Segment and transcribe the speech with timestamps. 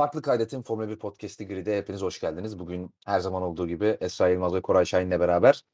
[0.00, 2.58] Farklı Kaydet'in Formula 1 Podcast'i Grid'e hepiniz hoş geldiniz.
[2.58, 5.64] Bugün her zaman olduğu gibi Esra Yılmaz ve Koray Şahin'le beraber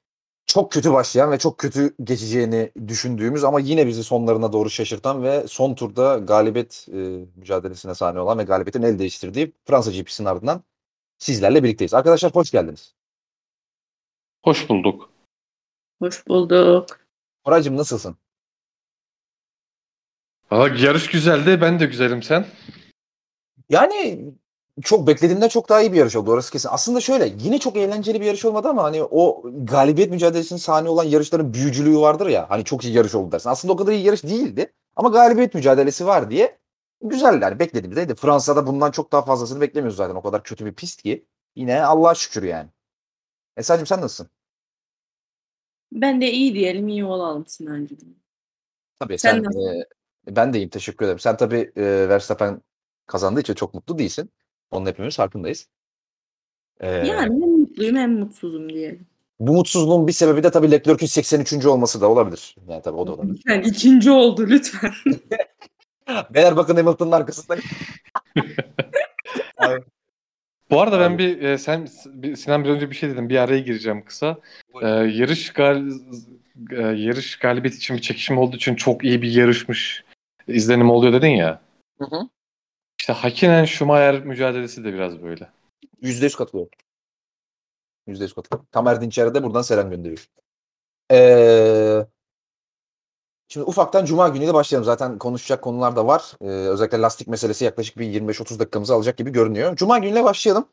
[0.47, 5.49] çok kötü başlayan ve çok kötü geçeceğini düşündüğümüz ama yine bizi sonlarına doğru şaşırtan ve
[5.49, 6.97] son turda galibiyet e,
[7.37, 10.63] mücadelesine sahne olan ve galibiyetin el değiştirdiği Fransa GP'sinin ardından
[11.19, 11.95] sizlerle birlikteyiz.
[11.95, 12.95] Arkadaşlar hoş geldiniz.
[14.45, 15.11] Hoş bulduk.
[16.03, 17.01] Hoş bulduk.
[17.45, 18.17] Koraycığım nasılsın?
[20.51, 21.61] Valla yarış güzeldi.
[21.61, 22.47] Ben de güzelim sen.
[23.71, 24.35] Yani
[24.83, 26.69] çok beklediğimden çok daha iyi bir yarış oldu orası kesin.
[26.73, 31.05] Aslında şöyle yine çok eğlenceli bir yarış olmadı ama hani o galibiyet mücadelesinin sahne olan
[31.05, 32.51] yarışların büyücülüğü vardır ya.
[32.51, 33.51] Hani çok iyi yarış oldu dersin.
[33.51, 36.59] Aslında o kadar iyi yarış değildi ama galibiyet mücadelesi var diye
[37.03, 38.15] güzel yani beklediğimizdeydi.
[38.15, 40.15] Fransa'da bundan çok daha fazlasını beklemiyoruz zaten.
[40.15, 41.27] O kadar kötü bir pist ki.
[41.57, 42.69] Yine Allah'a şükür yani.
[43.57, 44.31] Esra'cığım sen nasılsın?
[45.93, 47.99] Ben de iyi diyelim, iyi olalım Sinancığım.
[48.99, 49.87] Tabii Sen sen, e,
[50.37, 51.19] ben de iyiyim teşekkür ederim.
[51.19, 52.63] Sen tabii e, Verstappen
[53.07, 54.31] kazandığı için çok mutlu değilsin.
[54.71, 55.67] Onun hepimiz farkındayız.
[56.81, 59.07] E, Yani hem mutluyum hem mutsuzum diyelim.
[59.41, 61.67] Bu mutsuzluğun bir sebebi de tabii Leclerc'ün 83.
[61.67, 62.57] olması da olabilir.
[62.69, 63.35] Yani tabii o da olabilir.
[63.39, 64.93] Lütfen ikinci oldu lütfen.
[66.35, 67.57] Beyler bakın Hamilton'ın arkasında.
[69.59, 69.81] Abi,
[70.71, 73.29] Bu arada ben bir e, sen bir- Sinan bir önce bir şey dedim.
[73.29, 74.39] Bir araya gireceğim kısa.
[74.83, 75.89] E, yarış gal
[76.71, 80.05] e, yarış galibiyet için bir çekişme olduğu için çok iyi bir yarışmış
[80.49, 81.61] izlenim oluyor dedin ya.
[81.99, 82.21] Hı hı.
[83.01, 85.51] İşte Hakkinen Schumacher mücadelesi de biraz böyle.
[86.03, 86.71] %100 katılıyorum.
[88.07, 88.69] %100 katılıyorum.
[88.73, 90.25] Tamer Dinçer'e de buradan selam gönderiyorum.
[91.13, 92.07] Ee,
[93.49, 94.85] şimdi ufaktan Cuma günüyle başlayalım.
[94.85, 96.33] Zaten konuşacak konular da var.
[96.41, 99.77] Ee, özellikle lastik meselesi yaklaşık bir 25-30 dakikamızı alacak gibi görünüyor.
[99.77, 100.69] Cuma günüyle başlayalım.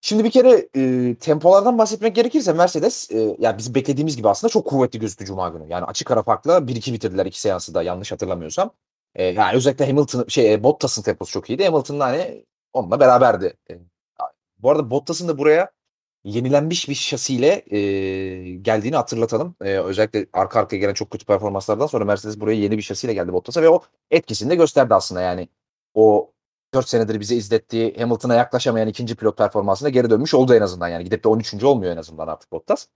[0.00, 4.66] Şimdi bir kere e, tempolardan bahsetmek gerekirse Mercedes e, ya biz beklediğimiz gibi aslında çok
[4.66, 5.68] kuvvetli gözüktü Cuma günü.
[5.68, 8.70] Yani açık ara farkla 1-2 bitirdiler iki seansı da yanlış hatırlamıyorsam.
[9.14, 11.64] E, yani özellikle Hamilton şey Bottas'ın temposu çok iyiydi.
[11.64, 13.56] Hamilton'la hani onunla beraberdi.
[13.70, 13.78] E,
[14.58, 15.70] bu arada Bottas'ın da buraya
[16.24, 17.78] yenilenmiş bir şasiyle e,
[18.56, 19.54] geldiğini hatırlatalım.
[19.60, 23.32] E, özellikle arka arkaya gelen çok kötü performanslardan sonra Mercedes buraya yeni bir şasiyle geldi
[23.32, 25.48] Bottas'a ve o etkisini de gösterdi aslında yani.
[25.94, 26.32] O
[26.74, 31.04] 4 senedir bize izlettiği Hamilton'a yaklaşamayan ikinci pilot performansına geri dönmüş oldu en azından yani.
[31.04, 31.64] Gidip de 13.
[31.64, 32.86] olmuyor en azından artık Bottas.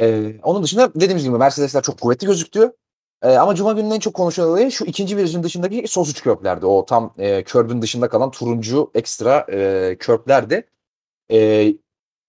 [0.00, 2.72] E, onun dışında dediğimiz gibi Mercedesler çok kuvvetli gözüktü.
[3.22, 6.66] E, ama Cuma gününün en çok konuşulan olayı şu ikinci virajın dışındaki sausage körblerdi.
[6.66, 10.68] O tam e, körbün dışında kalan turuncu ekstra e, körblerdi.
[11.32, 11.68] E,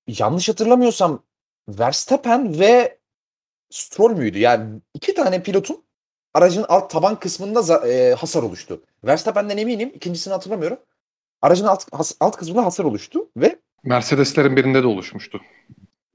[0.07, 1.23] yanlış hatırlamıyorsam
[1.69, 2.97] Verstappen ve
[3.69, 4.39] Stroll müydü?
[4.39, 5.83] Yani iki tane pilotun
[6.33, 8.81] aracın alt taban kısmında e, hasar oluştu.
[9.03, 9.91] Verstappen'den eminim.
[9.95, 10.77] ikincisini hatırlamıyorum.
[11.41, 15.41] Aracın alt, has- alt kısmında hasar oluştu ve Mercedeslerin birinde de oluşmuştu.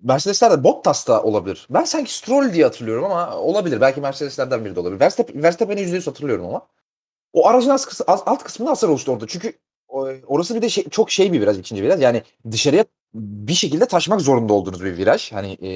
[0.03, 1.67] Mercedesler de Bottas'ta olabilir.
[1.71, 3.81] Ben sanki Stroll diye hatırlıyorum ama olabilir.
[3.81, 5.01] Belki Mercedeslerden biri de olabilir.
[5.01, 6.67] Verstappen, Verstappen'i %100 hatırlıyorum ama.
[7.33, 9.27] O aracın alt, kıs- alt- kısmında hasar oluştu orada.
[9.27, 9.53] Çünkü
[10.27, 12.03] orası bir de şey- çok şey bir viraj ikinci viraj.
[12.03, 15.33] Yani dışarıya bir şekilde taşmak zorunda olduğunuz bir viraj.
[15.33, 15.71] Hani e,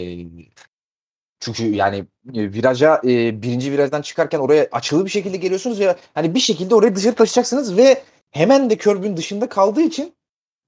[1.40, 1.96] çünkü yani
[2.34, 6.74] e, viraja e, birinci virajdan çıkarken oraya açılı bir şekilde geliyorsunuz ve hani bir şekilde
[6.74, 10.14] orayı dışarı taşıyacaksınız ve hemen de körbün dışında kaldığı için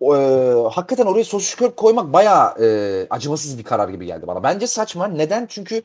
[0.02, 4.42] e, hakikaten oraya sosis körp koymak bayağı e, acımasız bir karar gibi geldi bana.
[4.42, 5.06] Bence saçma.
[5.08, 5.46] Neden?
[5.46, 5.82] Çünkü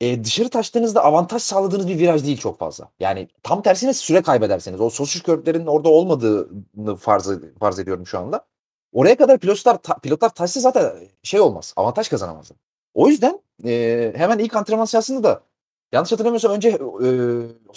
[0.00, 2.88] e, dışarı taştığınızda avantaj sağladığınız bir viraj değil çok fazla.
[3.00, 7.28] Yani tam tersine süre kaybederseniz o sosis körplerin orada olmadığını farz,
[7.60, 8.46] farz ediyorum şu anda.
[8.92, 11.74] Oraya kadar pilotlar ta- pilotlar taşsa zaten şey olmaz.
[11.76, 12.58] Avantaj kazanamazlar.
[12.94, 15.42] O yüzden e, hemen ilk antrenman sırasında da
[15.92, 17.08] yanlış hatırlamıyorsam önce e,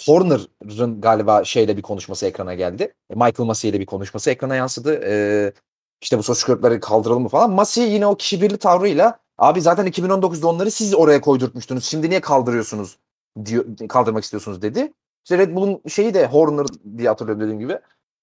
[0.06, 2.94] Horner'ın galiba şeyle bir konuşması ekrana geldi.
[3.10, 5.00] E, Michael Massey ile bir konuşması ekrana yansıdı.
[5.04, 5.52] E,
[6.00, 7.50] işte bu sosis körpleri kaldıralım mı falan.
[7.50, 11.84] Massey yine o kişi birli tavrıyla abi zaten 2019'da onları siz oraya koydurtmuştunuz.
[11.84, 12.98] Şimdi niye kaldırıyorsunuz
[13.44, 14.92] diyor, kaldırmak istiyorsunuz dedi.
[15.24, 16.66] İşte Red Bull'un şeyi de Horner
[16.98, 17.78] diye hatırlıyorum dediğim gibi.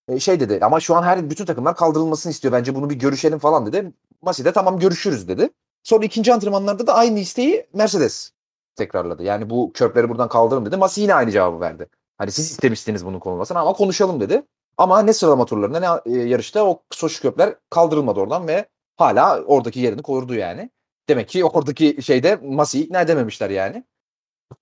[0.07, 2.51] E, şey dedi ama şu an her bütün takımlar kaldırılmasını istiyor.
[2.51, 3.93] Bence bunu bir görüşelim falan dedi.
[4.21, 5.49] Massey de tamam görüşürüz dedi.
[5.83, 8.31] Sonra ikinci antrenmanlarda da aynı isteği Mercedes
[8.75, 9.23] tekrarladı.
[9.23, 10.77] Yani bu körpleri buradan kaldırın dedi.
[10.77, 11.87] Massey yine aynı cevabı verdi.
[12.17, 14.43] Hani siz istemiştiniz bunun konulmasını ama konuşalım dedi.
[14.77, 18.65] Ama ne sıralama turlarında ne e, yarışta o soşu köpler kaldırılmadı oradan ve
[18.97, 20.69] hala oradaki yerini korudu yani.
[21.09, 23.83] Demek ki oradaki şeyde Massey'i ikna edememişler yani.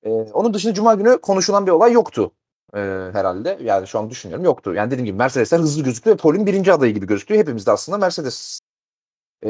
[0.04, 2.32] E, onun dışında Cuma günü konuşulan bir olay yoktu
[2.74, 2.80] e,
[3.14, 3.58] herhalde.
[3.62, 4.74] Yani şu an düşünüyorum yoktu.
[4.74, 7.36] Yani dediğim gibi Mercedesler hızlı gözüktü ve Paul'ün birinci adayı gibi gözüktü.
[7.38, 8.60] Hepimiz de aslında Mercedes
[9.46, 9.50] e,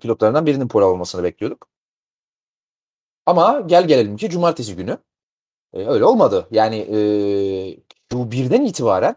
[0.00, 1.68] pilotlarından birinin pole almasını bekliyorduk.
[3.26, 4.98] Ama gel gelelim ki cumartesi günü
[5.72, 6.48] e, öyle olmadı.
[6.50, 6.96] Yani e,
[8.10, 9.16] Q1'den itibaren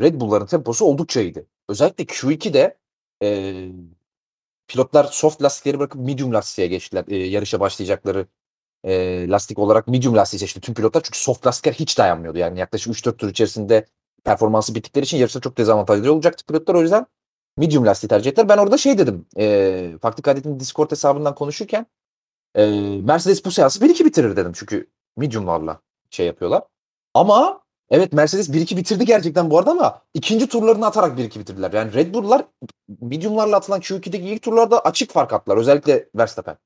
[0.00, 1.46] Red Bull'ların temposu oldukça iyiydi.
[1.68, 2.78] Özellikle Q2'de
[3.22, 3.68] e,
[4.68, 7.04] pilotlar soft lastikleri bırakıp medium lastiğe geçtiler.
[7.08, 8.26] E, yarışa başlayacakları
[8.84, 11.02] e, lastik olarak medium lastiği seçti tüm pilotlar.
[11.02, 12.38] Çünkü soft lastikler hiç dayanmıyordu.
[12.38, 13.86] Yani yaklaşık 3-4 tur içerisinde
[14.24, 16.74] performansı bittikleri için yarışta çok dezavantajlı olacaktı pilotlar.
[16.74, 17.06] O yüzden
[17.56, 18.48] medium lastiği tercih ettiler.
[18.48, 19.26] Ben orada şey dedim.
[19.38, 21.86] E, Fakti Kadet'in Discord hesabından konuşurken
[22.54, 22.70] e,
[23.02, 24.52] Mercedes bu seansı 1-2 bitirir dedim.
[24.54, 25.80] Çünkü mediumlarla
[26.10, 26.62] şey yapıyorlar.
[27.14, 31.72] Ama evet Mercedes 1-2 bitirdi gerçekten bu arada ama ikinci turlarını atarak 1-2 bitirdiler.
[31.72, 32.44] Yani Red Bull'lar
[33.00, 35.56] mediumlarla atılan Q2'deki ilk turlarda açık fark attılar.
[35.56, 36.56] Özellikle Verstappen.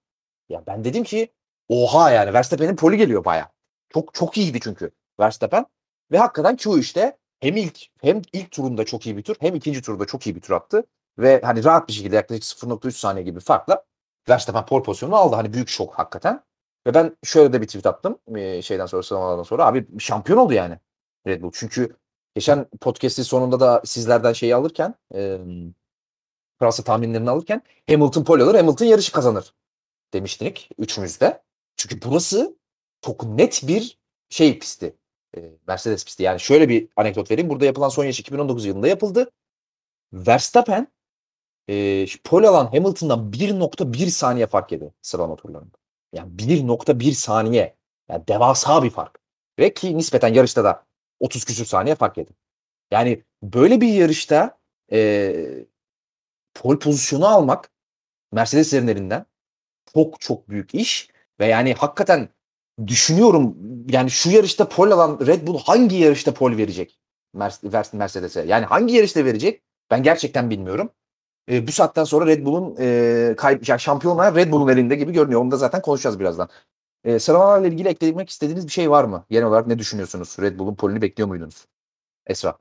[0.48, 1.28] Ya ben dedim ki
[1.69, 3.52] oha yani Verstappen'in poli geliyor baya.
[3.94, 4.90] Çok çok iyiydi çünkü
[5.20, 5.66] Verstappen.
[6.12, 9.82] Ve hakikaten Q işte hem ilk hem ilk turunda çok iyi bir tur hem ikinci
[9.82, 10.84] turda çok iyi bir tur attı.
[11.18, 13.84] Ve hani rahat bir şekilde yaklaşık 0.3 saniye gibi farkla
[14.28, 15.36] Verstappen pole pozisyonunu aldı.
[15.36, 16.44] Hani büyük şok hakikaten.
[16.86, 18.18] Ve ben şöyle de bir tweet attım
[18.62, 19.66] şeyden sonra sınavlardan sonra.
[19.66, 20.78] Abi şampiyon oldu yani
[21.26, 21.50] Red Bull.
[21.54, 21.96] Çünkü
[22.34, 25.38] geçen podcast'in sonunda da sizlerden şeyi alırken e,
[26.58, 29.54] Fransa tahminlerini alırken Hamilton pole alır Hamilton yarışı kazanır
[30.12, 31.42] demiştik üçümüz de.
[31.76, 32.56] Çünkü burası
[33.00, 33.98] çok net bir
[34.28, 34.96] şey pisti.
[35.36, 36.22] E, Mercedes pisti.
[36.22, 37.50] Yani şöyle bir anekdot vereyim.
[37.50, 39.30] Burada yapılan son yarış 2019 yılında yapıldı.
[40.12, 40.88] Verstappen
[41.68, 45.76] e, pole alan Hamilton'dan 1.1 saniye fark yedi sıralama turlarında.
[46.12, 47.76] Yani 1.1 saniye.
[48.08, 49.18] Yani devasa bir fark.
[49.58, 50.84] Ve ki nispeten yarışta da
[51.22, 52.30] 30 küsür saniye fark yedi.
[52.90, 54.58] Yani böyle bir yarışta
[54.92, 55.34] e,
[56.54, 57.70] pole pozisyonu almak
[58.32, 59.26] Mercedes'lerin elinden
[59.94, 61.08] çok çok büyük iş.
[61.40, 62.28] Ve yani hakikaten
[62.86, 63.56] düşünüyorum
[63.88, 66.98] yani şu yarışta pole alan Red Bull hangi yarışta pole verecek
[67.92, 68.42] Mercedes'e?
[68.42, 69.62] Yani hangi yarışta verecek?
[69.90, 70.90] Ben gerçekten bilmiyorum.
[71.50, 75.40] E, bu saatten sonra Red Bull'un e, kayb yani şampiyonlar Red Bull'un elinde gibi görünüyor.
[75.40, 76.48] Onu da zaten konuşacağız birazdan.
[77.04, 79.25] E, sıralamalarla ilgili eklemek istediğiniz bir şey var mı?
[79.31, 80.37] Genel olarak ne düşünüyorsunuz?
[80.40, 81.66] Red Bull'un polini bekliyor muydunuz?
[82.26, 82.58] Esra.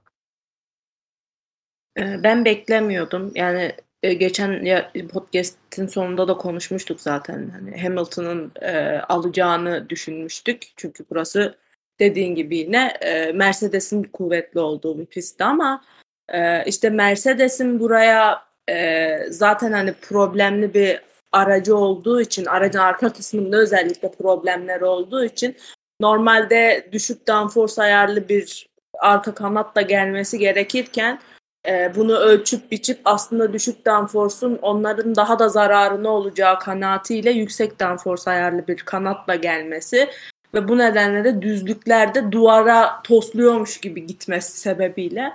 [1.98, 3.32] Ben beklemiyordum.
[3.36, 7.50] Yani geçen ya, podcast'in sonunda da konuşmuştuk zaten.
[7.50, 10.68] Hani Hamilton'ın e, alacağını düşünmüştük.
[10.76, 11.58] Çünkü burası
[12.00, 15.84] dediğin gibi yine e, Mercedes'in kuvvetli olduğu bir pistti ama
[16.30, 23.58] e, işte Mercedes'in buraya e, zaten hani problemli bir aracı olduğu için aracın arka kısmında
[23.58, 25.56] özellikle problemler olduğu için
[26.02, 28.68] normalde düşük downforce ayarlı bir
[29.00, 31.20] arka kanatla gelmesi gerekirken
[31.68, 38.32] e, bunu ölçüp biçip aslında düşük downforce'un onların daha da zararına olacağı kanaatiyle yüksek downforce
[38.32, 40.10] ayarlı bir kanatla gelmesi
[40.54, 45.34] ve bu nedenle de düzlüklerde duvara tosluyormuş gibi gitmesi sebebiyle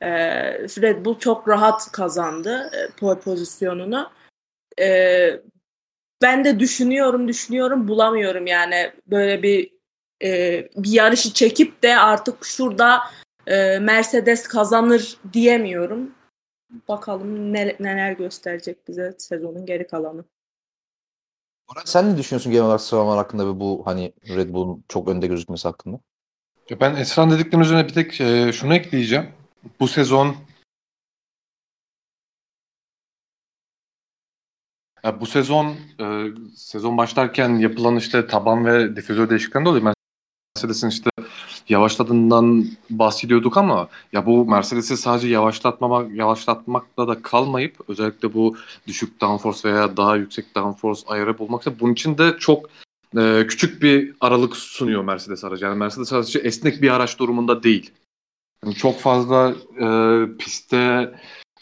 [0.00, 0.08] e,
[0.82, 4.10] Red Bull çok rahat kazandı e, pole pozisyonunu.
[4.80, 5.40] E,
[6.22, 9.76] ben de düşünüyorum düşünüyorum bulamıyorum yani böyle bir
[10.22, 13.00] e, bir yarışı çekip de artık şurada
[13.46, 16.14] e, Mercedes kazanır diyemiyorum.
[16.88, 20.24] Bakalım ne, neler gösterecek bize sezonun geri kalanı.
[21.84, 25.68] Sen ne düşünüyorsun genel olarak sıralamalar hakkında ve bu hani Red Bull'un çok önde gözükmesi
[25.68, 26.00] hakkında?
[26.80, 29.28] Ben Esra'nın dediklerinin üzerine bir tek e, şunu ekleyeceğim.
[29.80, 30.36] Bu sezon
[35.06, 35.66] ya bu sezon
[36.00, 36.04] e,
[36.56, 39.94] sezon başlarken yapılan işte taban ve difüzör değişikliklerinde oluyor.
[40.56, 41.10] Mercedes'in işte
[41.68, 48.56] yavaşladığından bahsediyorduk ama ya bu Mercedes'i sadece yavaşlatmamak yavaşlatmakla da kalmayıp özellikle bu
[48.86, 52.70] düşük downforce veya daha yüksek downforce ayarı bulmaksa bunun için de çok
[53.18, 55.64] e, küçük bir aralık sunuyor Mercedes aracı.
[55.64, 57.90] Yani Mercedes sadece esnek bir araç durumunda değil.
[58.64, 59.86] Yani çok fazla e,
[60.38, 61.12] pistte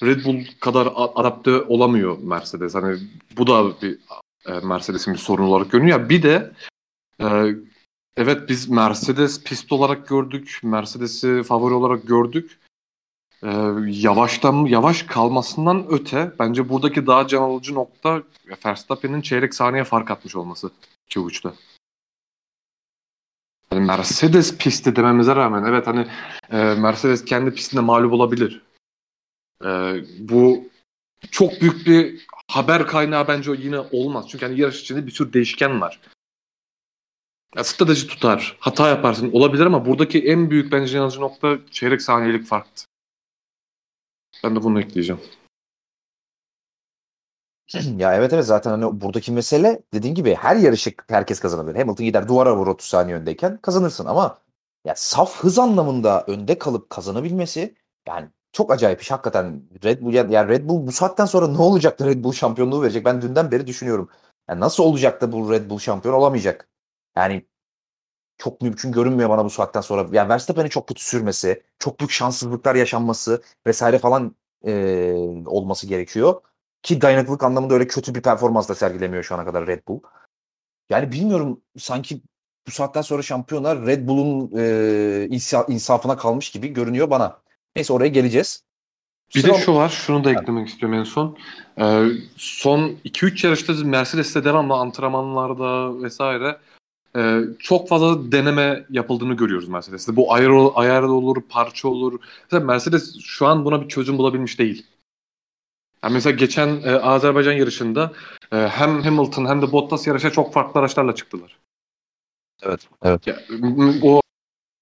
[0.02, 2.74] Red Bull kadar adapte olamıyor Mercedes.
[2.74, 2.98] Hani
[3.36, 3.98] bu da bir
[4.46, 6.08] e, Mercedes'in bir sorun olarak görünüyor.
[6.08, 6.52] Bir de
[7.20, 7.54] e,
[8.16, 10.60] Evet biz Mercedes pist olarak gördük.
[10.62, 12.58] Mercedes'i favori olarak gördük.
[13.42, 13.48] Ee,
[13.86, 18.22] yavaştan yavaş kalmasından öte bence buradaki daha can alıcı nokta
[18.66, 20.70] Verstappen'in çeyrek saniye fark atmış olması
[21.10, 21.48] Q3'te.
[23.72, 26.06] Yani Mercedes pisti dememize rağmen evet hani
[26.50, 28.62] e, Mercedes kendi pistinde mağlup olabilir.
[29.64, 29.68] E,
[30.18, 30.68] bu
[31.30, 34.26] çok büyük bir haber kaynağı bence yine olmaz.
[34.28, 36.00] Çünkü hani yarış içinde bir sürü değişken var.
[37.56, 38.56] Ya strateji tutar.
[38.61, 39.32] Hata yaparsın.
[39.32, 42.84] Olabilir ama buradaki en büyük bence yanıcı nokta çeyrek saniyelik farktı.
[44.44, 45.23] Ben de bunu ekleyeceğim.
[47.99, 51.76] Ya evet evet zaten hani buradaki mesele dediğin gibi her yarışı herkes kazanabilir.
[51.76, 54.38] Hamilton gider duvara vur 30 saniye öndeyken kazanırsın ama
[54.84, 57.75] ya saf hız anlamında önde kalıp kazanabilmesi
[58.06, 59.62] yani çok acayip iş hakikaten.
[59.84, 62.82] Red Bull ya yani Red Bull bu saatten sonra ne olacak da Red Bull şampiyonluğu
[62.82, 63.04] verecek?
[63.04, 64.11] Ben dünden beri düşünüyorum.
[64.49, 66.68] Yani nasıl olacak da bu Red Bull şampiyon olamayacak?
[67.16, 67.46] Yani
[68.38, 70.08] çok mümkün görünmüyor bana bu saatten sonra.
[70.12, 75.12] Yani Verstappen'in çok kötü sürmesi, çok büyük şanssızlıklar yaşanması vesaire falan e,
[75.46, 76.40] olması gerekiyor.
[76.82, 80.00] Ki dayanıklılık anlamında öyle kötü bir performans da sergilemiyor şu ana kadar Red Bull.
[80.90, 82.23] Yani bilmiyorum sanki
[82.66, 84.62] bu saatten sonra şampiyonlar Red Bull'un e,
[85.30, 87.43] insa- insafına kalmış gibi görünüyor bana.
[87.76, 88.62] Neyse oraya geleceğiz.
[89.34, 91.38] Bir Sıra- de şu var, şunu da eklemek istiyorum en son.
[91.80, 96.58] Ee, son 2-3 yarışta Mercedes'te devamlı antrenmanlarda vesaire
[97.16, 100.16] e, çok fazla deneme yapıldığını görüyoruz Mercedes'te.
[100.16, 102.20] Bu ayar, ayar olur, parça olur.
[102.44, 104.86] Mesela Mercedes şu an buna bir çözüm bulabilmiş değil.
[106.04, 108.12] Yani mesela geçen e, Azerbaycan yarışında
[108.52, 111.58] e, hem Hamilton hem de Bottas yarışa çok farklı araçlarla çıktılar.
[112.62, 113.26] Evet, evet.
[113.26, 113.38] Ya,
[114.02, 114.20] o,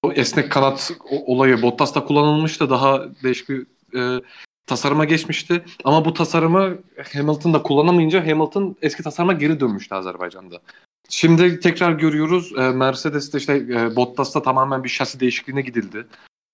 [0.03, 0.91] o esnek kanat
[1.25, 2.69] olayı Bottas'ta kullanılmıştı.
[2.69, 4.21] Daha değişik bir e,
[4.67, 5.65] tasarıma geçmişti.
[5.83, 6.77] Ama bu tasarımı
[7.13, 10.59] Hamilton da kullanamayınca Hamilton eski tasarıma geri dönmüştü Azerbaycan'da.
[11.09, 12.53] Şimdi tekrar görüyoruz.
[12.57, 16.07] E, Mercedes'te işte e, Bottas'ta tamamen bir şasi değişikliğine gidildi.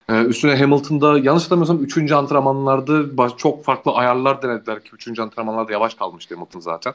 [0.09, 2.11] E, üstüne Hamilton'da yanlış hatırlamıyorsam 3.
[2.11, 5.19] antrenmanlarda çok farklı ayarlar denediler ki 3.
[5.19, 6.93] antrenmanlarda yavaş kalmıştı Hamilton zaten.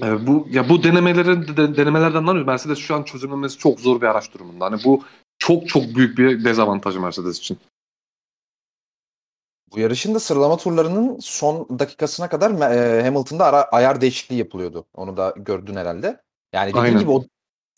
[0.00, 2.46] E, bu ya bu denemelerin de, denemelerden anlıyoruz.
[2.46, 4.64] Mercedes şu an çözülmemesi çok zor bir araç durumunda.
[4.64, 5.04] Hani bu
[5.38, 7.58] çok çok büyük bir dezavantaj Mercedes için.
[9.72, 14.86] Bu yarışın da sıralama turlarının son dakikasına kadar e, Hamilton'da ara, ayar değişikliği yapılıyordu.
[14.94, 16.20] Onu da gördün herhalde.
[16.52, 17.00] Yani dediğim Aynen.
[17.00, 17.24] gibi o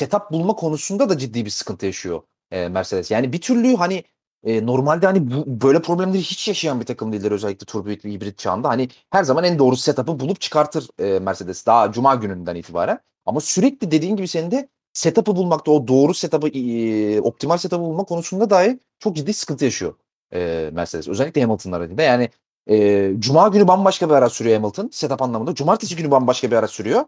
[0.01, 3.11] setup bulma konusunda da ciddi bir sıkıntı yaşıyor e, Mercedes.
[3.11, 4.05] Yani bir türlü hani
[4.45, 8.39] e, normalde hani bu, böyle problemleri hiç yaşayan bir takım değiller özellikle turbo ve hibrit
[8.39, 8.69] çağında.
[8.69, 12.99] Hani her zaman en doğru setup'ı bulup çıkartır e, Mercedes daha cuma gününden itibaren.
[13.27, 18.05] Ama sürekli dediğin gibi senin de setup'ı bulmakta o doğru setup'ı e, optimal setup'ı bulma
[18.05, 19.95] konusunda dahi çok ciddi sıkıntı yaşıyor
[20.35, 21.09] e, Mercedes.
[21.09, 22.03] Özellikle Hamilton aracında.
[22.03, 22.31] Yani
[22.71, 25.55] e, Cuma günü bambaşka bir araç sürüyor Hamilton setup anlamında.
[25.55, 27.05] Cumartesi günü bambaşka bir araç sürüyor.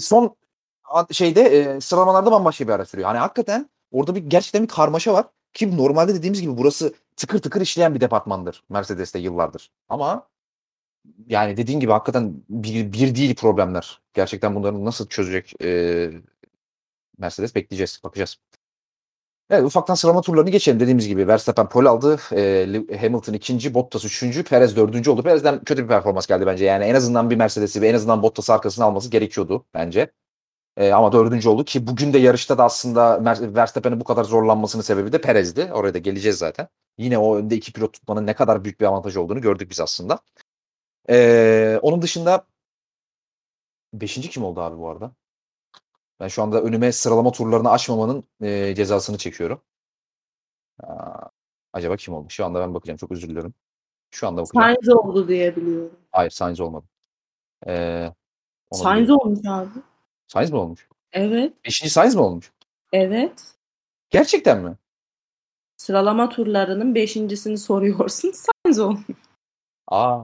[0.00, 0.36] Son
[1.10, 3.08] şeyde e, sıralamalarda bambaşka bir araç sürüyor.
[3.08, 5.26] Hani hakikaten orada bir gerçekten bir karmaşa var.
[5.54, 9.70] Ki normalde dediğimiz gibi burası tıkır tıkır işleyen bir departmandır Mercedes'te yıllardır.
[9.88, 10.28] Ama
[11.28, 14.00] yani dediğin gibi hakikaten bir, bir değil problemler.
[14.14, 16.10] Gerçekten bunları nasıl çözecek e,
[17.18, 18.36] Mercedes bekleyeceğiz, bakacağız.
[19.50, 20.80] Evet ufaktan sıralama turlarını geçelim.
[20.80, 22.18] Dediğimiz gibi Verstappen pole aldı.
[22.32, 25.22] E, Hamilton ikinci, Bottas üçüncü, Perez dördüncü oldu.
[25.22, 26.64] Perez'den kötü bir performans geldi bence.
[26.64, 30.10] Yani en azından bir Mercedes'i ve en azından Bottas'ı arkasına alması gerekiyordu bence.
[30.76, 35.12] E, ama dördüncü oldu ki bugün de yarışta da aslında Verstappen'in bu kadar zorlanmasının sebebi
[35.12, 35.72] de Perez'di.
[35.72, 36.68] Oraya da geleceğiz zaten.
[36.98, 40.18] Yine o önde iki pilot tutmanın ne kadar büyük bir avantaj olduğunu gördük biz aslında.
[41.10, 42.46] E, onun dışında
[43.92, 45.12] beşinci kim oldu abi bu arada?
[46.20, 49.60] Ben şu anda önüme sıralama turlarını açmamanın e, cezasını çekiyorum.
[50.82, 51.28] Aa,
[51.72, 52.26] acaba kim oldu?
[52.30, 52.96] Şu anda ben bakacağım.
[52.96, 53.54] Çok özür dilerim.
[54.10, 54.66] Şu anda bakacağım.
[54.66, 55.96] Sainz oldu diye biliyorum.
[56.12, 56.86] Hayır Sainz olmadı.
[57.66, 58.12] Ee,
[58.72, 59.68] Sainz olmuş abi.
[60.34, 60.88] Sainz mi olmuş?
[61.12, 61.52] Evet.
[61.64, 62.52] Beşinci Sainz mi olmuş?
[62.92, 63.54] Evet.
[64.10, 64.76] Gerçekten mi?
[65.76, 68.32] Sıralama turlarının beşincisini soruyorsun.
[68.64, 69.04] Sainz olmuş.
[69.88, 70.20] Aa.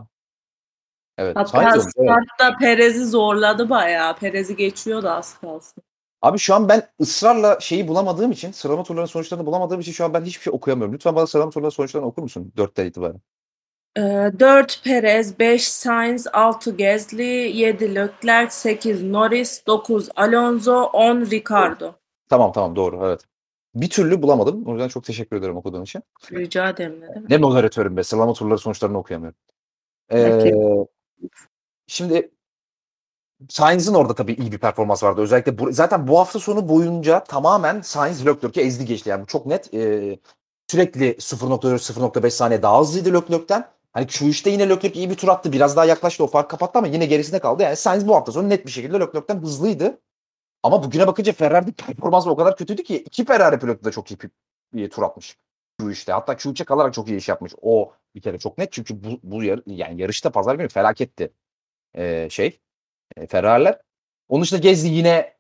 [1.18, 1.36] Evet.
[1.36, 1.92] Hatta Sainz olmuş.
[1.96, 2.10] Evet.
[2.10, 4.16] startta Perez'i zorladı bayağı.
[4.16, 5.82] Perez'i geçiyordu az kalsın.
[6.22, 10.14] Abi şu an ben ısrarla şeyi bulamadığım için, sıralama turlarının sonuçlarını bulamadığım için şu an
[10.14, 10.94] ben hiçbir şey okuyamıyorum.
[10.94, 12.52] Lütfen bana sıralama turlarının sonuçlarını okur musun?
[12.56, 13.20] Dörtten itibaren.
[13.96, 21.94] Ee, 4 Perez, 5 Sainz, 6 Gasly, 7 Leclerc, 8 Norris, 9 Alonso, 10 Ricardo.
[22.28, 23.20] Tamam tamam doğru evet.
[23.74, 24.66] Bir türlü bulamadım.
[24.66, 26.02] O yüzden çok teşekkür ederim okuduğun için.
[26.32, 27.22] Rica ederim ne.
[27.28, 28.04] Ne moderatörüm be.
[28.04, 29.38] Sıralama turları sonuçlarını okuyamıyorum.
[30.12, 30.56] Ee, Peki.
[31.86, 32.30] şimdi
[33.48, 35.20] Sainz'in orada tabii iyi bir performans vardı.
[35.20, 39.08] Özellikle bu, zaten bu hafta sonu boyunca tamamen Sainz Leclerc'i ezdi geçti.
[39.08, 39.74] Yani bu çok net.
[39.74, 40.18] Ee,
[40.68, 43.68] sürekli 0.4-0.5 saniye daha hızlıydı Leclerc'ten.
[43.92, 45.52] Hani Q3'te yine Leclerc iyi bir tur attı.
[45.52, 47.62] Biraz daha yaklaştı o fark kapattı ama yine gerisinde kaldı.
[47.62, 50.00] Yani Sainz bu hafta sonu net bir şekilde Leclerc'ten hızlıydı.
[50.62, 54.18] Ama bugüne bakınca Ferrari performansı o kadar kötüydü ki iki Ferrari pilotu da çok iyi
[54.74, 55.38] bir, tur atmış.
[55.80, 56.12] Q3'te.
[56.12, 57.52] Hatta Q3'e kalarak çok iyi iş yapmış.
[57.62, 61.32] O bir kere çok net çünkü bu, bu yar, yani yarışta pazar günü felaketti.
[61.96, 62.60] Ee, şey
[63.16, 63.80] e, Ferrari'ler.
[64.28, 65.39] Onun dışında Gezdi yine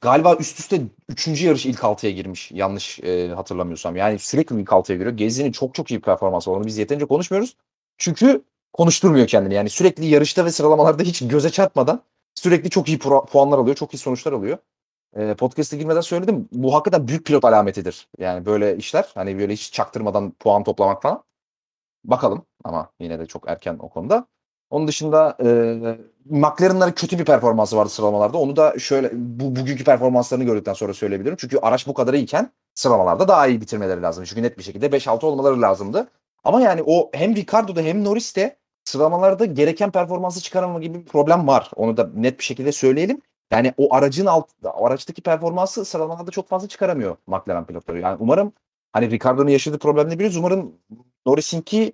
[0.00, 1.44] galiba üst üste 3.
[1.44, 2.52] yarış ilk 6'ya girmiş.
[2.52, 3.96] Yanlış e, hatırlamıyorsam.
[3.96, 5.16] Yani sürekli ilk 6'ya giriyor.
[5.16, 6.56] Gezdi'nin çok çok iyi bir performansı var.
[6.56, 7.56] Onu biz yeterince konuşmuyoruz.
[7.98, 9.54] Çünkü konuşturmuyor kendini.
[9.54, 12.02] Yani sürekli yarışta ve sıralamalarda hiç göze çarpmadan
[12.34, 13.76] sürekli çok iyi pro- puanlar alıyor.
[13.76, 14.58] Çok iyi sonuçlar alıyor.
[15.16, 16.48] E, podcast'e girmeden söyledim.
[16.52, 18.08] Bu hakikaten büyük pilot alametidir.
[18.18, 19.08] Yani böyle işler.
[19.14, 21.24] Hani böyle hiç çaktırmadan puan toplamak falan.
[22.04, 24.26] Bakalım ama yine de çok erken o konuda.
[24.70, 25.48] Onun dışında e,
[26.24, 28.38] McLaren'ların kötü bir performansı vardı sıralamalarda.
[28.38, 31.36] Onu da şöyle bu bugünkü performanslarını gördükten sonra söyleyebilirim.
[31.40, 34.24] Çünkü araç bu kadar iyiyken sıralamalarda daha iyi bitirmeleri lazım.
[34.24, 36.08] Çünkü net bir şekilde 5-6 olmaları lazımdı.
[36.44, 41.70] Ama yani o hem Ricardo'da hem Norris'te sıralamalarda gereken performansı çıkaramama gibi bir problem var.
[41.76, 43.20] Onu da net bir şekilde söyleyelim.
[43.50, 48.00] Yani o aracın alt, o araçtaki performansı sıralamalarda çok fazla çıkaramıyor McLaren pilotları.
[48.00, 48.52] Yani umarım
[48.92, 50.36] hani Ricardo'nun yaşadığı problemini biliyoruz.
[50.36, 50.72] Umarım
[51.26, 51.92] Norris'inki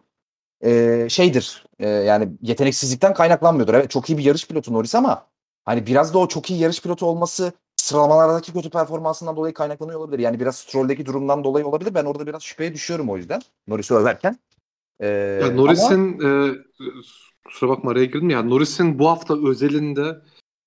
[0.64, 1.64] e, şeydir.
[1.78, 3.74] E, yani yeteneksizlikten kaynaklanmıyordur.
[3.74, 5.26] Evet çok iyi bir yarış pilotu Norris ama
[5.64, 10.18] hani biraz da o çok iyi yarış pilotu olması sıralamalardaki kötü performansından dolayı kaynaklanıyor olabilir.
[10.18, 11.94] Yani biraz Stroll'deki durumdan dolayı olabilir.
[11.94, 13.42] Ben orada biraz şüpheye düşüyorum o yüzden.
[13.68, 14.38] Norris'i överken.
[15.00, 16.54] Ee, Ya ama- Norris'in e,
[17.44, 20.18] kusura bakma araya girdim ya Norris'in bu hafta özelinde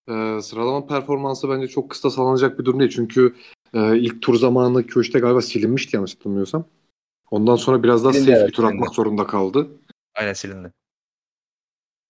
[0.09, 2.91] e, sıralama performansı bence çok kısa salınacak bir durum değil.
[2.95, 3.35] Çünkü
[3.73, 6.65] e, ilk tur zamanı Q3'te galiba silinmişti yanlış hatırlamıyorsam.
[7.31, 8.81] Ondan sonra biraz daha Silindi, safe evet, bir tur silindi.
[8.81, 9.67] atmak zorunda kaldı.
[10.15, 10.73] Aynen silindi.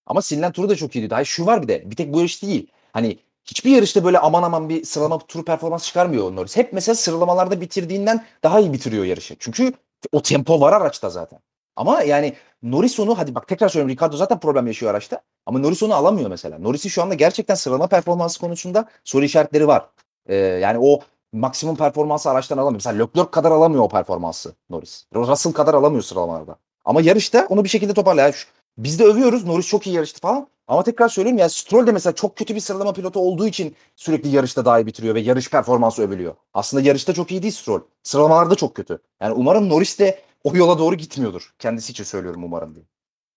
[0.05, 1.13] Ama silinen turu da çok iyiydi.
[1.13, 1.91] Hayır şu var bir de.
[1.91, 2.67] Bir tek bu yarış değil.
[2.93, 6.57] Hani hiçbir yarışta böyle aman aman bir sıralama turu performans çıkarmıyor Norris.
[6.57, 9.35] Hep mesela sıralamalarda bitirdiğinden daha iyi bitiriyor yarışı.
[9.39, 9.73] Çünkü
[10.11, 11.39] o tempo var araçta zaten.
[11.75, 15.21] Ama yani Norris onu hadi bak tekrar söylüyorum Ricardo zaten problem yaşıyor araçta.
[15.45, 16.59] Ama Norris onu alamıyor mesela.
[16.59, 19.89] Norris'in şu anda gerçekten sıralama performansı konusunda soru işaretleri var.
[20.25, 20.99] Ee, yani o
[21.33, 22.75] maksimum performansı araçtan alamıyor.
[22.75, 25.05] Mesela Leclerc kadar alamıyor o performansı Norris.
[25.15, 26.55] Russell kadar alamıyor sıralamalarda.
[26.85, 28.25] Ama yarışta onu bir şekilde toparlıyor.
[28.25, 28.35] Yani
[28.77, 29.45] biz de övüyoruz.
[29.45, 30.47] Norris çok iyi yarıştı falan.
[30.67, 34.29] Ama tekrar söylüyorum ya Stroll de mesela çok kötü bir sıralama pilotu olduğu için sürekli
[34.29, 36.35] yarışta daha iyi bitiriyor ve yarış performansı övülüyor.
[36.53, 37.81] Aslında yarışta çok iyi değil Stroll.
[38.03, 38.99] Sıralamalarda çok kötü.
[39.21, 41.53] Yani umarım Norris de o yola doğru gitmiyordur.
[41.59, 42.85] Kendisi için söylüyorum umarım diye.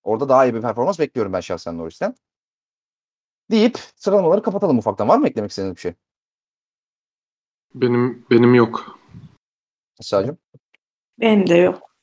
[0.03, 2.15] Orada daha iyi bir performans bekliyorum ben şahsen Norris'ten.
[3.51, 5.09] Deyip sıralamaları kapatalım ufaktan.
[5.09, 5.95] Var mı eklemek istediğiniz bir şey?
[7.75, 8.99] Benim benim yok.
[10.01, 10.39] Esra'cığım.
[11.21, 11.97] Benim de yok.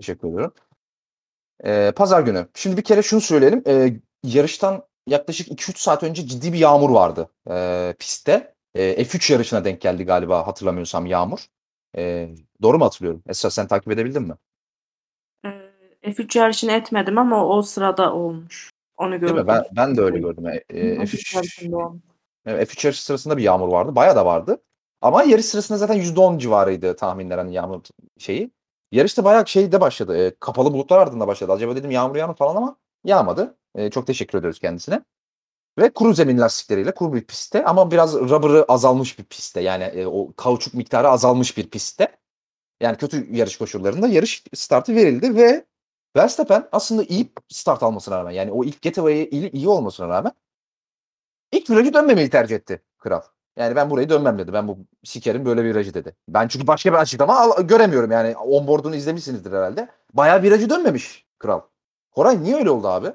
[0.00, 0.54] Teşekkür ediyorum.
[1.64, 2.48] Ee, Pazar günü.
[2.54, 3.62] Şimdi bir kere şunu söyleyelim.
[3.66, 8.54] Ee, yarıştan yaklaşık 2-3 saat önce ciddi bir yağmur vardı ee, pistte.
[8.74, 11.46] Ee, F3 yarışına denk geldi galiba hatırlamıyorsam yağmur.
[11.96, 12.28] Ee,
[12.62, 13.22] doğru mu hatırlıyorum?
[13.28, 14.34] Esra sen takip edebildin mi?
[15.44, 18.70] Ee, F3 yarışını etmedim ama o sırada olmuş.
[18.96, 19.46] Onu gördüm.
[19.46, 20.46] Ben, ben de öyle gördüm.
[20.46, 22.02] Ee, F3 F3, yarışında olmuş.
[22.46, 23.96] Evet, F3 yarışı sırasında bir yağmur vardı.
[23.96, 24.62] Bayağı da vardı.
[25.00, 27.82] Ama yarış sırasında zaten %10 civarıydı tahminler hani yağmur
[28.18, 28.50] şeyi.
[28.92, 30.16] Yarışta bayağı şeyde başladı.
[30.18, 31.52] e, kapalı bulutlar ardında başladı.
[31.52, 33.58] Acaba dedim yağmur yağmur falan ama yağmadı.
[33.74, 35.02] E, çok teşekkür ediyoruz kendisine.
[35.78, 39.60] Ve kuru zemin lastikleriyle kuru bir pistte ama biraz rubber'ı azalmış bir pistte.
[39.60, 42.16] Yani e, o kauçuk miktarı azalmış bir pistte.
[42.80, 45.66] Yani kötü yarış koşullarında yarış startı verildi ve
[46.16, 50.32] Verstappen aslında iyi start almasına rağmen yani o ilk getaway'e iyi, iyi olmasına rağmen
[51.52, 53.22] ilk virajı dönmemeyi tercih etti kral.
[53.56, 54.52] Yani ben burayı dönmem dedi.
[54.52, 56.16] Ben bu sikerim böyle virajı dedi.
[56.28, 58.36] Ben çünkü başka bir açıklama al- göremiyorum yani.
[58.36, 59.88] Onboard'unu izlemişsinizdir herhalde.
[60.14, 61.60] Bayağı virajı dönmemiş kral.
[62.10, 63.12] Koray niye öyle oldu abi?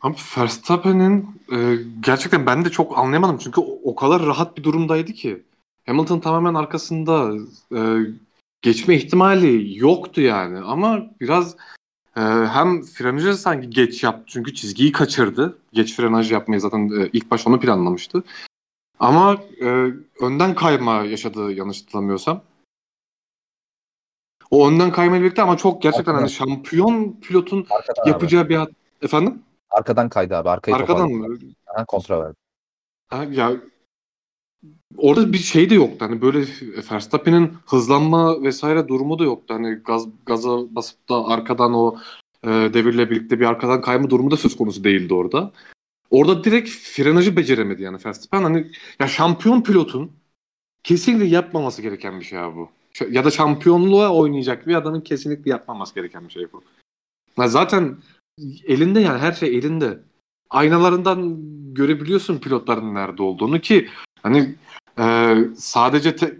[0.00, 5.12] Abi Verstappen'in e, gerçekten ben de çok anlayamadım çünkü o, o kadar rahat bir durumdaydı
[5.12, 5.42] ki.
[5.86, 7.32] Hamilton tamamen arkasında
[7.76, 7.80] e,
[8.62, 11.56] geçme ihtimali yoktu yani ama biraz
[12.16, 15.58] e, hem frenajı sanki geç yaptı çünkü çizgiyi kaçırdı.
[15.72, 18.22] Geç frenaj yapmayı zaten e, ilk baş onu planlamıştı.
[19.00, 19.66] Ama e,
[20.20, 22.42] önden kayma yaşadı yanlış hatırlamıyorsam.
[24.50, 26.18] O önden kaymayla birlikte ama çok gerçekten Arkadan.
[26.18, 28.08] hani şampiyon pilotun Arkadan abi.
[28.10, 28.70] yapacağı bir hat-
[29.02, 30.48] efendim Arkadan kaydı abi.
[30.50, 31.38] Arkayı arkadan mı?
[31.66, 32.36] Ha, kontra verdi.
[33.08, 33.52] Ha, ya
[34.96, 35.96] orada bir şey de yoktu.
[35.98, 36.38] Hani böyle
[36.92, 39.54] Verstappen'in hızlanma vesaire durumu da yoktu.
[39.54, 41.96] Hani gaz gaza basıp da arkadan o
[42.44, 45.52] e, devirle birlikte bir arkadan kayma durumu da söz konusu değildi orada.
[46.10, 48.42] Orada direkt frenajı beceremedi yani Verstappen.
[48.42, 48.70] Hani
[49.00, 50.12] ya şampiyon pilotun
[50.84, 52.68] kesinlikle yapmaması gereken bir şey abi bu.
[53.10, 56.62] Ya da şampiyonluğa oynayacak bir adamın kesinlikle yapmaması gereken bir şey bu.
[57.38, 57.96] Ya zaten
[58.66, 59.98] elinde yani her şey elinde
[60.50, 61.38] aynalarından
[61.74, 63.88] görebiliyorsun pilotların nerede olduğunu ki
[64.22, 64.54] hani
[64.98, 66.36] e, sadece te-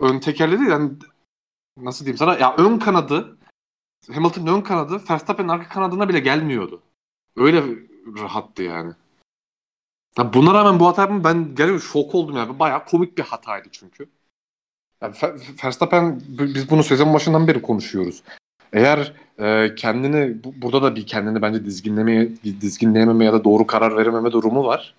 [0.00, 0.90] ön tekerle değil yani
[1.76, 3.36] nasıl diyeyim sana ya ön kanadı
[4.12, 6.82] Hamilton'ın ön kanadı Verstappen'in arka kanadına bile gelmiyordu.
[7.36, 7.64] Öyle
[8.18, 8.92] rahattı yani.
[10.18, 12.58] Ya buna rağmen bu hata yapma ben gerçekten şok oldum yani.
[12.58, 14.06] Bayağı komik bir hataydı çünkü.
[15.02, 15.14] Yani
[15.64, 18.22] Verstappen biz bunu sezon başından beri konuşuyoruz.
[18.72, 22.28] Eğer e, kendini bu- burada da bir kendini bence dizginlemeye
[22.60, 24.94] dizginleyememe ya da doğru karar verememe durumu var.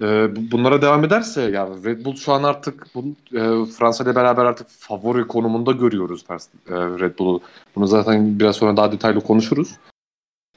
[0.00, 4.14] E, bu- bunlara devam ederse ya Red Bull şu an artık bu, e, Fransa ile
[4.14, 7.42] beraber artık favori konumunda görüyoruz e, Red Bull'u.
[7.76, 9.76] Bunu zaten biraz sonra daha detaylı konuşuruz.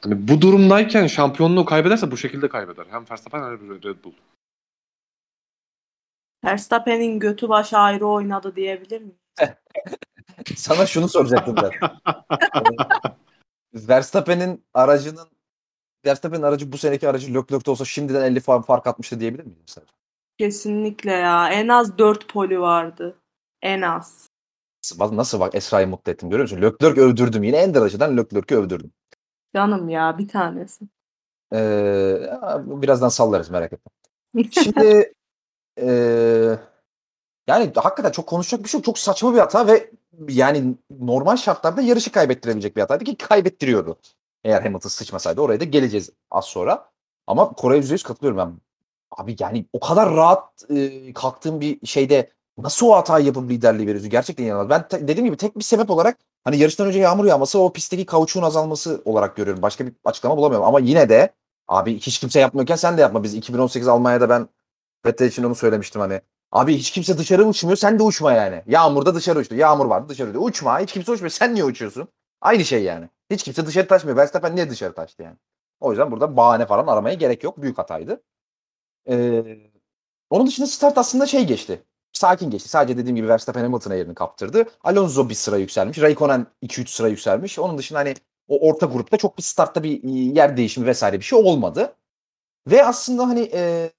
[0.02, 2.86] Hani bu durumdayken şampiyonluğu kaybederse bu şekilde kaybeder.
[2.90, 4.14] Hem Verstappen hem Red Bull.
[6.46, 9.16] Verstappen'in götü başı ayrı oynadı diyebilir miyim?
[10.56, 11.72] Sana şunu soracaktım ben.
[12.56, 12.78] Yani,
[13.88, 15.28] Verstappen'in aracının
[16.06, 19.86] Verstappen'in aracı bu seneki aracı Leclerc'te olsa şimdiden 50 puan fark atmıştı diyebilir miyim mesela?
[20.38, 21.50] Kesinlikle ya.
[21.50, 23.16] En az 4 poli vardı.
[23.62, 24.30] En az.
[25.12, 26.62] Nasıl, bak Esra'yı mutlu ettim görüyor musun?
[26.62, 28.92] Leclerc övdürdüm yine en dereceden Leclerc'i övdürdüm.
[29.56, 30.86] Canım ya bir tanesi.
[31.54, 32.20] Ee,
[32.66, 33.92] birazdan sallarız merak etme.
[34.52, 35.14] Şimdi
[35.78, 36.60] eee,
[37.48, 38.86] yani hakikaten çok konuşacak bir şey yok.
[38.86, 39.92] Çok saçma bir hata ve
[40.30, 43.98] yani normal şartlarda yarışı kaybettirebilecek bir hataydı ki kaybettiriyordu.
[44.44, 46.90] Eğer Hamilton sıçmasaydı oraya da geleceğiz az sonra.
[47.28, 48.54] Ama Kore'ye %100 katılıyorum ben.
[49.18, 54.10] Abi yani o kadar rahat e, kalktığım bir şeyde nasıl o hatayı yapıp liderliği veriyorsun?
[54.10, 54.70] Gerçekten inanılmaz.
[54.70, 58.06] Ben te- dediğim gibi tek bir sebep olarak hani yarıştan önce yağmur yağması o pistteki
[58.06, 59.62] kauçuğun azalması olarak görüyorum.
[59.62, 60.68] Başka bir açıklama bulamıyorum.
[60.68, 61.34] Ama yine de
[61.68, 63.24] abi hiç kimse yapmıyorken sen de yapma.
[63.24, 64.48] Biz 2018 Almanya'da ben
[65.06, 66.22] Vettel için onu söylemiştim hani.
[66.52, 68.64] Abi hiç kimse dışarı uçmuyor sen de uçma yani.
[68.68, 69.56] Yağmurda dışarı uçtu.
[69.56, 70.40] Yağmur vardı dışarı uçtu.
[70.40, 71.30] Uçma hiç kimse uçmuyor.
[71.32, 72.08] Sen niye uçuyorsun?
[72.42, 73.10] Aynı şey yani.
[73.30, 74.18] Hiç kimse dışarı taşmıyor.
[74.18, 75.38] Verstappen niye dışarı taştı yani?
[75.80, 77.62] O yüzden burada bahane falan aramaya gerek yok.
[77.62, 78.24] Büyük hataydı.
[79.10, 79.44] Ee,
[80.30, 81.84] onun dışında start aslında şey geçti.
[82.14, 82.70] Sakin geçti.
[82.70, 84.66] Sadece dediğim gibi Verstappen Hamilton'a yerini kaptırdı.
[84.84, 86.02] Alonso bir sıra yükselmiş.
[86.02, 87.60] Raikkonen 2-3 sıra yükselmiş.
[87.60, 88.14] Onun dışında hani
[88.48, 91.96] o orta grupta çok bir startta bir yer değişimi vesaire bir şey olmadı.
[92.68, 93.92] Ve aslında hani e,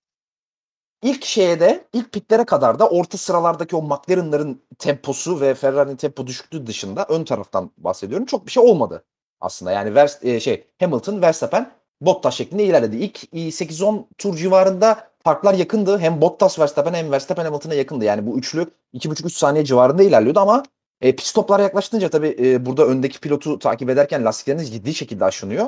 [1.02, 6.26] ilk şeye de ilk pitlere kadar da orta sıralardaki o McLaren'ların temposu ve Ferrari'nin tempo
[6.26, 8.26] düşüklüğü dışında ön taraftan bahsediyorum.
[8.26, 9.04] Çok bir şey olmadı
[9.44, 9.72] aslında.
[9.72, 12.96] Yani Vers, e, şey Hamilton, Verstappen, Bottas şeklinde ilerledi.
[12.96, 15.98] İlk e, 8-10 tur civarında farklar yakındı.
[15.98, 18.04] Hem Bottas Verstappen hem Verstappen Hamilton'a yakındı.
[18.04, 20.62] Yani bu üçlü 2,5-3 saniye civarında ilerliyordu ama
[21.00, 25.66] e, pit stoplara yaklaştınca tabii e, burada öndeki pilotu takip ederken lastikleriniz ciddi şekilde aşınıyor.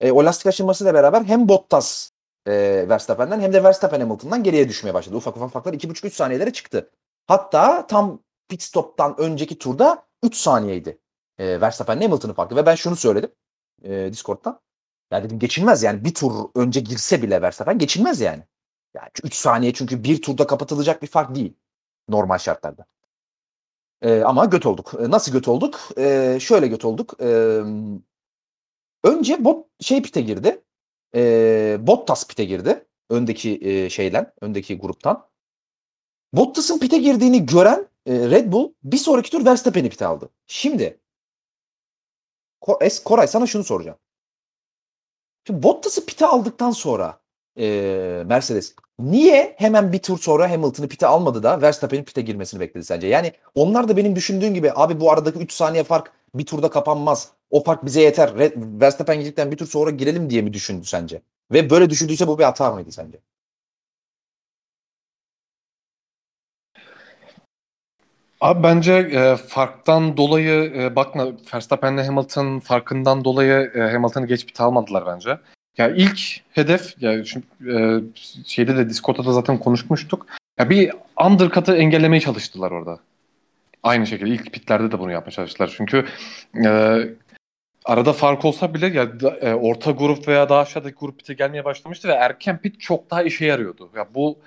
[0.00, 2.10] E, o lastik aşınmasıyla beraber hem Bottas
[2.46, 2.52] e,
[2.88, 5.16] Verstappen'den hem de Verstappen Hamilton'dan geriye düşmeye başladı.
[5.16, 6.90] Ufak ufak farklar 2,5-3 saniyelere çıktı.
[7.26, 10.98] Hatta tam pit stop'tan önceki turda 3 saniyeydi.
[11.42, 13.30] E, Verstappen Hamilton'ın farkı ve ben şunu söyledim
[13.82, 14.60] e, Discord'dan.
[15.10, 18.42] Ya dedim geçilmez yani bir tur önce girse bile Verstappen geçilmez yani.
[18.94, 21.54] Yani 3 saniye çünkü bir turda kapatılacak bir fark değil
[22.08, 22.86] normal şartlarda.
[24.02, 24.92] Ee, ama göt olduk.
[25.00, 25.80] Ee, nasıl göt olduk?
[25.98, 27.14] Ee, şöyle göt olduk.
[27.20, 27.60] Ee,
[29.04, 30.62] önce bot şey pite girdi.
[31.14, 32.86] Ee, Bottas pite girdi.
[33.10, 35.28] Öndeki e, şeyden, öndeki gruptan.
[36.32, 40.30] Bottas'ın pite girdiğini gören e, Red Bull bir sonraki tur Verstappen'i pite aldı.
[40.46, 41.01] Şimdi
[42.80, 43.98] Es Koray sana şunu soracağım.
[45.46, 47.20] Şimdi Bottas'ı pite aldıktan sonra
[47.58, 52.84] e, Mercedes niye hemen bir tur sonra Hamilton'ı pite almadı da Verstappen'in pite girmesini bekledi
[52.84, 53.06] sence?
[53.06, 57.28] Yani onlar da benim düşündüğüm gibi abi bu aradaki 3 saniye fark bir turda kapanmaz.
[57.50, 58.32] O fark bize yeter.
[58.80, 61.22] Verstappen girdikten bir tur sonra girelim diye mi düşündü sence?
[61.52, 63.18] Ve böyle düşündüyse bu bir hata mıydı sence?
[68.42, 74.60] Abi bence e, farktan dolayı e, bakma Verstappen'le Hamilton farkından dolayı e, Hamilton'ı geç pit
[74.60, 75.38] almadılar bence.
[75.78, 76.20] Yani ilk
[76.52, 77.42] hedef yani şu,
[77.74, 78.00] e,
[78.46, 80.26] şeyde de Discord'da da zaten konuşmuştuk.
[80.58, 80.92] Ya bir
[81.26, 82.98] undercut'ı engellemeye çalıştılar orada.
[83.82, 85.74] Aynı şekilde ilk pitlerde de bunu yapmaya çalıştılar.
[85.76, 86.06] Çünkü
[86.64, 86.98] e,
[87.84, 92.08] arada fark olsa bile ya e, orta grup veya daha aşağıdaki grup pite gelmeye başlamıştı
[92.08, 93.90] ve erken pit çok daha işe yarıyordu.
[93.96, 94.38] Ya bu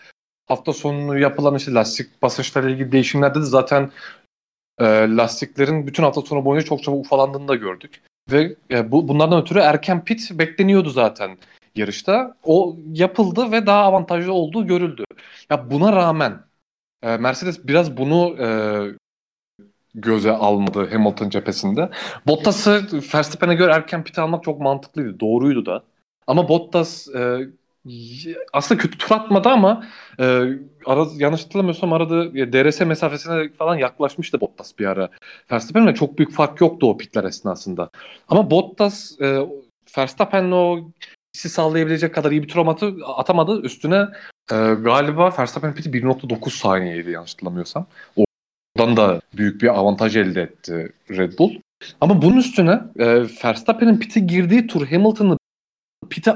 [0.48, 3.92] hafta sonu yapılan işte lastik basınçlarıyla ilgili değişimlerde de zaten
[4.80, 4.86] e,
[5.18, 8.02] lastiklerin bütün hafta sonu boyunca çok çabuk ufalandığını da gördük.
[8.32, 11.38] Ve e, bu bunlardan ötürü erken pit bekleniyordu zaten
[11.76, 12.38] yarışta.
[12.44, 15.04] O yapıldı ve daha avantajlı olduğu görüldü.
[15.50, 16.42] Ya buna rağmen
[17.04, 18.48] e, Mercedes biraz bunu e,
[19.96, 21.90] göze almadı Hamilton cephesinde.
[22.28, 25.20] Bottas'ı Verstappen'e göre erken pit almak çok mantıklıydı.
[25.20, 25.84] Doğruydu da.
[26.28, 27.40] Ama Bottas e,
[28.54, 29.86] aslında kötü tur atmadı ama
[30.20, 30.24] e,
[30.86, 35.10] ara, yanlış hatırlamıyorsam arada DRS mesafesine falan yaklaşmıştı Bottas bir ara.
[35.52, 37.90] Verstappen'le çok büyük fark yoktu o pitler esnasında.
[38.28, 39.40] Ama Bottas e,
[39.98, 40.92] Verstappen'le o
[41.36, 42.68] hissi sağlayabilecek kadar iyi bir tur
[43.18, 43.62] atamadı.
[43.62, 44.08] Üstüne
[44.52, 47.88] e, galiba Verstappen piti 1.9 saniyeydi yanlış hatırlamıyorsam.
[48.16, 51.52] Oradan da büyük bir avantaj elde etti Red Bull.
[52.02, 53.06] Ama bunun üstüne e,
[53.44, 55.38] Verstappen'in pite girdiği tur Hamilton'ı
[56.10, 56.36] pite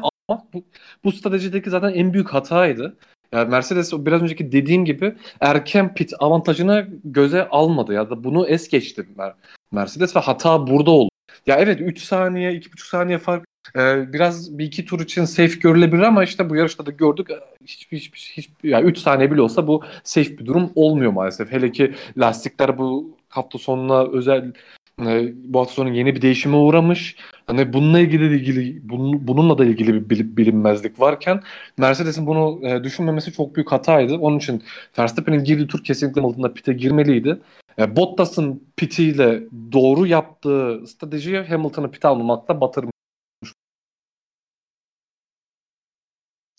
[0.54, 0.64] bu,
[1.04, 2.98] bu stratejideki zaten en büyük hataydı.
[3.34, 8.70] Yani Mercedes biraz önceki dediğim gibi erken pit avantajını göze almadı ya da bunu es
[8.70, 9.34] geçti Mer-
[9.72, 11.10] Mercedes ve hata burada oldu.
[11.48, 16.02] Ya evet 3 saniye 2,5 saniye fark e, biraz bir iki tur için safe görülebilir
[16.02, 19.68] ama işte bu yarışta da gördük e, hiçbir hiçbir hiç, yani 3 saniye bile olsa
[19.68, 21.52] bu safe bir durum olmuyor maalesef.
[21.52, 24.54] Hele ki lastikler bu hafta sonuna özel
[25.08, 27.16] e, bu hafta sonu yeni bir değişime uğramış.
[27.48, 31.44] Hani bununla ilgili ilgili bunun, bununla da ilgili bir bil- bilinmezlik varken
[31.78, 34.18] Mercedes'in bunu e, düşünmemesi çok büyük hataydı.
[34.18, 34.64] Onun için
[35.00, 37.42] Verstappen'in girdiği tur kesinlikle altında pite girmeliydi.
[37.80, 42.92] E, Bottas'ın pitiyle doğru yaptığı stratejiyi Hamilton'ı pite almamakla batırmış.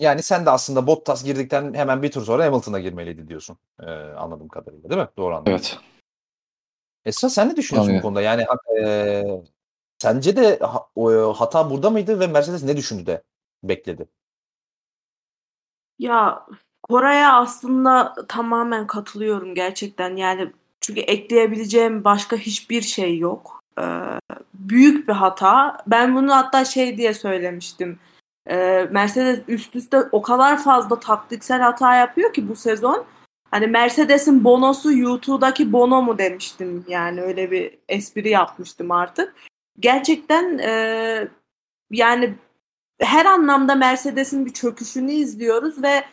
[0.00, 3.58] Yani sen de aslında Bottas girdikten hemen bir tur sonra Hamilton'a girmeliydi diyorsun.
[3.82, 5.08] Ee, anladığım kadarıyla değil mi?
[5.16, 5.52] Doğru anladım.
[5.52, 5.78] Evet.
[7.04, 8.02] Esra sen ne düşünüyorsun Aynen.
[8.02, 8.22] bu konuda?
[8.22, 8.46] Yani
[8.80, 9.24] e,
[9.98, 13.22] sence de ha- o, hata burada mıydı ve Mercedes ne düşündü de
[13.62, 14.08] bekledi?
[15.98, 16.46] Ya
[16.82, 20.16] Koray'a aslında tamamen katılıyorum gerçekten.
[20.16, 23.60] Yani çünkü ekleyebileceğim başka hiçbir şey yok.
[23.78, 23.82] Ee,
[24.54, 25.78] büyük bir hata.
[25.86, 27.98] Ben bunu hatta şey diye söylemiştim.
[28.46, 33.04] e, Mercedes üst üste o kadar fazla taktiksel hata yapıyor ki bu sezon.
[33.50, 39.34] Hani Mercedes'in bonosu YouTube'daki bono mu demiştim yani öyle bir espri yapmıştım artık.
[39.80, 41.28] Gerçekten e,
[41.90, 42.34] yani
[43.00, 46.04] her anlamda Mercedes'in bir çöküşünü izliyoruz ve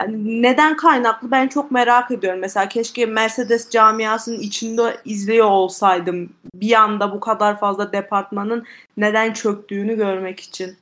[0.00, 2.40] yani neden kaynaklı ben çok merak ediyorum.
[2.40, 9.96] Mesela keşke Mercedes camiasının içinde izliyor olsaydım bir anda bu kadar fazla departmanın neden çöktüğünü
[9.96, 10.78] görmek için.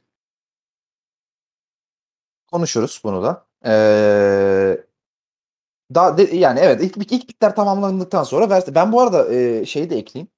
[2.53, 3.47] Konuşuruz bunu da.
[3.67, 4.85] Ee,
[5.94, 9.96] daha de, yani evet ilk ilk bitler tamamlandıktan sonra ben bu arada e, şeyi de
[9.96, 10.28] ekleyeyim.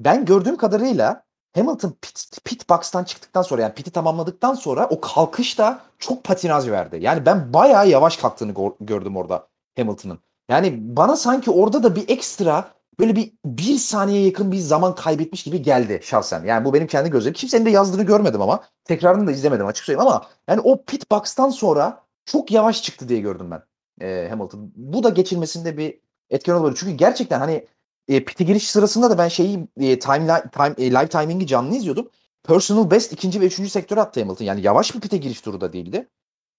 [0.00, 5.80] Ben gördüğüm kadarıyla Hamilton pit, pit box'tan çıktıktan sonra yani pit'i tamamladıktan sonra o kalkışta
[5.98, 6.98] çok patinaj verdi.
[7.00, 10.18] Yani ben bayağı yavaş kalktığını gördüm orada Hamilton'ın.
[10.50, 15.42] Yani bana sanki orada da bir ekstra böyle bir bir saniye yakın bir zaman kaybetmiş
[15.42, 16.44] gibi geldi şahsen.
[16.44, 17.34] Yani bu benim kendi gözlerim.
[17.34, 21.50] Kimsenin de yazdığını görmedim ama tekrarını da izlemedim açık söyleyeyim ama yani o pit box'tan
[21.50, 23.62] sonra çok yavaş çıktı diye gördüm ben
[24.00, 24.72] e, Hamilton.
[24.76, 26.76] Bu da geçilmesinde bir etken olabilir.
[26.80, 27.66] Çünkü gerçekten hani
[28.08, 32.10] e, pite giriş sırasında da ben şeyi e, time, time, e, live timing'i canlı izliyordum.
[32.44, 34.44] Personal best ikinci ve üçüncü sektöre attı Hamilton.
[34.44, 36.08] Yani yavaş bir pite giriş turu da değildi.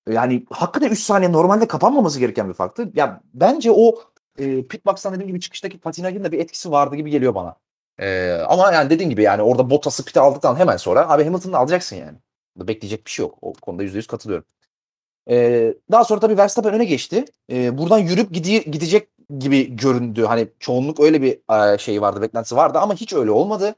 [0.09, 2.91] Yani hakikaten 3 saniye normalde kapanmaması gereken bir farktı.
[2.95, 3.95] Ya bence o
[4.37, 7.55] e, pit box'tan dediğim gibi çıkıştaki patinajın da bir etkisi vardı gibi geliyor bana.
[7.99, 11.95] E, ama yani dediğim gibi yani orada Bottas'ı pite aldıktan hemen sonra abi Hamilton'ı alacaksın
[11.95, 12.17] yani.
[12.57, 13.37] Bekleyecek bir şey yok.
[13.41, 14.45] O konuda %100 katılıyorum.
[15.29, 17.25] E, daha sonra tabii Verstappen öne geçti.
[17.51, 19.07] E, buradan yürüp gidi, gidecek
[19.39, 20.23] gibi göründü.
[20.25, 23.75] Hani çoğunluk öyle bir e, şey vardı, beklentisi vardı ama hiç öyle olmadı.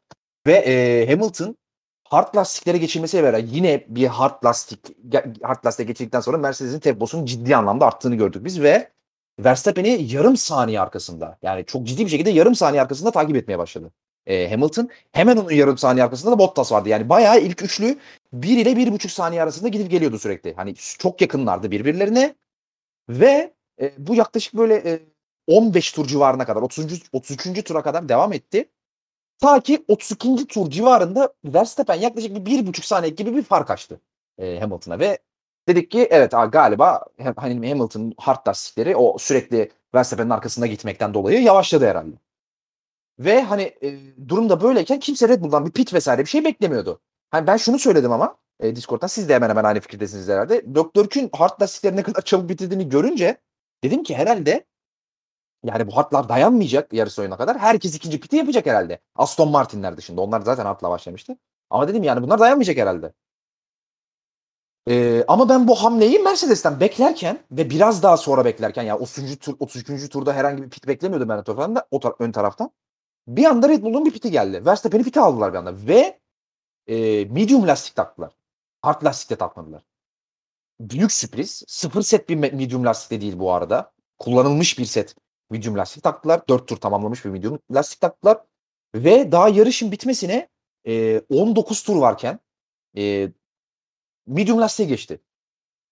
[0.48, 1.56] Ve e, Hamilton
[2.04, 4.80] hard lastiklere geçilmesiyle beraber yine bir hard lastik
[5.44, 8.92] hard lastiğe geçildikten sonra Mercedes'in temposunun ciddi anlamda arttığını gördük biz ve
[9.40, 13.92] Verstappen'i yarım saniye arkasında yani çok ciddi bir şekilde yarım saniye arkasında takip etmeye başladı.
[14.26, 16.90] E, Hamilton hemen onun yarım saniye arkasında da Bottas vardı.
[16.90, 17.98] Yani bayağı ilk üçlü
[18.34, 20.54] 1 ile 1,5 saniye arasında gidip geliyordu sürekli.
[20.54, 22.36] Hani çok yakınlardı birbirlerine
[23.10, 25.00] ve e, bu yaklaşık böyle e,
[25.48, 27.04] 15 tur civarına kadar 30.
[27.14, 27.64] 33.
[27.64, 28.70] tura kadar devam etti.
[29.40, 30.48] Ta ki 32.
[30.48, 34.00] tur civarında Verstappen yaklaşık bir, bir buçuk saniye gibi bir fark açtı
[34.38, 35.18] e, Hamilton'a ve
[35.68, 37.06] dedik ki evet galiba
[37.36, 42.16] hani Hamilton'ın hard lastikleri o sürekli Verstappen'in arkasında gitmekten dolayı yavaşladı herhalde.
[43.20, 44.00] Ve hani e,
[44.30, 47.02] durum da böyleyken kimse Red Bull'dan bir pit vesaire bir şey beklemiyordu.
[47.32, 50.76] Hani ben şunu söyledim ama e, Discord'dan siz de hemen hemen aynı fikirdesiniz herhalde.
[50.76, 51.08] Dr.
[51.10, 53.38] Kün hard lastikleri ne kadar çabuk bitirdiğini görünce
[53.84, 54.66] dedim ki herhalde
[55.64, 57.58] yani bu hatlar dayanmayacak yarı oyuna kadar.
[57.60, 59.00] Herkes ikinci piti yapacak herhalde.
[59.16, 60.22] Aston Martin'ler dışında.
[60.22, 61.38] Onlar zaten hatla başlamıştı.
[61.70, 63.14] Ama dedim yani bunlar dayanmayacak herhalde.
[64.90, 69.36] Ee, ama ben bu hamleyi Mercedes'ten beklerken ve biraz daha sonra beklerken yani 30.
[69.40, 70.10] tur 33.
[70.10, 72.72] turda herhangi bir pit beklemiyordum ben o taraftan o tar- ön taraftan.
[73.28, 74.66] Bir anda Red Bull'un bir piti geldi.
[74.66, 76.20] Verstappen'i piti aldılar bir anda ve
[76.88, 78.34] e, medium lastik taktılar.
[78.82, 79.84] Hard lastik de takmadılar.
[80.80, 81.64] Büyük sürpriz.
[81.68, 83.92] Sıfır set bir medium lastik de değil bu arada.
[84.20, 85.16] Kullanılmış bir set
[85.50, 86.48] medium lastik taktılar.
[86.48, 88.42] 4 tur tamamlamış bir medium lastik taktılar.
[88.96, 90.50] Ve daha yarışın bitmesine
[90.88, 92.40] e, 19 tur varken
[92.98, 93.32] e,
[94.28, 95.22] medium lastiğe geçti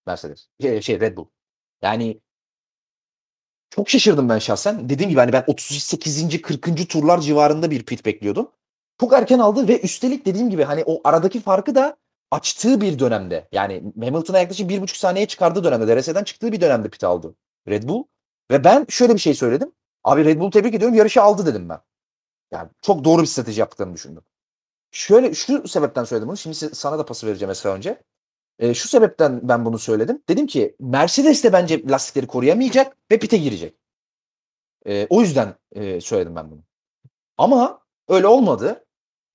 [0.05, 0.49] Mercedes.
[0.61, 1.25] Şey, şey Red Bull.
[1.81, 2.21] Yani
[3.71, 4.89] çok şaşırdım ben şahsen.
[4.89, 6.41] Dediğim gibi hani ben 38.
[6.41, 6.89] 40.
[6.89, 8.51] turlar civarında bir pit bekliyordum.
[8.99, 11.97] Çok erken aldı ve üstelik dediğim gibi hani o aradaki farkı da
[12.31, 13.47] açtığı bir dönemde.
[13.51, 15.87] Yani Hamilton'a yaklaşık bir buçuk saniye çıkardığı dönemde.
[15.87, 17.35] DRS'den çıktığı bir dönemde pit aldı
[17.67, 18.03] Red Bull.
[18.51, 19.71] Ve ben şöyle bir şey söyledim.
[20.03, 21.79] Abi Red Bull tebrik ediyorum yarışı aldı dedim ben.
[22.51, 24.23] Yani çok doğru bir strateji yaptıklarını düşündüm.
[24.91, 26.37] Şöyle şu sebepten söyledim bunu.
[26.37, 28.03] Şimdi sana da pası vereceğim Esra önce.
[28.61, 30.21] E, şu sebepten ben bunu söyledim.
[30.29, 33.75] Dedim ki Mercedes de bence lastikleri koruyamayacak ve pite girecek.
[34.87, 36.63] E, o yüzden e, söyledim ben bunu.
[37.37, 38.85] Ama öyle olmadı.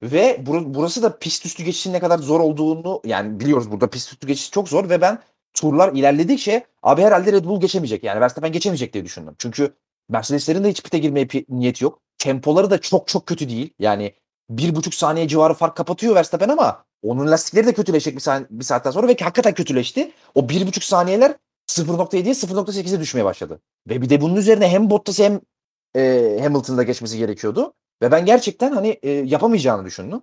[0.02, 4.12] Ve bur- burası da pist üstü geçişin ne kadar zor olduğunu yani biliyoruz burada pist
[4.12, 5.22] üstü geçiş çok zor ve ben
[5.54, 9.34] turlar ilerledikçe abi herhalde Red Bull geçemeyecek yani Verstappen geçemeyecek diye düşündüm.
[9.38, 9.74] Çünkü
[10.08, 12.00] Mercedes'lerin de hiç pite girmeye niyeti yok.
[12.18, 13.74] Tempoları da çok çok kötü değil.
[13.78, 14.14] Yani
[14.50, 18.64] bir buçuk saniye civarı fark kapatıyor Verstappen ama onun lastikleri de kötüleşecek bir, saat, bir
[18.64, 20.12] saatten sonra ve hakikaten kötüleşti.
[20.34, 21.34] O bir buçuk saniyeler
[21.68, 23.60] 0.7'ye 0.8'e düşmeye başladı.
[23.88, 25.40] Ve bir de bunun üzerine hem Bottas hem
[25.96, 27.74] e, Hamilton'da geçmesi gerekiyordu.
[28.02, 30.22] Ve ben gerçekten hani e, yapamayacağını düşündüm.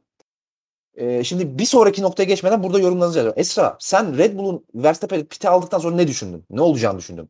[0.96, 3.40] E, şimdi bir sonraki noktaya geçmeden burada yorumlarınızı yazıyorum.
[3.42, 6.46] Esra sen Red Bull'un Verstappen'i pite aldıktan sonra ne düşündün?
[6.50, 7.30] Ne olacağını düşündün?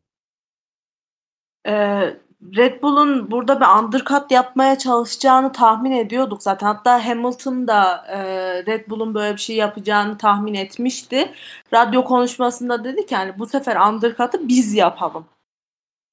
[1.66, 2.16] Ee,
[2.56, 6.66] Red Bull'un burada bir undercut yapmaya çalışacağını tahmin ediyorduk zaten.
[6.66, 8.18] Hatta Hamilton da e,
[8.66, 11.32] Red Bull'un böyle bir şey yapacağını tahmin etmişti.
[11.72, 15.26] Radyo konuşmasında dedi ki yani bu sefer undercut'ı biz yapalım.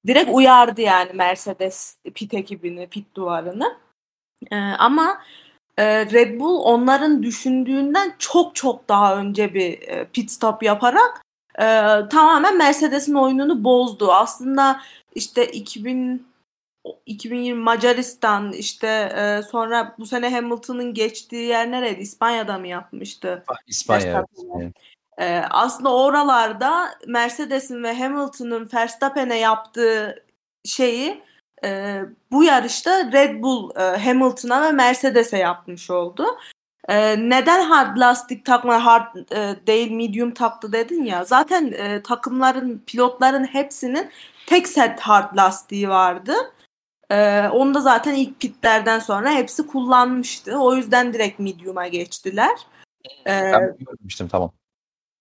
[0.06, 3.76] Direkt uyardı yani Mercedes pit ekibini, pit duvarını.
[4.50, 5.22] E, ama
[5.78, 11.22] e, Red Bull onların düşündüğünden çok çok daha önce bir e, pit stop yaparak
[11.58, 11.64] e,
[12.10, 14.12] tamamen Mercedes'in oyununu bozdu.
[14.12, 14.80] Aslında
[15.14, 16.32] işte 2000
[17.06, 22.00] 2020 Macaristan işte e, sonra bu sene Hamilton'ın geçtiği yer nereydi?
[22.00, 23.44] İspanya'da mı yapmıştı?
[23.66, 24.02] İspanya.
[24.02, 24.14] evet.
[24.14, 24.72] Verstappen'e.
[25.18, 30.24] E, aslında oralarda Mercedes'in ve Hamilton'ın Verstappen'e yaptığı
[30.64, 31.22] şeyi
[31.64, 36.26] e, bu yarışta Red Bull e, Hamilton'a ve Mercedes'e yapmış oldu.
[36.88, 41.24] E, neden hard lastik takma hard e, değil medium taktı dedin ya.
[41.24, 44.10] Zaten e, takımların pilotların hepsinin
[44.46, 46.34] tek set hard lastiği vardı.
[47.12, 50.58] Ee, onu da zaten ilk pitlerden sonra hepsi kullanmıştı.
[50.58, 52.58] O yüzden direkt medium'a geçtiler.
[53.26, 54.52] Ee, Ben görmüştüm tamam.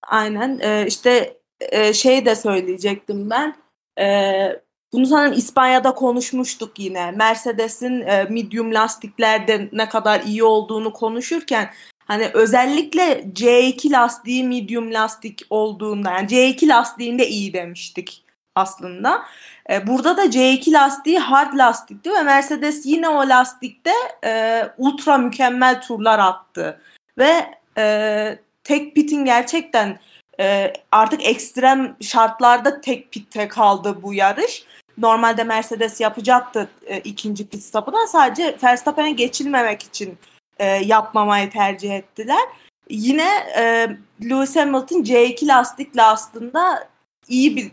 [0.03, 0.59] aynen.
[0.59, 3.55] Ee, işte e, şey de söyleyecektim ben.
[3.99, 4.61] Ee,
[4.93, 7.11] bunu sanırım İspanya'da konuşmuştuk yine.
[7.11, 11.69] Mercedes'in e, medium lastiklerde ne kadar iyi olduğunu konuşurken
[12.05, 18.23] hani özellikle C2 lastiği medium lastik olduğunda yani C2 lastiğinde iyi demiştik
[18.55, 19.23] aslında.
[19.69, 23.91] E, burada da C2 lastiği hard lastikti ve Mercedes yine o lastikte
[24.25, 26.81] e, ultra mükemmel turlar attı.
[27.17, 27.45] Ve
[27.77, 29.99] e, tek pitin gerçekten
[30.39, 34.65] e, artık ekstrem şartlarda tek pitte kaldı bu yarış.
[34.97, 40.17] Normalde Mercedes yapacaktı e, ikinci pit stop'u sadece Verstappen'e geçilmemek için
[40.57, 42.41] e, yapmamayı tercih ettiler.
[42.89, 43.89] Yine e,
[44.29, 46.87] Lewis Hamilton C2 lastikle aslında
[47.27, 47.71] iyi bir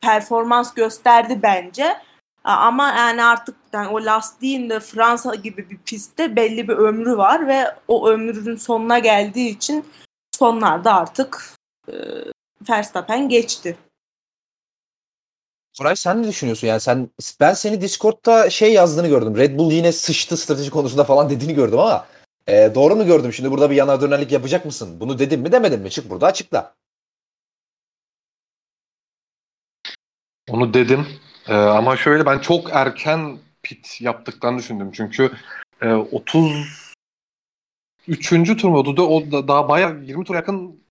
[0.00, 1.96] performans gösterdi bence.
[2.44, 7.48] Ama yani artık yani o lastiğin de Fransa gibi bir pistte belli bir ömrü var
[7.48, 9.84] ve o ömrünün sonuna geldiği için
[10.32, 11.54] sonlarda artık
[11.88, 11.94] e,
[12.70, 13.76] Verstappen geçti.
[15.78, 16.68] Koray sen ne düşünüyorsun?
[16.68, 17.10] Yani sen
[17.40, 19.36] ben seni Discord'da şey yazdığını gördüm.
[19.36, 22.06] Red Bull yine sıçtı strateji konusunda falan dediğini gördüm ama
[22.46, 23.32] e, doğru mu gördüm?
[23.32, 25.00] Şimdi burada bir yana dönerlik yapacak mısın?
[25.00, 25.90] Bunu dedim mi demedin mi?
[25.90, 26.74] Çık burada açıkla.
[30.50, 31.06] Onu dedim.
[31.48, 34.90] Ee, ama şöyle ben çok erken pit yaptıklarını düşündüm.
[34.92, 35.32] Çünkü
[35.82, 38.60] e, 33.
[38.60, 38.96] tur mu?
[38.96, 40.82] Da, o da daha bayağı 20 tur yakın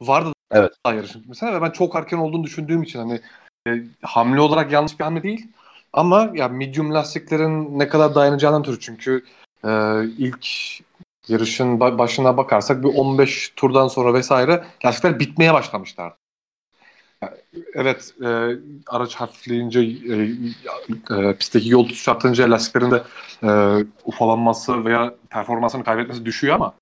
[0.00, 0.72] vardı Evet.
[0.86, 3.20] daha yarışın mesela ve ben çok erken olduğunu düşündüğüm için hani
[3.68, 3.70] e,
[4.02, 5.48] hamle olarak yanlış bir hamle değil.
[5.92, 9.24] Ama ya medium lastiklerin ne kadar dayanacağından ötürü çünkü
[9.64, 9.70] e,
[10.04, 10.46] ilk
[11.28, 16.16] yarışın ba- başına bakarsak bir 15 turdan sonra vesaire lastikler bitmeye başlamışlardı.
[17.74, 18.26] Evet, e,
[18.86, 20.14] araç hafifleyince, e,
[21.16, 23.02] e, pistteki yol tutuş arttırınca lastiklerin de
[23.42, 23.50] e,
[24.04, 26.74] ufalanması veya performansını kaybetmesi düşüyor ama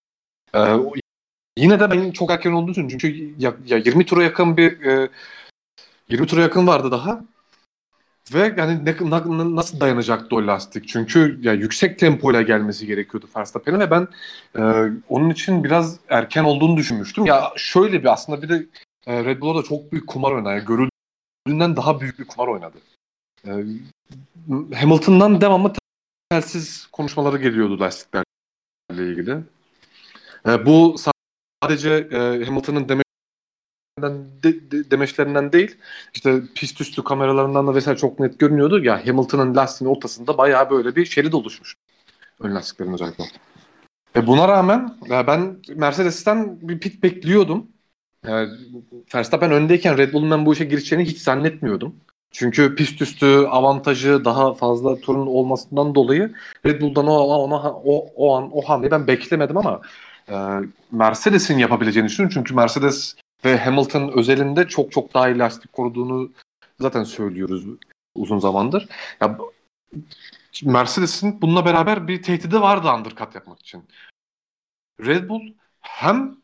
[0.55, 0.61] e,
[1.57, 2.99] yine de ben çok erken olduğunu düşünüyorum.
[2.99, 5.09] Çünkü ya, ya 20 tura yakın bir e,
[6.09, 7.25] 20 tura yakın vardı daha.
[8.35, 10.88] Ve yani ne, na- nasıl dayanacaktı o lastik?
[10.88, 14.09] Çünkü ya yüksek tempoyla gelmesi gerekiyordu Verstappen'e ve ben
[14.59, 14.62] e,
[15.09, 17.27] onun için biraz erken olduğunu düşünmüştüm.
[17.27, 18.67] Ya şöyle bir aslında bir de
[19.07, 20.49] e, Red Bull'a da çok büyük kumar oynadı.
[20.49, 22.79] Yani görüldüğünden daha büyük bir kumar oynadı.
[23.47, 23.51] E,
[24.75, 25.73] Hamilton'dan devamlı
[26.31, 28.25] telsiz konuşmaları geliyordu lastiklerle
[28.91, 29.38] ilgili.
[30.49, 30.97] E, bu
[31.62, 32.88] sadece e, Hamilton'ın
[34.03, 35.77] demelerinden, de, de- demeçlerinden değil,
[36.15, 38.85] işte pist üstü kameralarından da vesaire çok net görünüyordu.
[38.85, 41.75] Ya Hamilton'ın lastiğinin ortasında bayağı böyle bir şerit oluşmuş.
[42.41, 43.25] Ön lastiklerin özellikle.
[44.17, 47.67] E buna rağmen ya ben Mercedes'ten bir pit bekliyordum.
[48.27, 48.49] Yani
[49.15, 51.95] Verstappen öndeyken Red Bull'un ben bu işe gireceğini hiç zannetmiyordum.
[52.31, 56.35] Çünkü pist üstü avantajı daha fazla turun olmasından dolayı
[56.67, 59.81] Red Bull'dan o, ona, o, o an o hamleyi ben beklemedim ama
[60.29, 60.35] e,
[60.93, 62.35] Mercedes'in yapabileceğini düşünüyorum.
[62.35, 66.33] Çünkü Mercedes ve Hamilton özelinde çok çok daha iyi lastik koruduğunu
[66.81, 67.65] zaten söylüyoruz
[68.15, 68.89] uzun zamandır.
[69.21, 69.39] Ya,
[70.65, 73.85] Mercedes'in bununla beraber bir tehdidi vardı undercut yapmak için.
[75.07, 76.37] Red Bull hem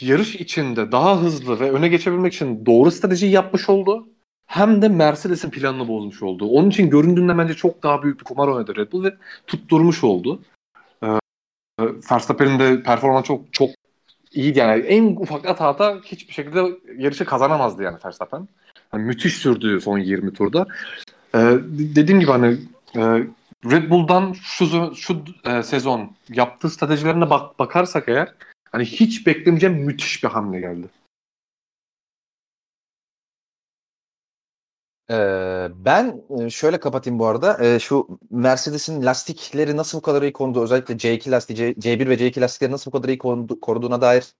[0.00, 4.08] yarış içinde daha hızlı ve öne geçebilmek için doğru stratejiyi yapmış oldu.
[4.46, 6.46] Hem de Mercedes'in planını bozmuş oldu.
[6.46, 9.14] Onun için göründüğünden bence çok daha büyük bir kumar oynadı Red Bull ve
[9.46, 10.42] tutturmuş oldu.
[11.02, 11.18] Ee,
[12.10, 13.70] Verstappen'in de performansı çok çok
[14.34, 14.82] iyiydi yani.
[14.82, 16.62] En ufak hatada hiçbir şekilde
[16.98, 18.48] yarışı kazanamazdı yani Verstappen.
[18.94, 20.66] Yani müthiş sürdü son 20 turda.
[21.34, 22.56] Ee, dediğim gibi hani
[22.96, 23.00] e,
[23.70, 28.32] Red Bull'dan şu şu e, sezon yaptığı stratejilerine bak, bakarsak eğer
[28.72, 30.86] hani hiç beklemeyeceğim müthiş bir hamle geldi.
[35.12, 37.64] Ee, ben şöyle kapatayım bu arada.
[37.64, 40.62] Ee, şu Mercedes'in lastikleri nasıl bu kadar iyi korudu?
[40.62, 44.34] Özellikle C2 lastiği, C, C1 ve C2 lastikleri nasıl bu kadar iyi korudu- koruduğuna dair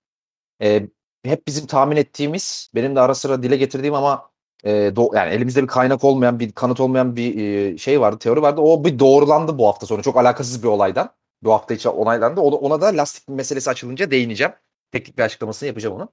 [0.62, 0.89] e,
[1.25, 4.31] hep bizim tahmin ettiğimiz, benim de ara sıra dile getirdiğim ama
[4.64, 7.37] e, do- yani elimizde bir kaynak olmayan, bir kanıt olmayan bir
[7.75, 8.61] e, şey vardı, teori vardı.
[8.61, 10.03] O bir doğrulandı bu hafta sonu.
[10.03, 11.11] Çok alakasız bir olaydan.
[11.43, 12.41] Bu hafta içi onaylandı.
[12.41, 14.53] Ona, ona da lastik meselesi açılınca değineceğim.
[14.93, 16.09] Teknik bir açıklamasını yapacağım onu.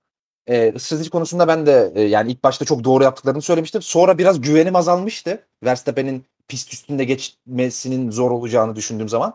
[0.49, 3.81] E, strateji konusunda ben de e, yani ilk başta çok doğru yaptıklarını söylemiştim.
[3.81, 5.43] Sonra biraz güvenim azalmıştı.
[5.63, 9.33] Verstappen'in pist üstünde geçmesinin zor olacağını düşündüğüm zaman.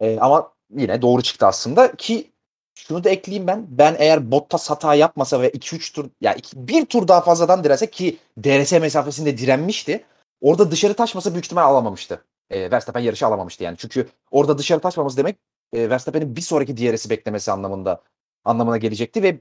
[0.00, 2.30] E, ama yine doğru çıktı aslında ki
[2.74, 3.66] şunu da ekleyeyim ben.
[3.68, 7.90] Ben eğer Bottas hata yapmasa ve 2-3 tur ya yani bir tur daha fazladan direse
[7.90, 10.04] ki DRS mesafesinde direnmişti.
[10.40, 12.24] Orada dışarı taşmasa büyük ihtimal alamamıştı.
[12.50, 13.76] E, Verstappen yarışı alamamıştı yani.
[13.78, 15.36] Çünkü orada dışarı taşmaması demek
[15.72, 18.02] e, Verstappen'in bir sonraki DRS'i beklemesi anlamında
[18.44, 19.40] anlamına gelecekti ve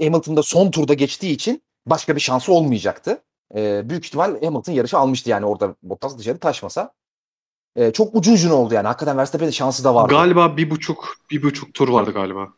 [0.00, 3.22] Hamilton'da son turda geçtiği için başka bir şansı olmayacaktı.
[3.54, 6.92] E, büyük ihtimal Hamilton yarışı almıştı yani orada Bottas dışarı taşmasa.
[7.76, 8.86] E, çok ucu ucuna oldu yani.
[8.86, 10.14] Hakikaten Verstappen'in şansı da vardı.
[10.14, 12.48] Galiba bir buçuk bir buçuk tur vardı galiba.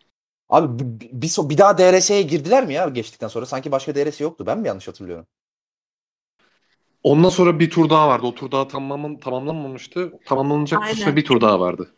[0.49, 3.47] Abi bir, bir, bir daha DRS'ye girdiler mi ya geçtikten sonra?
[3.47, 4.47] Sanki başka DRS yoktu.
[4.47, 5.27] Ben mi yanlış hatırlıyorum?
[7.03, 8.27] Ondan sonra bir tur daha vardı.
[8.27, 10.13] O tur daha tamamlan, tamamlanmamıştı.
[10.27, 11.17] Tamamlanacak Aynen.
[11.17, 11.95] bir tur daha vardı.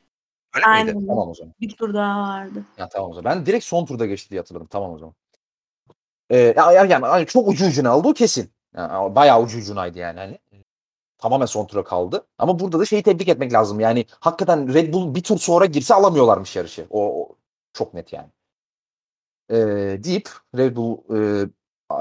[0.55, 0.97] Öyle Aynen.
[0.97, 1.07] miydi?
[1.09, 1.55] Tamam o zaman.
[1.61, 2.65] Bir tur daha vardı.
[2.79, 3.37] Ya tamam o zaman.
[3.37, 4.67] Ben direkt son turda geçti diye hatırladım.
[4.71, 5.15] Tamam o zaman.
[6.31, 8.51] Ee, ya- yani, yani çok ucu ucuna oldu kesin.
[8.77, 10.19] Yani, bayağı ucu ucunaydı yani.
[10.19, 10.39] Hani,
[11.19, 12.27] tamamen son tura kaldı.
[12.39, 13.81] Ama burada da şeyi tebrik etmek lazım.
[13.81, 16.87] Yani hakikaten Red Bull bir tur sonra girse alamıyorlarmış yarışı.
[16.91, 17.37] O, o
[17.73, 18.29] çok net yani.
[19.51, 19.57] Ee,
[20.05, 21.47] deyip Red Bull e,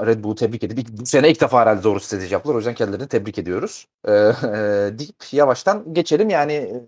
[0.06, 2.54] Red Bull'u tebrik edip ilk- bu sene ilk defa herhalde doğru strateji yaptılar.
[2.54, 3.88] O yüzden kendilerini tebrik ediyoruz.
[4.08, 4.12] Ee,
[4.44, 6.30] e, deyip yavaştan geçelim.
[6.30, 6.82] Yani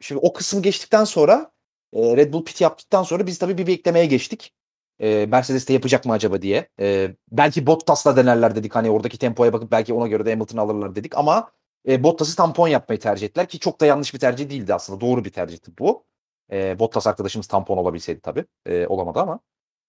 [0.00, 1.50] şimdi o kısmı geçtikten sonra
[1.92, 4.54] e, Red Bull pit yaptıktan sonra biz tabii bir beklemeye geçtik.
[5.00, 6.68] E, Mercedes de yapacak mı acaba diye.
[6.80, 8.74] E, belki Bottas'la denerler dedik.
[8.74, 11.18] Hani oradaki tempoya bakıp belki ona göre de Hamilton'ı alırlar dedik.
[11.18, 11.52] Ama
[11.88, 15.00] e, Bottas'ı tampon yapmayı tercih ettiler ki çok da yanlış bir tercih değildi aslında.
[15.00, 16.04] Doğru bir tercihti bu.
[16.52, 18.44] E, Bottas arkadaşımız tampon olabilseydi tabii.
[18.66, 19.40] E, olamadı ama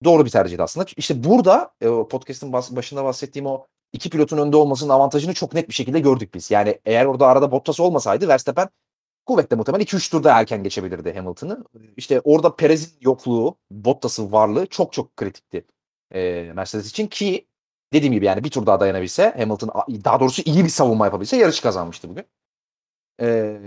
[0.03, 0.85] doğru bir tercihti aslında.
[0.97, 5.69] İşte burada e, podcast'ın bas- başında bahsettiğim o iki pilotun önde olmasının avantajını çok net
[5.69, 6.51] bir şekilde gördük biz.
[6.51, 8.69] Yani eğer orada arada Bottas olmasaydı Verstappen
[9.29, 11.65] kuvvetle muhtemelen 2-3 turda erken geçebilirdi Hamilton'ı.
[11.97, 15.65] İşte orada Perez'in yokluğu, Bottas'ın varlığı çok çok kritikti
[16.13, 17.47] e, Mercedes için ki
[17.93, 19.71] dediğim gibi yani bir tur daha dayanabilse Hamilton
[20.03, 22.25] daha doğrusu iyi bir savunma yapabilse yarışı kazanmıştı bugün.
[23.21, 23.59] E,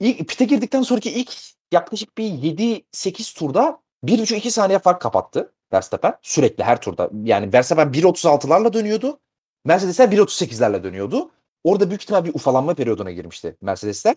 [0.00, 1.32] ilk, pite girdikten sonraki ilk
[1.72, 7.10] yaklaşık bir 7-8 turda 1,5-2 saniye fark kapattı Verstappen sürekli her turda.
[7.24, 9.20] Yani Verstappen 1.36'larla dönüyordu.
[9.64, 11.30] Mercedesler 1.38'lerle dönüyordu.
[11.64, 14.14] Orada büyük ihtimal bir ufalanma periyoduna girmişti Mercedesler.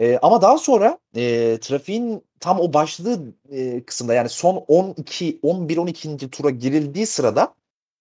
[0.00, 5.76] Ee, ama daha sonra e, trafiğin tam o başladığı e, kısımda yani son 12 11
[5.76, 6.30] 12.
[6.30, 7.54] tura girildiği sırada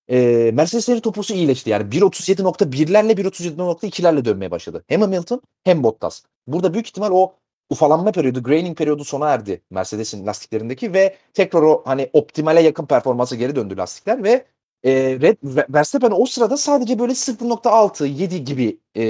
[0.09, 1.69] e, Mercedeslerin topusu iyileşti.
[1.69, 4.83] Yani 1.37.1'lerle 1.37.2'lerle dönmeye başladı.
[4.87, 6.23] Hem Hamilton hem Bottas.
[6.47, 7.33] Burada büyük ihtimal o
[7.69, 13.35] ufalanma periyodu, graining periyodu sona erdi Mercedes'in lastiklerindeki ve tekrar o hani optimale yakın performansa
[13.35, 14.45] geri döndü lastikler ve
[14.84, 19.03] e, Red Ver- Verstappen o sırada sadece böyle 0.6 7 gibi e,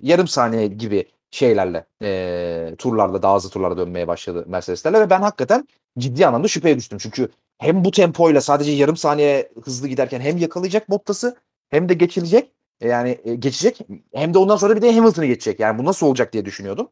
[0.00, 5.68] yarım saniye gibi şeylerle e, turlarla daha hızlı turlarla dönmeye başladı Mercedeslerle ve ben hakikaten
[5.98, 6.98] ciddi anlamda şüpheye düştüm.
[6.98, 11.36] Çünkü hem bu tempoyla sadece yarım saniye hızlı giderken hem yakalayacak Bottas'ı
[11.70, 12.50] hem de geçilecek.
[12.80, 13.78] E, Yani e, geçecek
[14.14, 15.60] hem de ondan sonra bir de Hamilton'ı geçecek.
[15.60, 16.88] Yani bu nasıl olacak diye düşünüyordum.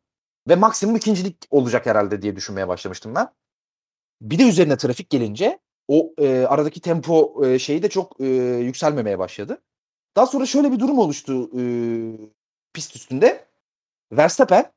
[0.49, 3.29] Ve maksimum ikincilik olacak herhalde diye düşünmeye başlamıştım ben.
[4.21, 5.59] Bir de üzerine trafik gelince
[5.89, 8.27] o e, aradaki tempo e, şeyi de çok e,
[8.61, 9.59] yükselmemeye başladı.
[10.17, 11.63] Daha sonra şöyle bir durum oluştu e,
[12.73, 13.45] pist üstünde.
[14.13, 14.73] Verstappen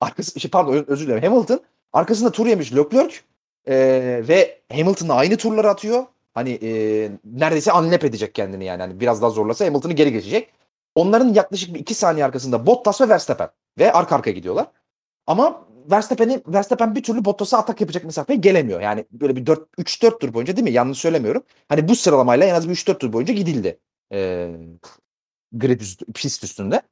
[0.00, 1.60] arkası şey, pardon özür dilerim Hamilton
[1.92, 3.16] arkasında tur yemiş Leclerc
[3.66, 3.74] e,
[4.28, 6.04] ve Hamilton'la aynı turları atıyor.
[6.34, 6.70] Hani e,
[7.24, 8.82] neredeyse unlap edecek kendini yani.
[8.82, 10.52] Hani biraz daha zorlasa Hamilton'ı geri geçecek.
[10.94, 13.48] Onların yaklaşık bir iki saniye arkasında Bottas ve Verstappen
[13.78, 14.66] ve arka arkaya gidiyorlar.
[15.26, 18.80] Ama Verstappen'i Verstappen bir türlü Bottas'a atak yapacak mesafeye gelemiyor.
[18.80, 20.70] Yani böyle bir 4 3-4 tur boyunca değil mi?
[20.72, 21.42] Yanlış söylemiyorum.
[21.68, 23.78] Hani bu sıralamayla en az bir 3-4 tur boyunca gidildi.
[24.12, 24.50] Ee,
[25.52, 26.82] grid üstü, pist üstünde.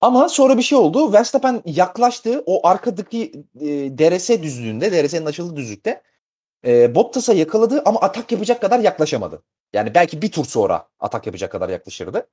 [0.00, 1.12] Ama sonra bir şey oldu.
[1.12, 2.42] Verstappen yaklaştı.
[2.46, 3.66] O arkadaki e,
[3.98, 6.02] DRS düzlüğünde, DRS'nin açıldığı düzlükte
[6.66, 9.42] e, Bottas'a yakaladı ama atak yapacak kadar yaklaşamadı.
[9.72, 12.26] Yani belki bir tur sonra atak yapacak kadar yaklaşırdı.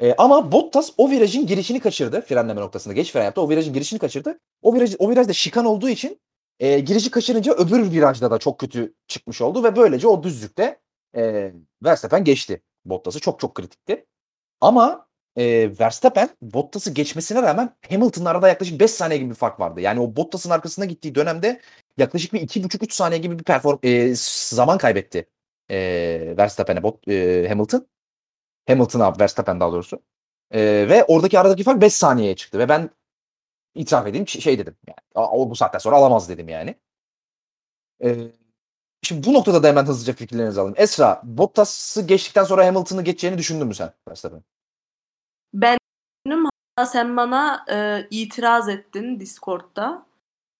[0.00, 2.20] E, ama Bottas o virajın girişini kaçırdı.
[2.20, 3.40] Frenleme noktasında geç fren yaptı.
[3.40, 4.38] O virajın girişini kaçırdı.
[4.62, 6.20] O viraj o virajda şikan olduğu için
[6.60, 10.80] e, girişi kaçırınca öbür virajda da çok kötü çıkmış oldu ve böylece o düzlükte
[11.16, 11.52] e,
[11.84, 12.62] Verstappen geçti.
[12.84, 14.06] Bottas'ı çok çok kritikti.
[14.60, 19.80] Ama e, Verstappen Bottas'ı geçmesine rağmen Hamilton'la arada yaklaşık 5 saniye gibi bir fark vardı.
[19.80, 21.60] Yani o Bottas'ın arkasına gittiği dönemde
[21.98, 25.26] yaklaşık bir 2,5-3 saniye gibi bir perform e, zaman kaybetti
[25.70, 27.86] e, Verstappen'e Bot, e, Hamilton.
[28.68, 30.02] Hamilton'a Verstappen daha doğrusu.
[30.50, 32.90] E, ve oradaki aradaki fark 5 saniyeye çıktı ve ben
[33.74, 36.74] itiraf edeyim şey dedim yani "Aa, o bu saatten sonra alamaz dedim yani.
[38.04, 38.16] E,
[39.02, 40.76] şimdi bu noktada da hemen hızlıca fikirlerinizi alayım.
[40.78, 44.42] Esra, Bottas'ı geçtikten sonra Hamilton'ı geçeceğini düşündün mü sen Verstappen?
[45.54, 46.46] Benim
[46.86, 50.06] sen bana e, itiraz ettin Discord'da.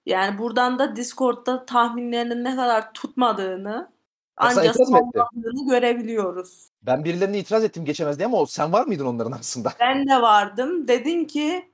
[0.06, 3.92] Yani buradan da Discord'da tahminlerinin ne kadar tutmadığını
[4.40, 6.68] ancak sallandığını görebiliyoruz.
[6.82, 9.72] Ben birilerine itiraz ettim geçemez diye ama sen var mıydın onların arasında?
[9.80, 10.88] Ben de vardım.
[10.88, 11.68] Dedin ki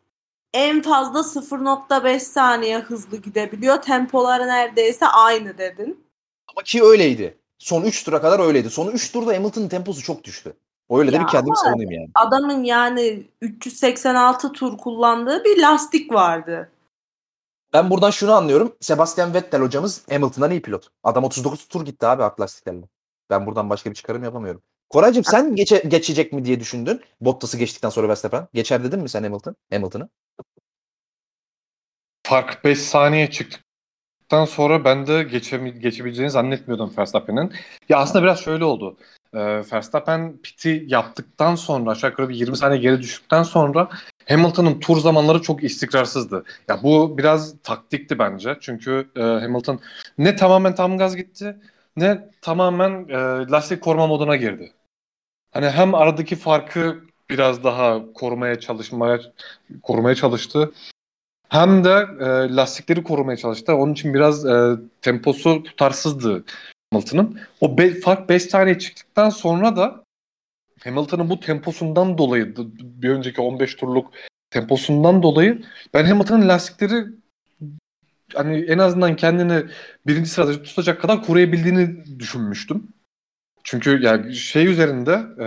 [0.54, 3.82] en fazla 0.5 saniye hızlı gidebiliyor.
[3.82, 6.04] Tempoları neredeyse aynı dedin.
[6.48, 7.38] Ama ki öyleydi.
[7.58, 8.70] Son 3 tura kadar öyleydi.
[8.70, 10.56] Son 3 turda Hamilton'ın temposu çok düştü.
[10.90, 12.10] Öyle de bir kendimi savunayım yani.
[12.14, 16.70] Adamın yani 386 tur kullandığı bir lastik vardı.
[17.76, 18.76] Ben buradan şunu anlıyorum.
[18.80, 20.88] Sebastian Vettel hocamız Hamilton'dan iyi pilot.
[21.04, 22.88] Adam 39 tur gitti abi hard lastiklerle.
[23.30, 24.62] Ben buradan başka bir çıkarım yapamıyorum.
[24.90, 27.00] Koraycığım sen geçe, geçecek mi diye düşündün.
[27.20, 28.48] Bottas'ı geçtikten sonra Verstappen.
[28.54, 29.56] Geçer dedin mi sen Hamilton?
[29.72, 30.08] Hamilton'ı?
[32.26, 37.52] Fark 5 saniye çıktıktan sonra ben de geçe, geçebileceğini zannetmiyordum Verstappen'in.
[37.88, 38.96] Ya aslında biraz şöyle oldu.
[39.32, 39.38] Ee,
[39.72, 43.88] Verstappen piti yaptıktan sonra aşağı yukarı bir 20 saniye geri düştükten sonra
[44.28, 46.44] Hamilton'ın tur zamanları çok istikrarsızdı.
[46.68, 48.56] Ya bu biraz taktikti bence.
[48.60, 49.80] Çünkü e, Hamilton
[50.18, 51.56] ne tamamen tam gaz gitti
[51.96, 53.16] ne tamamen e,
[53.50, 54.72] lastik koruma moduna girdi.
[55.50, 57.00] Hani hem aradaki farkı
[57.30, 59.20] biraz daha korumaya çalışmaya
[59.82, 60.72] korumaya çalıştı.
[61.48, 63.74] Hem de e, lastikleri korumaya çalıştı.
[63.74, 66.44] Onun için biraz e, temposu tutarsızdı
[66.92, 67.40] Hamilton'ın.
[67.60, 70.05] O be, fark 5 saniye çıktıktan sonra da
[70.84, 74.12] Hamilton'ın bu temposundan dolayı bir önceki 15 turluk
[74.50, 75.62] temposundan dolayı
[75.94, 77.04] ben Hamilton'ın lastikleri
[78.34, 79.64] hani en azından kendini
[80.06, 82.88] birinci sırada tutacak kadar koruyabildiğini düşünmüştüm.
[83.64, 85.44] Çünkü yani şey üzerinde e,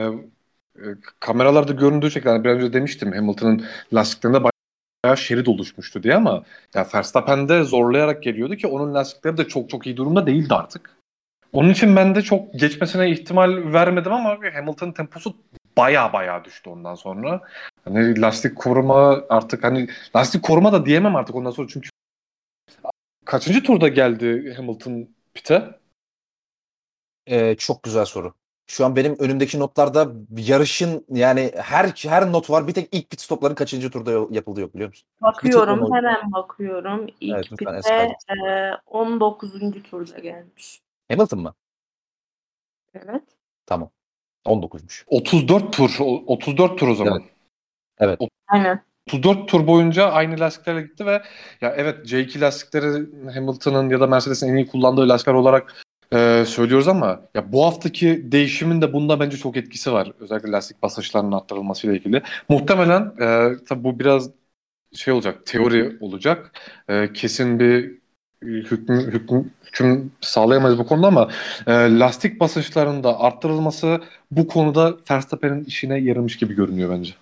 [0.82, 0.86] e,
[1.20, 4.44] kameralarda göründüğü şekilde hani bir önce demiştim Hamilton'ın lastiklerinde
[5.04, 6.44] bayağı şerit oluşmuştu diye ama
[6.76, 10.99] ya Verstappen de zorlayarak geliyordu ki onun lastikleri de çok çok iyi durumda değildi artık.
[11.54, 15.36] Onun için ben de çok geçmesine ihtimal vermedim ama Hamilton'ın temposu
[15.78, 17.42] baya baya düştü ondan sonra.
[17.86, 21.90] Hani lastik koruma artık hani lastik koruma da diyemem artık ondan sonra çünkü
[23.26, 25.80] kaçıncı turda geldi Hamilton pite?
[27.28, 28.34] Ee, çok güzel soru.
[28.68, 32.68] Şu an benim önümdeki notlarda yarışın yani her her not var.
[32.68, 35.08] Bir tek ilk pit stopların kaçıncı turda yapıldığı yok biliyor musun?
[35.22, 37.08] Bakıyorum hemen bakıyorum.
[37.22, 38.48] İlk Evet, Esra'cığım.
[38.48, 39.84] e, 19.
[39.84, 40.82] turda gelmiş.
[41.10, 41.54] Hamilton mı?
[42.94, 43.24] Evet.
[43.66, 43.90] Tamam.
[44.46, 45.04] 19'muş.
[45.08, 47.24] 34 tur o- 34 tur o zaman.
[48.48, 48.84] Aynen.
[49.08, 51.22] 34 tur boyunca aynı lastiklerle gitti ve
[51.62, 55.74] ya evet C2 lastikleri Hamilton'ın ya da Mercedes'in en iyi kullandığı lastikler olarak
[56.14, 60.12] e, söylüyoruz ama ya bu haftaki değişimin de bunda bence çok etkisi var.
[60.20, 62.22] Özellikle lastik basınçlarının arttırılmasıyla ilgili.
[62.50, 64.30] Muhtemelen e, tabii bu biraz
[64.96, 66.52] şey olacak, teori olacak.
[66.90, 67.99] E, kesin bir
[68.42, 71.32] hüküm, hüküm, hüküm sağlayamayız bu konuda ama
[71.68, 77.14] e, lastik basınçlarının da arttırılması bu konuda Verstappen'in işine yaramış gibi görünüyor bence.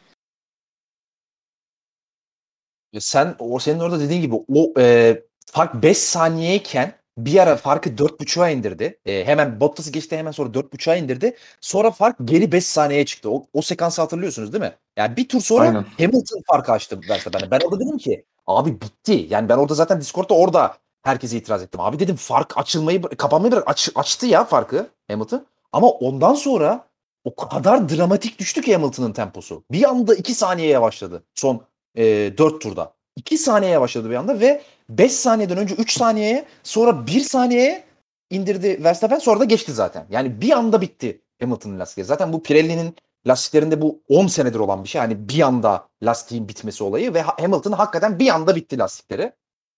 [2.99, 8.49] Sen o senin orada dediğin gibi o e, fark 5 saniyeyken bir ara farkı 4.5'a
[8.49, 8.99] indirdi.
[9.05, 11.35] E, hemen Bottas'ı geçti hemen sonra 4.5'a indirdi.
[11.61, 13.29] Sonra fark geri 5 saniyeye çıktı.
[13.31, 14.73] O, o sekansı hatırlıyorsunuz değil mi?
[14.97, 15.85] Yani bir tur sonra Aynen.
[15.97, 17.51] Hamilton farkı açtı Verstappen'e.
[17.51, 19.27] Ben orada dedim ki abi bitti.
[19.29, 21.79] Yani ben orada zaten Discord'da orada herkese itiraz ettim.
[21.81, 25.45] Abi dedim fark açılmayı kapanmayı bırak aç- açtı ya farkı Hamilton.
[25.71, 26.87] Ama ondan sonra
[27.23, 29.63] o kadar dramatik düştü ki Hamilton'ın temposu.
[29.71, 31.61] Bir anda 2 saniye yavaşladı son
[31.95, 32.03] e,
[32.37, 32.93] 4 turda.
[33.15, 37.83] 2 saniye yavaşladı bir anda ve 5 saniyeden önce 3 saniyeye sonra 1 saniyeye
[38.29, 40.05] indirdi Verstappen sonra da geçti zaten.
[40.09, 42.07] Yani bir anda bitti Hamilton'ın lastikleri.
[42.07, 42.95] Zaten bu Pirelli'nin
[43.27, 45.01] lastiklerinde bu 10 senedir olan bir şey.
[45.01, 49.31] Hani bir anda lastiğin bitmesi olayı ve Ha- Hamilton hakikaten bir anda bitti lastikleri.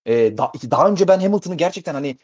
[0.06, 2.18] Ee, da- daha önce ben Hamilton'ı gerçekten hani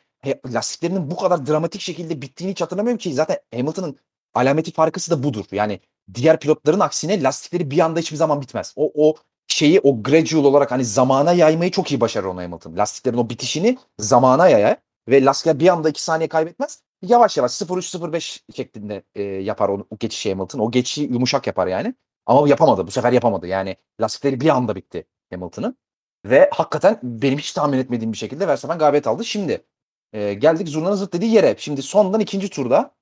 [0.46, 3.96] lastiklerinin bu kadar dramatik şekilde bittiğini hiç hatırlamıyorum ki zaten Hamilton'ın
[4.34, 5.44] alameti farkısı da budur.
[5.52, 5.80] Yani
[6.14, 8.72] diğer pilotların aksine lastikleri bir anda hiçbir zaman bitmez.
[8.76, 9.14] O o
[9.48, 12.76] şeyi o gradual olarak hani zamana yaymayı çok iyi başarır onu Hamilton.
[12.76, 14.76] Lastiklerin o bitişini zamana yayar
[15.08, 16.82] ve lastikler bir anda 2 saniye kaybetmez.
[17.02, 20.58] Yavaş yavaş 0-3-0-5 şeklinde e, yapar onu, o geçişi Hamilton.
[20.58, 21.94] O geçişi yumuşak yapar yani.
[22.26, 22.86] Ama yapamadı.
[22.86, 23.46] Bu sefer yapamadı.
[23.46, 25.76] Yani lastikleri bir anda bitti Hamilton'ın.
[26.30, 29.24] Ve hakikaten benim hiç tahmin etmediğim bir şekilde Verstappen galibiyet aldı.
[29.24, 29.64] Şimdi
[30.12, 31.54] e, geldik zurnanın zıt dediği yere.
[31.58, 32.94] Şimdi sondan ikinci turda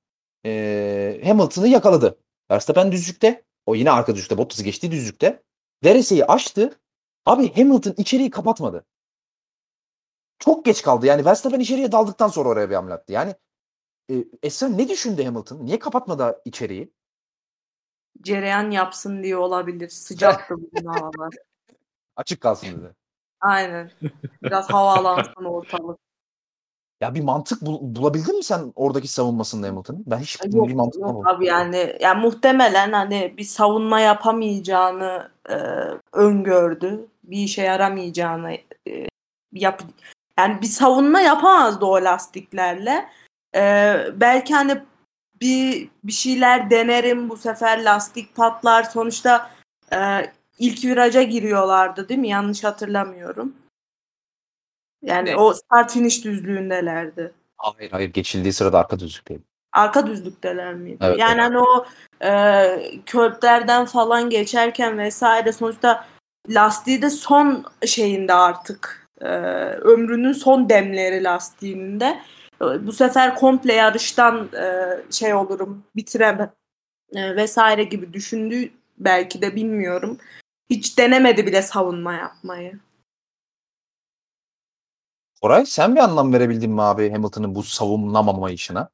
[0.45, 2.19] e, Hamilton'ı yakaladı.
[2.51, 3.43] Verstappen düzlükte.
[3.65, 4.37] O yine arka düzlükte.
[4.37, 5.43] Bottas'ı geçtiği düzlükte.
[5.83, 6.79] DRS'yi açtı.
[7.25, 8.85] Abi Hamilton içeriği kapatmadı.
[10.39, 11.05] Çok geç kaldı.
[11.05, 13.13] Yani Verstappen içeriye daldıktan sonra oraya bir hamle attı.
[13.13, 13.35] Yani
[14.11, 14.13] e,
[14.43, 15.65] Esra ne düşündü Hamilton?
[15.65, 16.93] Niye kapatmadı içeriği?
[18.21, 19.89] Cereyan yapsın diye olabilir.
[19.89, 21.33] Sıcaktı bugün havalar.
[22.15, 22.95] Açık kalsın dedi.
[23.41, 23.91] Aynen.
[24.43, 25.99] Biraz havalansın ortalık.
[27.01, 30.03] Ya bir mantık bul- bulabildin mi sen oradaki savunmasında Hamilton'ın?
[30.07, 31.35] Ben hiç Yok, bir mantık yok bulamadım.
[31.35, 35.55] abi yani yani muhtemelen hani bir savunma yapamayacağını e,
[36.13, 37.07] öngördü.
[37.23, 38.51] Bir işe yaramayacağını
[38.89, 39.07] e,
[39.53, 39.81] yap
[40.39, 43.09] yani bir savunma yapamazdı o lastiklerle.
[43.55, 44.81] E, belki hani
[45.41, 48.83] bir bir şeyler denerim bu sefer lastik patlar.
[48.83, 49.51] Sonuçta
[49.93, 49.97] e,
[50.59, 52.29] ilk viraja giriyorlardı değil mi?
[52.29, 53.55] Yanlış hatırlamıyorum.
[55.01, 55.35] Yani Ne?
[55.35, 57.31] o start finish düzlüğündelerdi.
[57.57, 59.41] Hayır hayır geçildiği sırada arka düzlükteydi.
[59.71, 60.97] Arka düzlükteler miydi?
[61.01, 61.43] Evet, yani evet.
[61.43, 61.85] hani o
[62.25, 66.07] e, körplerden falan geçerken vesaire sonuçta
[66.49, 69.27] lastiği de son şeyinde artık e,
[69.65, 72.19] ömrünün son demleri lastiğinde
[72.61, 76.51] E, bu sefer komple yarıştan e, şey olurum bitiremem
[77.15, 80.17] e, vesaire gibi düşündüğü belki de bilmiyorum.
[80.69, 82.79] Hiç denemedi bile savunma yapmayı.
[85.41, 88.87] Koray sen bir anlam verebildin mi abi Hamilton'ın bu savunamama işine?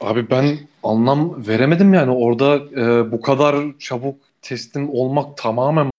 [0.00, 5.90] Abi ben anlam veremedim yani orada e, bu kadar çabuk teslim olmak tamamen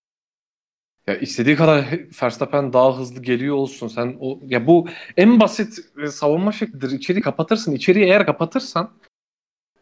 [1.06, 1.84] ya istediği kadar
[2.22, 3.88] Verstappen daha hızlı geliyor olsun.
[3.88, 6.90] Sen o ya bu en basit e, savunma şeklidir.
[6.90, 7.72] İçeri kapatırsın.
[7.72, 8.90] İçeriği eğer kapatırsan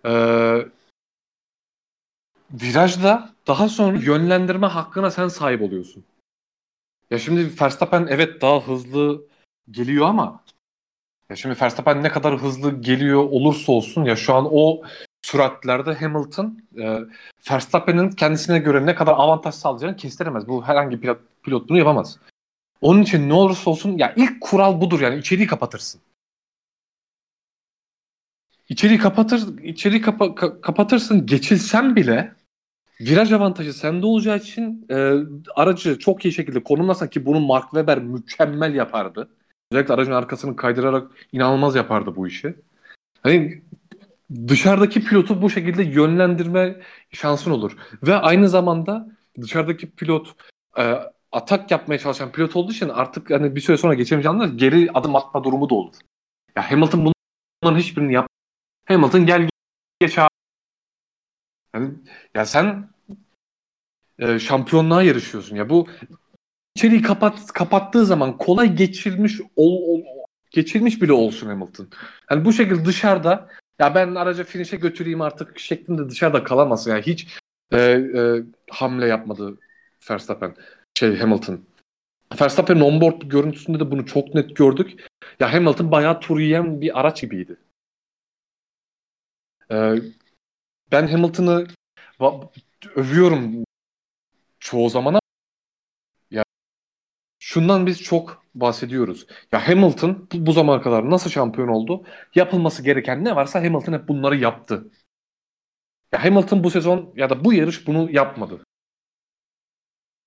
[0.06, 0.10] e,
[2.52, 6.04] virajda daha sonra yönlendirme hakkına sen sahip oluyorsun.
[7.10, 9.26] Ya şimdi Verstappen evet daha hızlı
[9.70, 10.44] geliyor ama
[11.30, 14.82] ya şimdi Verstappen ne kadar hızlı geliyor olursa olsun ya şu an o
[15.22, 16.98] süratlerde Hamilton e,
[17.50, 20.48] Verstappen'in kendisine göre ne kadar avantaj sağlayacağını kestiremez.
[20.48, 22.18] Bu herhangi pilot, pilot bunu yapamaz.
[22.80, 26.00] Onun için ne olursa olsun ya ilk kural budur yani içeriği kapatırsın.
[28.68, 32.34] İçeriği kapatır, içeriği kapa- ka- kapatırsın geçilsen bile
[33.10, 35.14] viraj avantajı sende olacağı için e,
[35.54, 39.28] aracı çok iyi şekilde konumlasan ki bunu Mark Webber mükemmel yapardı.
[39.72, 42.54] Özellikle aracın arkasını kaydırarak inanılmaz yapardı bu işi.
[43.22, 43.62] Hani
[44.48, 46.80] dışarıdaki pilotu bu şekilde yönlendirme
[47.12, 47.76] şansın olur.
[48.02, 49.08] Ve aynı zamanda
[49.40, 50.34] dışarıdaki pilot
[50.78, 50.98] e,
[51.32, 55.44] atak yapmaya çalışan pilot olduğu için artık hani bir süre sonra geçemeyeceğinde geri adım atma
[55.44, 55.94] durumu da olur.
[56.56, 57.12] Ya Hamilton
[57.62, 58.26] bunların hiçbirini yap.
[58.88, 59.48] Hamilton gel
[60.00, 60.28] geç abi.
[61.74, 61.90] Yani,
[62.34, 62.91] ya sen
[64.22, 65.88] e, şampiyonluğa yarışıyorsun ya bu
[66.76, 70.04] içeriği kapat kapattığı zaman kolay geçirmiş ol, ol-
[70.50, 71.88] geçirmiş bile olsun Hamilton.
[72.30, 73.48] Yani bu şekilde dışarıda
[73.78, 76.90] ya ben aracı finish'e götüreyim artık şeklinde dışarıda kalamazsın.
[76.90, 77.28] Yani hiç
[77.72, 79.58] e, e, hamle yapmadı
[80.10, 80.54] Verstappen.
[80.94, 81.64] Şey Hamilton.
[82.40, 85.08] Verstappen'in onboard görüntüsünde de bunu çok net gördük.
[85.40, 87.56] Ya Hamilton bayağı tur yiyen bir araç gibiydi.
[89.70, 89.94] E,
[90.92, 91.66] ben Hamilton'ı
[92.96, 93.64] övüyorum
[94.62, 95.20] çoğu zaman ama
[96.30, 96.44] ya
[97.38, 99.26] şundan biz çok bahsediyoruz.
[99.52, 102.04] Ya Hamilton bu, bu zamana kadar nasıl şampiyon oldu?
[102.34, 104.90] Yapılması gereken ne varsa Hamilton hep bunları yaptı.
[106.12, 108.64] Ya Hamilton bu sezon ya da bu yarış bunu yapmadı.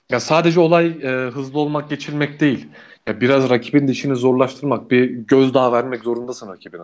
[0.09, 2.67] Ya sadece olay e, hızlı olmak, geçirmek değil.
[3.07, 6.83] Ya biraz rakibin de işini zorlaştırmak, bir gözdağı vermek zorundasın rakibine.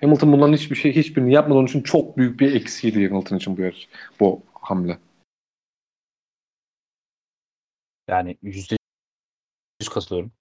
[0.00, 1.58] Hamilton bunların hiçbir şey, hiçbirini yapmadı.
[1.58, 3.88] Onun için çok büyük bir eksiğiydi Hamilton için bu yarış,
[4.20, 4.98] bu hamle.
[8.08, 8.76] Yani yüzde
[9.80, 10.32] yüz katılıyorum.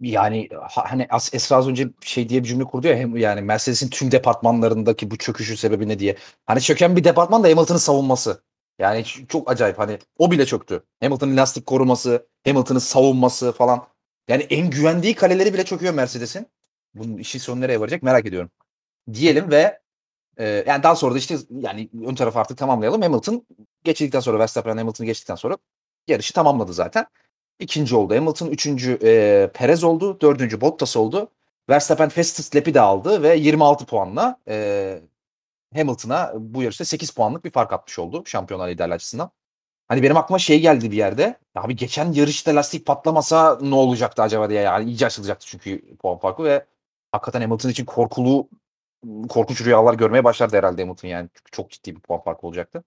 [0.00, 3.88] Yani ha- hani Esra az önce şey diye bir cümle kurdu ya hem yani Mercedes'in
[3.88, 6.16] tüm departmanlarındaki bu çöküşün sebebi ne diye.
[6.46, 8.42] Hani çöken bir departman da Hamilton'ın savunması.
[8.78, 10.84] Yani çok acayip hani o bile çöktü.
[11.00, 13.86] Hamilton'ın lastik koruması, Hamilton'ın savunması falan.
[14.28, 16.46] Yani en güvendiği kaleleri bile çöküyor Mercedes'in.
[16.94, 18.50] Bunun işi sonu nereye varacak merak ediyorum.
[19.12, 19.80] Diyelim ve
[20.36, 23.02] e, yani daha sonra da işte yani ön tarafı artık tamamlayalım.
[23.02, 23.46] Hamilton
[23.84, 25.58] geçildikten sonra Verstappen Hamilton'ı geçtikten sonra
[26.08, 27.06] yarışı tamamladı zaten.
[27.58, 28.48] İkinci oldu Hamilton.
[28.48, 30.20] Üçüncü e, Perez oldu.
[30.20, 31.28] Dördüncü Bottas oldu.
[31.70, 35.00] Verstappen fastest lap'i de aldı ve 26 puanla e,
[35.74, 39.30] Hamilton'a bu yarışta 8 puanlık bir fark atmış oldu şampiyonlar liderliği açısından.
[39.88, 41.38] Hani benim aklıma şey geldi bir yerde.
[41.54, 46.44] Abi geçen yarışta lastik patlamasa ne olacaktı acaba diye yani iyice açılacaktı çünkü puan farkı
[46.44, 46.66] ve
[47.12, 48.48] hakikaten Hamilton için korkulu
[49.28, 51.28] korkunç rüyalar görmeye başlardı herhalde Hamilton yani.
[51.34, 52.84] Çünkü çok ciddi bir puan farkı olacaktı.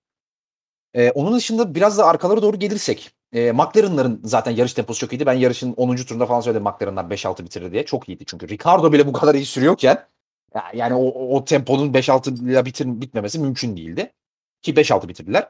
[0.95, 3.11] Ee, onun dışında biraz da arkalara doğru gelirsek.
[3.33, 5.25] E, McLaren'ların zaten yarış temposu çok iyiydi.
[5.25, 5.95] Ben yarışın 10.
[5.95, 7.85] turunda falan söyledim McLaren'lar 5-6 bitirir diye.
[7.85, 8.49] Çok iyiydi çünkü.
[8.49, 10.05] Ricardo bile bu kadar iyi sürüyorken
[10.55, 14.13] ya- yani o, o temponun 5-6 ile bitir, bitmemesi mümkün değildi.
[14.61, 15.49] Ki 5-6 bitirdiler.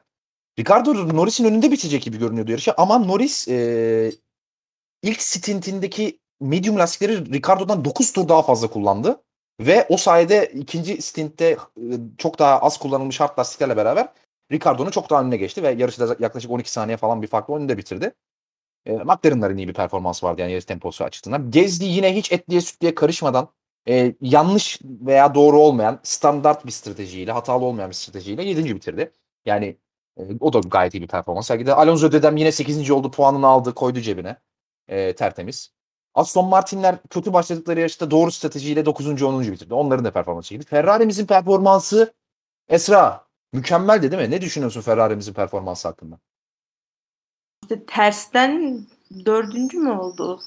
[0.59, 4.11] Ricardo Norris'in önünde bitecek gibi görünüyordu yarışı ama Norris e,
[5.03, 9.21] ilk stintindeki medium lastikleri Ricardo'dan 9 tur daha fazla kullandı.
[9.59, 11.83] Ve o sayede ikinci stintte e,
[12.17, 14.07] çok daha az kullanılmış hard lastiklerle beraber
[14.51, 17.77] Ricardo'nun çok daha önüne geçti ve yarışı da yaklaşık 12 saniye falan bir farkla önünde
[17.77, 18.13] bitirdi.
[18.85, 21.51] E, McLaren'ların iyi bir performans vardı yani yarış temposu açısından.
[21.51, 23.49] Gezdi yine hiç etliye sütlüye karışmadan
[23.87, 28.75] e, yanlış veya doğru olmayan standart bir stratejiyle, hatalı olmayan bir stratejiyle 7.
[28.75, 29.11] bitirdi.
[29.45, 29.77] Yani
[30.17, 31.47] e, o da gayet iyi bir performans.
[31.47, 32.91] Sergide Alonso dedem yine 8.
[32.91, 33.11] oldu.
[33.11, 34.37] Puanını aldı, koydu cebine.
[34.87, 35.75] E, tertemiz.
[36.13, 39.23] Aston Martin'ler kötü başladıkları yarışta doğru stratejiyle 9.
[39.23, 39.41] 10.
[39.41, 39.73] bitirdi.
[39.73, 40.65] Onların da performansı iyiydi.
[40.65, 42.13] Ferrari'mizin performansı
[42.69, 44.31] Esra mükemmeldi değil mi?
[44.31, 46.19] Ne düşünüyorsun Ferrari'mizin performansı hakkında?
[47.63, 48.81] İşte tersten
[49.25, 50.41] dördüncü mü oldu?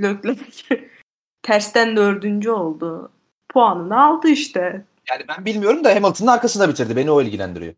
[0.00, 0.90] Leclerc
[1.42, 3.12] tersten dördüncü oldu.
[3.48, 4.84] Puanını aldı işte.
[5.10, 6.96] Yani ben bilmiyorum da Hamilton'ın arkasında bitirdi.
[6.96, 7.74] Beni o ilgilendiriyor.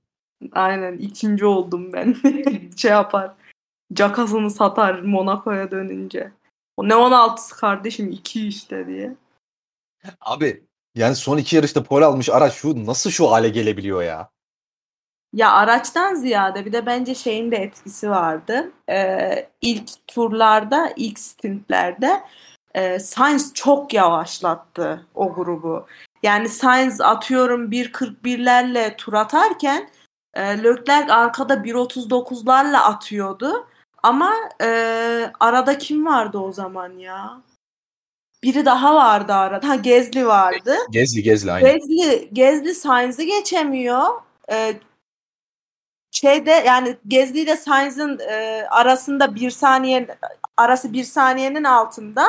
[0.53, 2.16] Aynen ikinci oldum ben.
[2.76, 3.34] şey yapar.
[3.92, 6.32] Cakasını satar Monaco'ya dönünce.
[6.76, 9.16] O ne 16'sı kardeşim 2 işte diye.
[10.20, 14.30] Abi yani son iki yarışta pole almış araç şu nasıl şu hale gelebiliyor ya?
[15.33, 18.72] Ya araçtan ziyade bir de bence şeyin de etkisi vardı.
[18.91, 22.22] Ee, ilk turlarda, ilk stintlerde
[22.74, 25.87] e, Sainz çok yavaşlattı o grubu.
[26.22, 29.91] Yani Sainz atıyorum 1.41'lerle tur atarken
[30.35, 33.66] e, Leclerc arkada 1.39'larla atıyordu.
[34.03, 34.66] Ama e,
[35.41, 37.41] arada kim vardı o zaman ya?
[38.43, 39.68] Biri daha vardı arada.
[39.68, 40.76] Ha Gezli vardı.
[40.91, 41.72] Gezli Gezli aynen.
[41.72, 44.05] Gezli, Gezli Sainz'i geçemiyor.
[44.53, 44.74] E,
[46.13, 50.07] şeyde yani Gezli ile Sainz'in e, arasında bir saniye
[50.57, 52.23] arası bir saniyenin altında.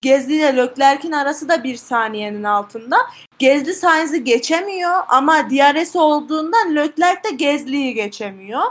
[0.00, 2.96] Gezli ile Leclerc'in arası da bir saniyenin altında.
[3.38, 8.62] Gezli Sainz'i geçemiyor ama DRS olduğundan Leclerc de Gezli'yi geçemiyor.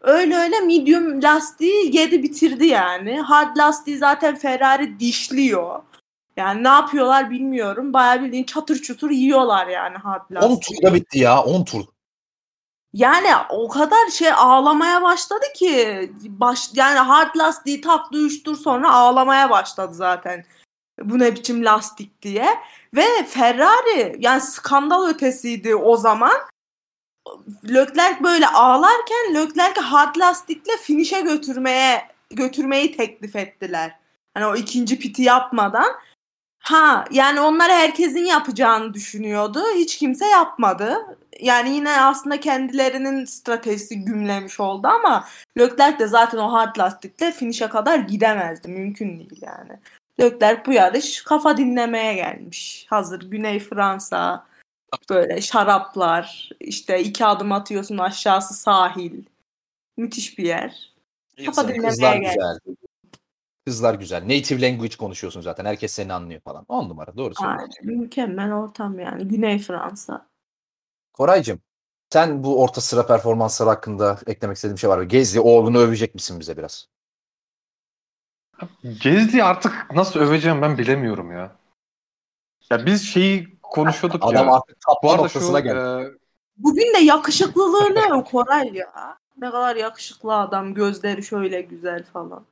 [0.00, 3.20] Öyle öyle medium lastiği yedi bitirdi yani.
[3.20, 5.82] Hard lastiği zaten Ferrari dişliyor.
[6.36, 7.92] Yani ne yapıyorlar bilmiyorum.
[7.92, 10.78] Bayağı bildiğin çatır çutur yiyorlar yani hard 10 lastiği.
[10.80, 11.84] turda bitti ya 10 tur.
[12.92, 18.92] Yani o kadar şey ağlamaya başladı ki baş yani hard lastiği taktı 3 tur sonra
[18.92, 20.44] ağlamaya başladı zaten.
[21.02, 22.58] Bu ne biçim lastik diye.
[22.94, 26.32] Ve Ferrari yani skandal ötesiydi o zaman.
[27.68, 33.96] Leclerc böyle ağlarken Leclerc'i hard lastikle finish'e götürmeye götürmeyi teklif ettiler.
[34.34, 35.92] Hani o ikinci piti yapmadan.
[36.60, 39.62] Ha yani onlar herkesin yapacağını düşünüyordu.
[39.74, 41.18] Hiç kimse yapmadı.
[41.42, 45.24] Yani yine aslında kendilerinin stratejisi gümlemiş oldu ama
[45.58, 48.68] Leclerc de zaten o hard lastikle finish'e kadar gidemezdi.
[48.68, 49.72] Mümkün değil yani.
[50.20, 52.86] Leclerc bu yarış kafa dinlemeye gelmiş.
[52.90, 54.46] Hazır Güney Fransa
[55.10, 59.24] böyle şaraplar işte iki adım atıyorsun aşağısı sahil.
[59.96, 60.94] Müthiş bir yer.
[61.46, 62.34] Kafa dinlemeye Kızlar gelmiş.
[62.34, 62.76] güzel.
[63.66, 64.22] Kızlar güzel.
[64.22, 65.64] Native language konuşuyorsun zaten.
[65.64, 66.64] Herkes seni anlıyor falan.
[66.68, 67.72] 10 numara doğru söylüyorsun.
[67.82, 69.28] Aynen, mükemmel ortam yani.
[69.28, 70.29] Güney Fransa.
[71.20, 71.60] Koraycığım
[72.10, 75.04] sen bu orta sıra performansları hakkında eklemek istediğin bir şey var mı?
[75.04, 76.86] Gezli oğlunu övecek misin bize biraz?
[79.02, 81.56] Gezdi artık nasıl öveceğim ben bilemiyorum ya.
[82.70, 84.52] Ya biz şeyi konuşuyorduk Adam ya.
[84.54, 85.78] artık Bu arada noktasına şu geldi.
[85.78, 86.18] e,
[86.56, 89.18] Bugün de yakışıklılığını öv Koray ya.
[89.36, 90.74] Ne kadar yakışıklı adam.
[90.74, 92.46] Gözleri şöyle güzel falan.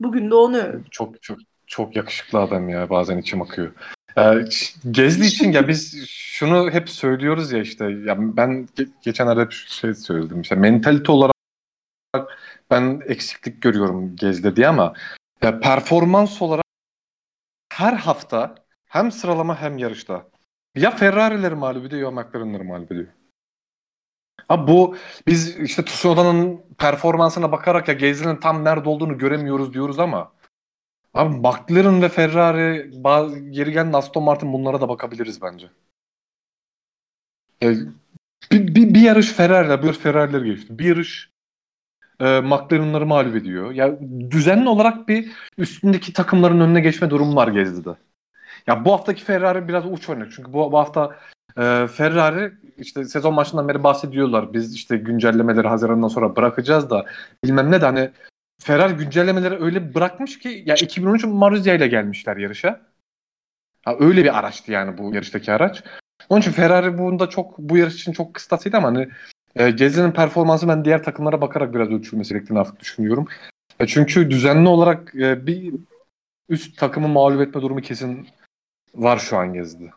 [0.00, 0.80] Bugün de onu öv.
[0.90, 3.72] çok çok çok yakışıklı adam ya bazen içim akıyor.
[4.18, 4.44] Ee,
[4.90, 9.94] Gezli için ya biz şunu hep söylüyoruz ya işte ya ben ge- geçenlerde hep şey
[9.94, 11.32] söyledim işte mentalite olarak
[12.70, 14.94] ben eksiklik görüyorum Gezde diye ama
[15.42, 16.64] ya performans olarak
[17.72, 18.54] her hafta
[18.86, 20.28] hem sıralama hem yarışta
[20.74, 23.08] ya Ferrari'leri mağlup ediyor ya McLaren'ları mağlup ediyor.
[24.48, 24.96] Abi bu
[25.26, 30.32] biz işte Tsunoda'nın performansına bakarak ya Gezli'nin tam nerede olduğunu göremiyoruz diyoruz ama
[31.14, 32.90] Abi McLaren ve Ferrari,
[33.50, 35.70] geri gelen Aston Martin bunlara da bakabiliriz bence.
[37.62, 40.78] Bir, bir, bir yarış Ferrari'ler, bir yarış Ferrari'leri geçti.
[40.78, 41.30] Bir yarış
[42.20, 43.70] e, McLaren'ları mağlup ediyor.
[43.70, 43.98] Ya
[44.30, 47.96] düzenli olarak bir üstündeki takımların önüne geçme durumu var Gezdi'de.
[48.66, 50.32] Ya bu haftaki Ferrari biraz uç örnek.
[50.32, 51.16] Çünkü bu, bu hafta
[51.56, 54.52] e, Ferrari işte sezon başından beri bahsediyorlar.
[54.52, 57.06] Biz işte güncellemeleri Haziran'dan sonra bırakacağız da
[57.44, 58.10] bilmem ne de hani
[58.62, 62.80] Ferrari güncellemeleri öyle bırakmış ki ya 2013 Marussia ile gelmişler yarışa.
[63.84, 65.84] Ha, öyle bir araçtı yani bu yarıştaki araç.
[66.28, 69.08] Onun için Ferrari bunda çok bu yarış için çok kıstasıydı ama hani
[69.56, 73.28] e, Gezli'nin performansı ben diğer takımlara bakarak biraz ölçülmesi gerektiğini artık düşünüyorum.
[73.80, 75.74] E, çünkü düzenli olarak e, bir
[76.48, 78.28] üst takımı mağlup etme durumu kesin
[78.94, 79.90] var şu an Gezli'de.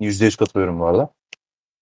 [0.00, 1.10] %100 katılıyorum bu arada.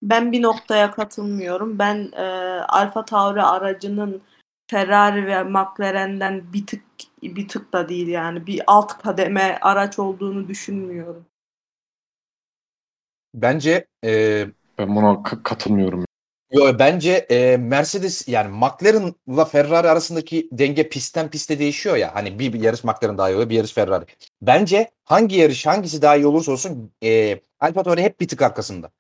[0.03, 1.79] Ben bir noktaya katılmıyorum.
[1.79, 2.23] Ben e,
[2.69, 4.23] Alfa Tauri aracının
[4.71, 6.83] Ferrari ve McLaren'den bir tık
[7.23, 11.27] bir tık da değil yani bir alt kademe araç olduğunu düşünmüyorum.
[13.35, 14.47] Bence e,
[14.79, 16.05] Ben buna katılmıyorum.
[16.53, 22.15] Yo, bence e, Mercedes yani McLaren'la Ferrari arasındaki denge pistten piste değişiyor ya.
[22.15, 24.05] Hani bir, bir yarış McLaren daha iyi oluyor, bir yarış Ferrari.
[24.43, 28.91] Bence hangi yarış hangisi daha iyi olursa olsun e, Alfa Tauri hep bir tık arkasında.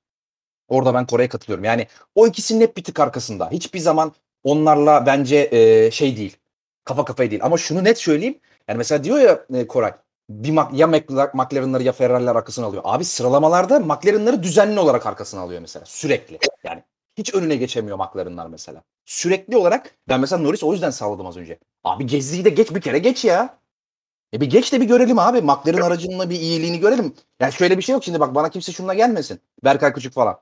[0.68, 1.64] Orada ben Kore'ye katılıyorum.
[1.64, 3.50] Yani o ikisinin hep bir tık arkasında.
[3.50, 4.12] Hiçbir zaman
[4.50, 6.36] onlarla bence e, şey değil.
[6.84, 7.42] Kafa kafaya değil.
[7.44, 8.38] Ama şunu net söyleyeyim.
[8.68, 9.92] Yani mesela diyor ya e, Koray
[10.30, 12.82] bir ya Mc- McLaren'ları ya Ferrari'ler arkasına alıyor.
[12.86, 15.84] Abi sıralamalarda McLaren'ları düzenli olarak arkasına alıyor mesela.
[15.86, 16.38] Sürekli.
[16.64, 16.82] Yani
[17.18, 18.82] hiç önüne geçemiyor McLaren'lar mesela.
[19.04, 21.58] Sürekli olarak ben mesela Norris o yüzden sağladım az önce.
[21.84, 23.58] Abi Gezli'yi de geç bir kere geç ya.
[24.34, 25.42] E bir geç de bir görelim abi.
[25.42, 27.14] McLaren aracının bir iyiliğini görelim.
[27.40, 29.40] Yani şöyle bir şey yok şimdi bak bana kimse şununla gelmesin.
[29.64, 30.40] Berkay Küçük falan.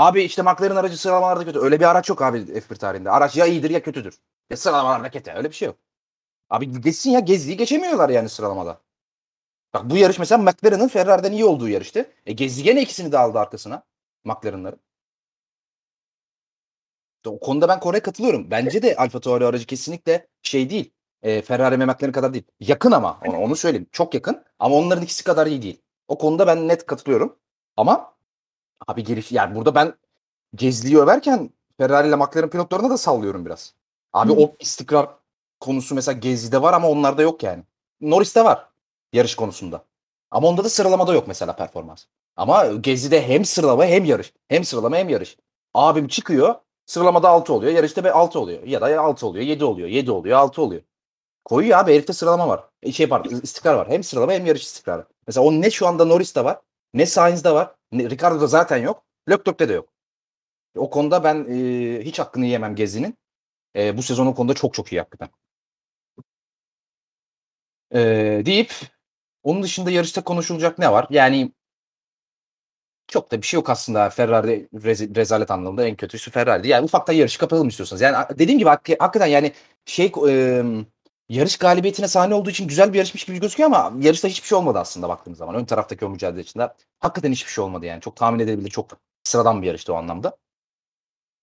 [0.00, 1.58] Abi işte McLaren aracı sıralamalarda kötü.
[1.58, 3.10] Öyle bir araç yok abi F1 tarihinde.
[3.10, 4.18] Araç ya iyidir ya kötüdür.
[4.50, 5.30] Ya sıralamalarda kötü.
[5.30, 5.76] Öyle bir şey yok.
[6.50, 8.80] Abi geçsin ya Gezli'yi geçemiyorlar yani sıralamada.
[9.74, 12.10] Bak bu yarış mesela McLaren'ın Ferrari'den iyi olduğu yarıştı.
[12.26, 13.82] E Gezli gene ikisini de aldı arkasına.
[14.24, 14.80] McLaren'ların.
[17.26, 18.50] O konuda ben Kore'ye katılıyorum.
[18.50, 20.92] Bence de Alfa Tauri aracı kesinlikle şey değil.
[21.22, 22.44] E, Ferrari ve McLaren kadar değil.
[22.60, 23.86] Yakın ama onu, onu söyleyeyim.
[23.92, 25.82] Çok yakın ama onların ikisi kadar iyi değil.
[26.08, 27.36] O konuda ben net katılıyorum.
[27.76, 28.14] Ama
[28.86, 29.94] abi geliş yani burada ben
[30.54, 33.74] Gezli'yi överken Ferrari ile McLaren pilotlarına da sallıyorum biraz.
[34.12, 34.36] Abi Hı.
[34.36, 35.08] o istikrar
[35.60, 37.62] konusu mesela Gezli'de var ama onlarda yok yani.
[38.00, 38.70] Norris'te var
[39.12, 39.84] yarış konusunda.
[40.30, 42.04] Ama onda da sıralamada yok mesela performans.
[42.36, 44.32] Ama Gezi'de hem sıralama hem yarış.
[44.48, 45.36] Hem sıralama hem yarış.
[45.74, 46.54] Abim çıkıyor
[46.86, 47.72] sıralamada 6 oluyor.
[47.72, 48.62] Yarışta be 6 oluyor.
[48.62, 49.88] Ya da 6 oluyor 7 oluyor.
[49.88, 50.82] 7 oluyor 6 oluyor.
[51.44, 52.64] Koyuyor abi herifte sıralama var.
[52.82, 53.88] E, şey pardon istikrar var.
[53.88, 55.06] Hem sıralama hem yarış istikrarı.
[55.26, 56.60] Mesela o ne şu anda Norris'te var.
[56.94, 57.74] Ne Sainz'de var.
[57.94, 59.04] Ricardo'da zaten yok.
[59.30, 59.88] Leclerc'te de yok.
[60.76, 63.18] O konuda ben e, hiç hakkını yemem Gezi'nin.
[63.76, 65.30] E, bu sezon o konuda çok çok iyi hakikaten.
[67.94, 68.00] E,
[68.46, 68.72] deyip
[69.42, 71.06] onun dışında yarışta konuşulacak ne var?
[71.10, 71.52] Yani
[73.08, 74.10] çok da bir şey yok aslında.
[74.10, 76.68] Ferrari rez- rezalet anlamında en kötüsü Ferrari'di.
[76.68, 78.00] Yani ufaktan yarışı kapatalım istiyorsanız.
[78.00, 79.52] Yani dediğim gibi hak- hakikaten yani
[79.84, 80.62] şey e,
[81.30, 84.78] yarış galibiyetine sahne olduğu için güzel bir yarışmış gibi gözüküyor ama yarışta hiçbir şey olmadı
[84.78, 85.54] aslında baktığımız zaman.
[85.54, 88.00] Ön taraftaki o mücadele içinde hakikaten hiçbir şey olmadı yani.
[88.00, 88.90] Çok tahmin edilebilir, çok
[89.24, 90.36] sıradan bir yarıştı o anlamda.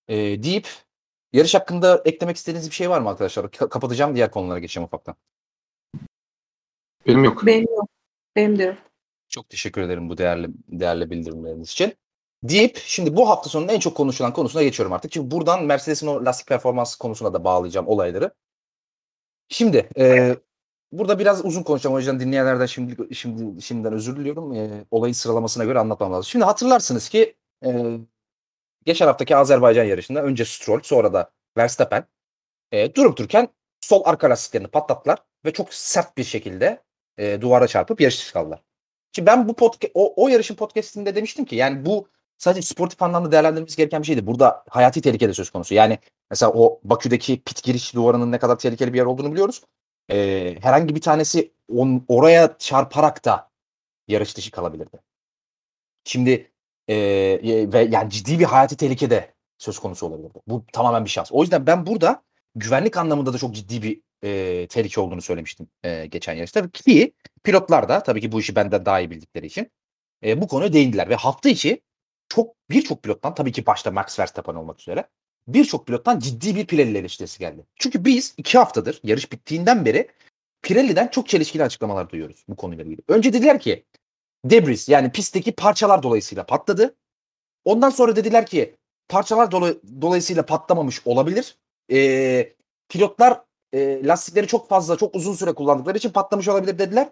[0.08, 0.68] E, deyip
[1.34, 3.46] yarış hakkında eklemek istediğiniz bir şey var mı arkadaşlar?
[3.46, 5.16] Ka- kapatacağım diğer konulara geçeceğim ufaktan.
[7.08, 7.46] Benim yok.
[7.46, 7.90] Benim yok.
[8.36, 8.78] Benim de yok.
[9.30, 11.96] Çok teşekkür ederim bu değerli değerli bildirimleriniz için.
[12.44, 15.12] Deyip şimdi bu hafta sonunun en çok konuşulan konusuna geçiyorum artık.
[15.12, 18.32] Çünkü buradan Mercedes'in o lastik performansı konusuna da bağlayacağım olayları.
[19.50, 20.36] Şimdi e,
[20.92, 24.54] burada biraz uzun konuşacağım o yüzden dinleyenlerden şimdi şimdi şimdiden özür diliyorum.
[24.54, 26.24] E, olayın sıralamasına göre anlatmam lazım.
[26.24, 27.36] Şimdi hatırlarsınız ki
[27.66, 27.98] e,
[28.86, 32.06] geçen haftaki Azerbaycan yarışında önce Stroll sonra da Verstappen
[32.72, 33.48] e, durup dururken
[33.82, 36.84] sol arka lastiklerini patlattılar ve çok sert bir şekilde
[37.18, 38.64] e, duvara çarpıp yarış dışı kaldılar.
[39.12, 43.32] Şimdi ben bu podcast, o, o yarışın podcastinde demiştim ki yani bu sadece sportif anlamda
[43.32, 44.28] değerlendirmemiz gereken bir şeydi.
[44.28, 45.74] Burada hayati tehlike de söz konusu.
[45.74, 49.62] Yani mesela o Bakü'deki pit giriş duvarının ne kadar tehlikeli bir yer olduğunu biliyoruz.
[50.12, 53.50] Ee, herhangi bir tanesi on, oraya çarparak da
[54.08, 54.98] yarış dışı kalabilirdi.
[56.04, 56.52] Şimdi
[56.88, 56.96] e,
[57.74, 60.40] ve yani ciddi bir hayati tehlike de söz konusu olabilirdi.
[60.48, 61.32] Bu tamamen bir şans.
[61.32, 62.24] O yüzden ben burada
[62.56, 66.70] güvenlik anlamında da çok ciddi bir e, tehlike olduğunu söylemiştim e, geçen yarışta.
[66.70, 67.14] Ki
[67.44, 69.72] pilotlar da tabii ki bu işi benden daha iyi bildikleri için
[70.24, 71.10] e, bu konuya değindiler.
[71.10, 71.82] Ve hafta içi
[72.30, 75.10] çok birçok pilottan tabii ki başta Max Verstappen olmak üzere
[75.48, 77.66] birçok pilottan ciddi bir Pirelli eleştirisi geldi.
[77.76, 80.08] Çünkü biz iki haftadır yarış bittiğinden beri
[80.62, 83.02] Pirelli'den çok çelişkili açıklamalar duyuyoruz bu konuyla ilgili.
[83.08, 83.86] Önce dediler ki
[84.46, 86.96] debris yani pistteki parçalar dolayısıyla patladı.
[87.66, 88.76] Ondan sonra dediler ki
[89.10, 91.58] parçalar dola- dolayısıyla patlamamış olabilir.
[91.92, 92.54] E,
[92.90, 93.42] pilotlar
[93.74, 97.10] e, lastikleri çok fazla çok uzun süre kullandıkları için patlamış olabilir dediler.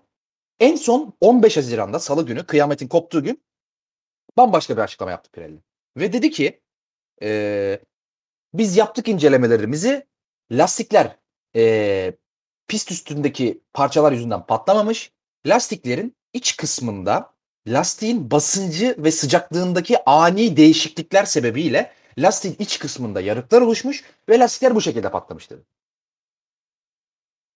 [0.59, 3.41] En son 15 Haziran'da salı günü kıyametin koptuğu gün
[4.37, 5.59] bambaşka bir açıklama yaptı Pirelli.
[5.97, 6.61] Ve dedi ki
[7.21, 7.79] e,
[8.53, 10.07] biz yaptık incelemelerimizi
[10.51, 11.15] lastikler
[11.55, 12.13] e,
[12.67, 15.11] pist üstündeki parçalar yüzünden patlamamış.
[15.45, 17.33] Lastiklerin iç kısmında
[17.67, 24.81] lastiğin basıncı ve sıcaklığındaki ani değişiklikler sebebiyle lastiğin iç kısmında yarıklar oluşmuş ve lastikler bu
[24.81, 25.61] şekilde patlamış dedi.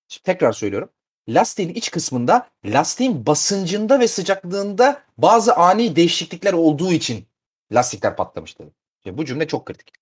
[0.08, 0.90] Şimdi tekrar söylüyorum.
[1.30, 7.28] Lastiğin iç kısmında lastiğin basıncında ve sıcaklığında bazı ani değişiklikler olduğu için
[7.72, 8.72] lastikler patlamış dedi.
[9.04, 9.94] Şimdi bu cümle çok kritik.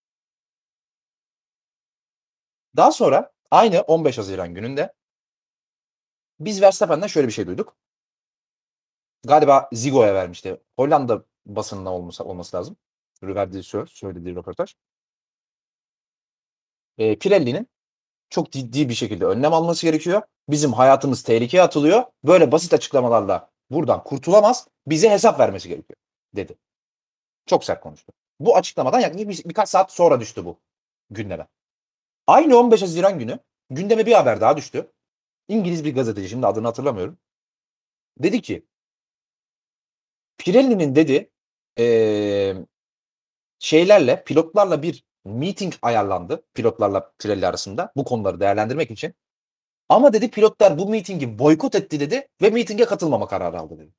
[2.76, 4.94] Daha sonra aynı 15 Haziran gününde
[6.40, 7.76] biz Verstappen'den şöyle bir şey duyduk.
[9.24, 10.62] Galiba Zigo'ya vermişti.
[10.76, 12.78] Hollanda basınına olması, olması lazım.
[13.24, 14.76] Verdiği söz, söylediği röportaj.
[16.98, 17.68] E, Pirelli'nin
[18.30, 20.22] çok ciddi bir şekilde önlem alması gerekiyor.
[20.50, 22.04] Bizim hayatımız tehlikeye atılıyor.
[22.24, 24.68] Böyle basit açıklamalarla buradan kurtulamaz.
[24.88, 25.98] Bize hesap vermesi gerekiyor
[26.36, 26.56] dedi.
[27.46, 28.14] Çok sert konuştu.
[28.40, 30.60] Bu açıklamadan yaklaşık bir, birkaç saat sonra düştü bu
[31.10, 31.48] gündeme.
[32.28, 34.92] Aynı 15 Haziran günü gündeme bir haber daha düştü.
[35.48, 37.18] İngiliz bir gazeteci şimdi adını hatırlamıyorum.
[38.20, 38.66] Dedi ki
[40.38, 41.30] Pirelli'nin dedi
[41.78, 42.66] eee,
[43.60, 46.44] şeylerle pilotlarla bir meeting ayarlandı.
[46.54, 49.14] Pilotlarla Pirelli arasında bu konuları değerlendirmek için.
[49.90, 53.92] Ama dedi pilotlar bu meetingi boykot etti dedi ve meetinge katılmama kararı aldı dedi.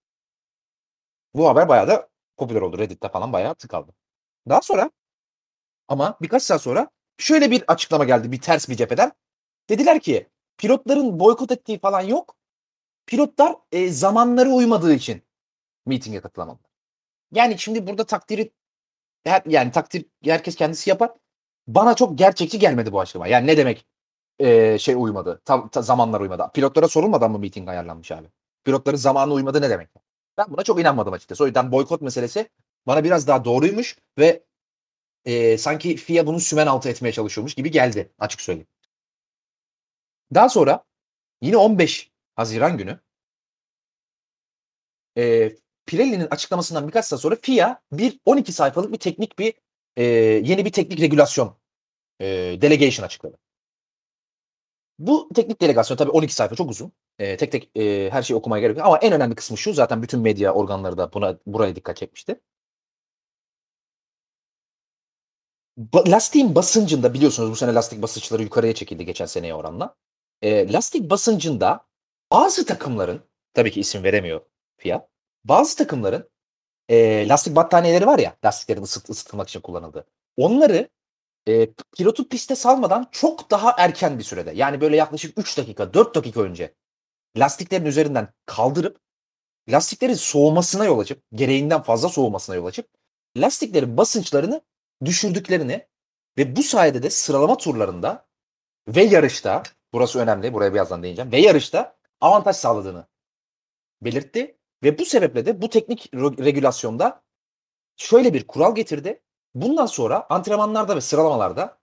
[1.34, 2.78] Bu haber bayağı da popüler oldu.
[2.78, 3.94] Reddit'te falan bayağı tıkaldı.
[4.48, 4.90] Daha sonra
[5.88, 9.12] ama birkaç saat sonra şöyle bir açıklama geldi bir ters bir cepheden.
[9.68, 10.28] Dediler ki
[10.58, 12.36] pilotların boykot ettiği falan yok.
[13.06, 15.22] Pilotlar e, zamanları uymadığı için
[15.86, 16.70] mitinge katılamadılar.
[17.32, 18.52] Yani şimdi burada takdiri
[19.24, 21.10] her, yani takdir herkes kendisi yapar.
[21.66, 23.26] Bana çok gerçekçi gelmedi bu açıklama.
[23.28, 23.86] Yani ne demek
[24.38, 26.50] e, şey uymadı, tam ta, zamanlar uymadı.
[26.54, 28.28] Pilotlara sorulmadan mı miting ayarlanmış abi?
[28.64, 29.88] Pilotların zamanı uymadı ne demek?
[30.38, 31.44] Ben buna çok inanmadım açıkçası.
[31.44, 32.48] O yüzden boykot meselesi
[32.86, 34.44] bana biraz daha doğruymuş ve
[35.24, 38.68] e, sanki FIA bunu sümen altı etmeye çalışıyormuş gibi geldi açık söyleyeyim.
[40.34, 40.84] Daha sonra
[41.42, 43.00] yine 15 Haziran günü
[45.18, 45.52] e,
[45.88, 49.54] Pirelli'nin açıklamasından birkaç saat sonra FIA bir 12 sayfalık bir teknik bir
[49.96, 50.04] e,
[50.44, 51.56] yeni bir teknik regülasyon
[52.20, 52.26] e,
[52.62, 53.38] delegation açıkladı.
[54.98, 56.92] Bu teknik delegasyon tabii 12 sayfa çok uzun.
[57.18, 58.86] E, tek tek e, her şeyi okumaya gerek yok.
[58.86, 59.72] Ama en önemli kısmı şu.
[59.74, 62.40] Zaten bütün medya organları da buna buraya dikkat çekmişti.
[65.78, 69.96] Ba- lastiğin basıncında biliyorsunuz bu sene lastik basınçları yukarıya çekildi geçen seneye oranla.
[70.42, 71.86] E, lastik basıncında
[72.32, 73.20] bazı takımların
[73.54, 74.40] tabii ki isim veremiyor
[74.76, 75.08] FIA.
[75.44, 76.30] Bazı takımların
[76.88, 80.06] e, lastik battaniyeleri var ya lastiklerin ısıt, ısıtılmak için kullanıldığı.
[80.36, 80.88] Onları
[81.48, 86.14] e, pilotu piste salmadan çok daha erken bir sürede yani böyle yaklaşık 3 dakika 4
[86.14, 86.74] dakika önce
[87.36, 89.00] lastiklerin üzerinden kaldırıp
[89.68, 92.88] lastiklerin soğumasına yol açıp gereğinden fazla soğumasına yol açıp
[93.36, 94.62] lastiklerin basınçlarını
[95.04, 95.88] düşürdüklerini
[96.38, 98.26] ve bu sayede de sıralama turlarında
[98.88, 99.62] ve yarışta
[99.92, 103.06] burası önemli buraya birazdan değineceğim ve yarışta avantaj sağladığını
[104.02, 107.22] belirtti ve bu sebeple de bu teknik re- regülasyonda
[107.96, 109.22] şöyle bir kural getirdi.
[109.54, 111.78] Bundan sonra antrenmanlarda ve sıralamalarda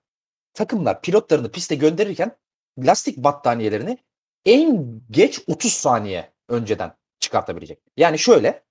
[0.54, 2.38] takımlar pilotlarını piste gönderirken
[2.80, 3.98] lastik battaniyelerini
[4.46, 7.80] en geç 30 saniye önceden çıkartabilecek.
[7.98, 8.64] Yani şöyle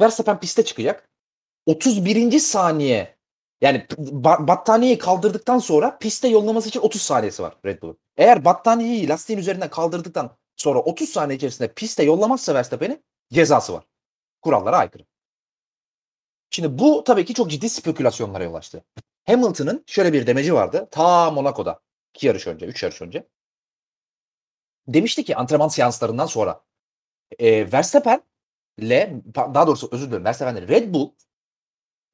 [0.00, 1.08] Verstappen piste çıkacak.
[1.66, 2.38] 31.
[2.38, 3.18] saniye
[3.60, 7.98] yani ba- battaniyeyi kaldırdıktan sonra piste yollaması için 30 saniyesi var Red Bull'un.
[8.16, 13.02] Eğer battaniyeyi lastiğin üzerinden kaldırdıktan sonra 30 saniye içerisinde piste yollamazsa Verstappen'i
[13.32, 13.84] cezası var.
[14.42, 15.04] Kurallara aykırı.
[16.50, 18.84] Şimdi bu tabii ki çok ciddi spekülasyonlara yol açtı.
[19.26, 20.88] Hamilton'ın şöyle bir demeci vardı.
[20.90, 21.80] Ta Monaco'da.
[22.14, 23.26] iki yarış önce, üç yarış önce.
[24.88, 26.64] Demişti ki antrenman seanslarından sonra
[27.38, 31.10] e, Verstappen'le daha doğrusu özür dilerim Verstappen'le Red Bull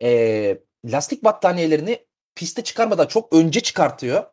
[0.03, 4.25] e, lastik battaniyelerini piste çıkarmadan çok önce çıkartıyor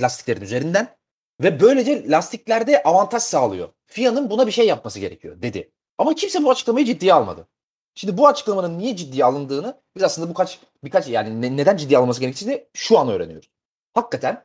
[0.00, 0.96] lastiklerin üzerinden
[1.42, 3.68] ve böylece lastiklerde avantaj sağlıyor.
[3.86, 5.72] FIA'nın buna bir şey yapması gerekiyor dedi.
[5.98, 7.48] Ama kimse bu açıklamayı ciddiye almadı.
[7.94, 11.98] Şimdi bu açıklamanın niye ciddiye alındığını biz aslında bu kaç birkaç yani ne- neden ciddiye
[11.98, 13.48] alınması gerektiğini şu an öğreniyoruz.
[13.94, 14.44] Hakikaten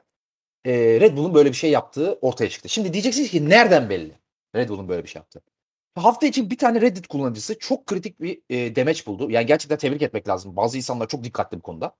[0.66, 2.70] e, Red Bull'un böyle bir şey yaptığı ortaya çıktı.
[2.70, 4.20] Şimdi diyeceksiniz ki nereden belli
[4.56, 5.42] Red Bull'un böyle bir şey yaptığı?
[5.96, 9.32] Hafta için bir tane Reddit kullanıcısı çok kritik bir e, demeç buldu.
[9.32, 10.56] Yani gerçekten tebrik etmek lazım.
[10.56, 11.96] Bazı insanlar çok dikkatli bu konuda.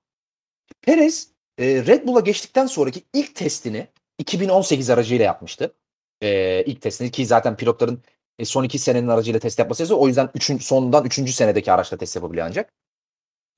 [0.82, 3.86] Perez e, Red Bull'a geçtikten sonraki ilk testini
[4.18, 5.74] 2018 aracıyla yapmıştı.
[6.22, 8.02] E, ilk testini ki zaten pilotların
[8.40, 10.00] e, son iki senenin aracıyla test yapması yazıyor.
[10.00, 12.72] O yüzden üçün, sondan üçüncü senedeki araçla test yapabiliyor ancak.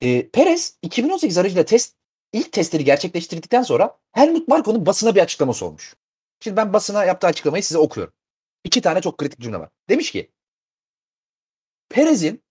[0.01, 1.95] E, Perez 2018 aracıyla test
[2.33, 5.95] ilk testleri gerçekleştirdikten sonra Helmut Marko'nun basına bir açıklaması olmuş.
[6.39, 8.13] Şimdi ben basına yaptığı açıklamayı size okuyorum.
[8.63, 9.69] İki tane çok kritik cümle var.
[9.89, 10.31] Demiş ki
[11.89, 12.43] Perez'in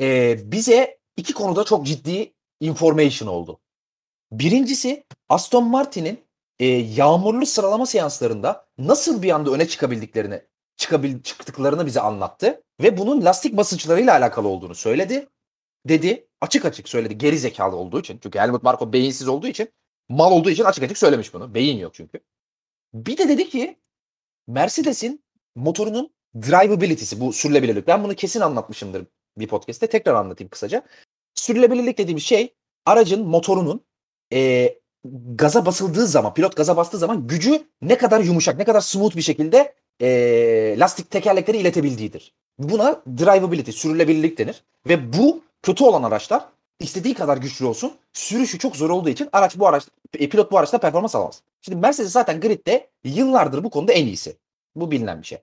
[0.00, 3.60] e, bize iki konuda çok ciddi information oldu.
[4.32, 6.24] Birincisi Aston Martin'in
[6.58, 10.42] e, yağmurlu sıralama seanslarında nasıl bir anda öne çıkabildiklerini
[10.76, 15.28] çıkabil çıktıklarını bize anlattı ve bunun lastik basınçlarıyla alakalı olduğunu söyledi.
[15.88, 18.18] Dedi açık açık söyledi geri zekalı olduğu için.
[18.22, 19.72] Çünkü Helmut Marko beyinsiz olduğu için
[20.08, 21.54] mal olduğu için açık açık söylemiş bunu.
[21.54, 22.20] Beyin yok çünkü.
[22.94, 23.78] Bir de dedi ki
[24.46, 27.86] Mercedes'in motorunun drivability'si bu sürülebilirlik.
[27.86, 29.06] Ben bunu kesin anlatmışımdır
[29.38, 29.86] bir podcast'te.
[29.86, 30.82] Tekrar anlatayım kısaca.
[31.34, 32.54] Sürülebilirlik dediğimiz şey
[32.86, 33.84] aracın motorunun
[34.32, 34.74] e,
[35.34, 39.22] gaza basıldığı zaman, pilot gaza bastığı zaman gücü ne kadar yumuşak, ne kadar smooth bir
[39.22, 42.32] şekilde e, lastik tekerlekleri iletebildiğidir.
[42.58, 44.62] Buna drivability, sürülebilirlik denir.
[44.88, 46.44] Ve bu kötü olan araçlar
[46.80, 47.92] istediği kadar güçlü olsun.
[48.12, 49.84] Sürüşü çok zor olduğu için araç bu araç
[50.18, 51.42] e, pilot bu araçta performans alamaz.
[51.60, 54.36] Şimdi Mercedes zaten gridde yıllardır bu konuda en iyisi.
[54.76, 55.38] Bu bilinen bir şey.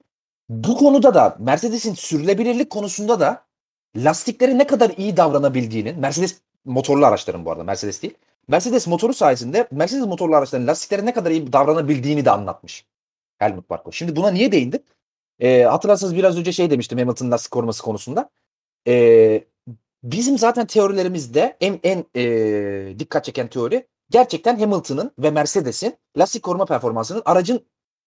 [0.49, 3.43] Bu konuda da Mercedes'in sürülebilirlik konusunda da
[3.95, 8.13] lastiklere ne kadar iyi davranabildiğinin Mercedes motorlu araçların bu arada Mercedes değil.
[8.47, 12.85] Mercedes motoru sayesinde Mercedes motorlu araçların lastiklere ne kadar iyi davranabildiğini de anlatmış.
[13.41, 13.91] Helmut Marko.
[13.91, 14.83] Şimdi buna niye değindi?
[15.39, 18.29] Ee, hatırlarsanız biraz önce şey demiştim Hamilton lastik koruması konusunda.
[18.87, 19.43] Ee,
[20.03, 26.65] bizim zaten teorilerimizde en, en e, dikkat çeken teori gerçekten Hamilton'ın ve Mercedes'in lastik koruma
[26.65, 27.65] performansının aracın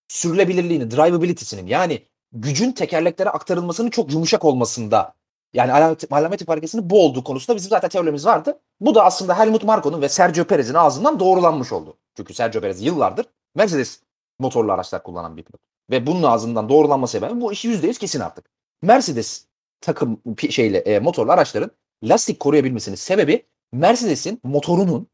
[0.09, 5.14] sürülebilirliğini, drivability'sinin yani gücün tekerleklere aktarılmasının çok yumuşak olmasında
[5.53, 8.61] yani alamet, alamet farikasının bu olduğu konusunda bizim zaten teorilerimiz vardı.
[8.80, 11.97] Bu da aslında Helmut Marko'nun ve Sergio Perez'in ağzından doğrulanmış oldu.
[12.16, 14.01] Çünkü Sergio Perez yıllardır Mercedes
[14.39, 15.61] motorlu araçlar kullanan bir pilot.
[15.91, 18.45] Ve bunun ağzından doğrulanma sebebi bu işi %100 kesin artık.
[18.82, 19.47] Mercedes
[19.80, 20.20] takım
[20.51, 21.70] şeyle e, motorlu araçların
[22.03, 25.09] lastik koruyabilmesinin sebebi Mercedes'in motorunun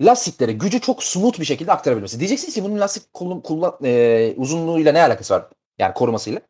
[0.00, 2.18] lastiklere gücü çok smooth bir şekilde aktarabilmesi.
[2.18, 5.48] Diyeceksiniz ki bunun lastik kullan, kullan, e, uzunluğuyla ne alakası var?
[5.78, 6.40] Yani korumasıyla.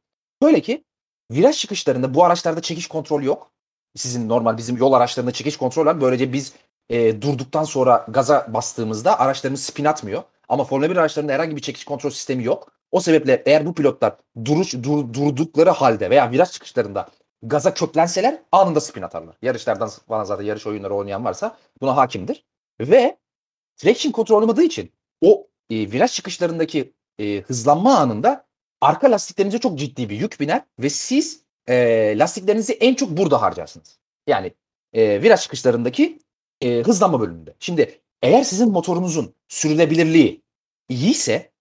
[0.43, 0.85] Böyle ki
[1.33, 3.53] viraj çıkışlarında bu araçlarda çekiş kontrol yok.
[3.97, 6.01] Sizin normal bizim yol araçlarında çekiş kontrol var.
[6.01, 6.53] Böylece biz
[6.89, 10.23] e, durduktan sonra gaza bastığımızda araçlarımız spin atmıyor.
[10.49, 12.73] Ama Formula 1 araçlarında herhangi bir çekiş kontrol sistemi yok.
[12.91, 17.09] O sebeple eğer bu pilotlar duruş dur, durdukları halde veya viraj çıkışlarında
[17.43, 19.37] gaza köklenseler anında spin atarlar.
[19.43, 22.45] Yarışlardan bana zaten yarış oyunları oynayan varsa buna hakimdir.
[22.81, 23.19] Ve
[23.77, 28.47] traction kontrol olmadığı için o e, viraj çıkışlarındaki e, hızlanma anında
[28.81, 31.75] arka lastiklerinize çok ciddi bir yük biner ve siz e,
[32.19, 33.99] lastiklerinizi en çok burada harcarsınız.
[34.27, 34.55] Yani
[34.93, 36.19] e, viraj çıkışlarındaki
[36.61, 37.55] e, hızlanma bölümünde.
[37.59, 40.43] Şimdi eğer sizin motorunuzun sürülebilirliği
[40.89, 41.53] iyiyse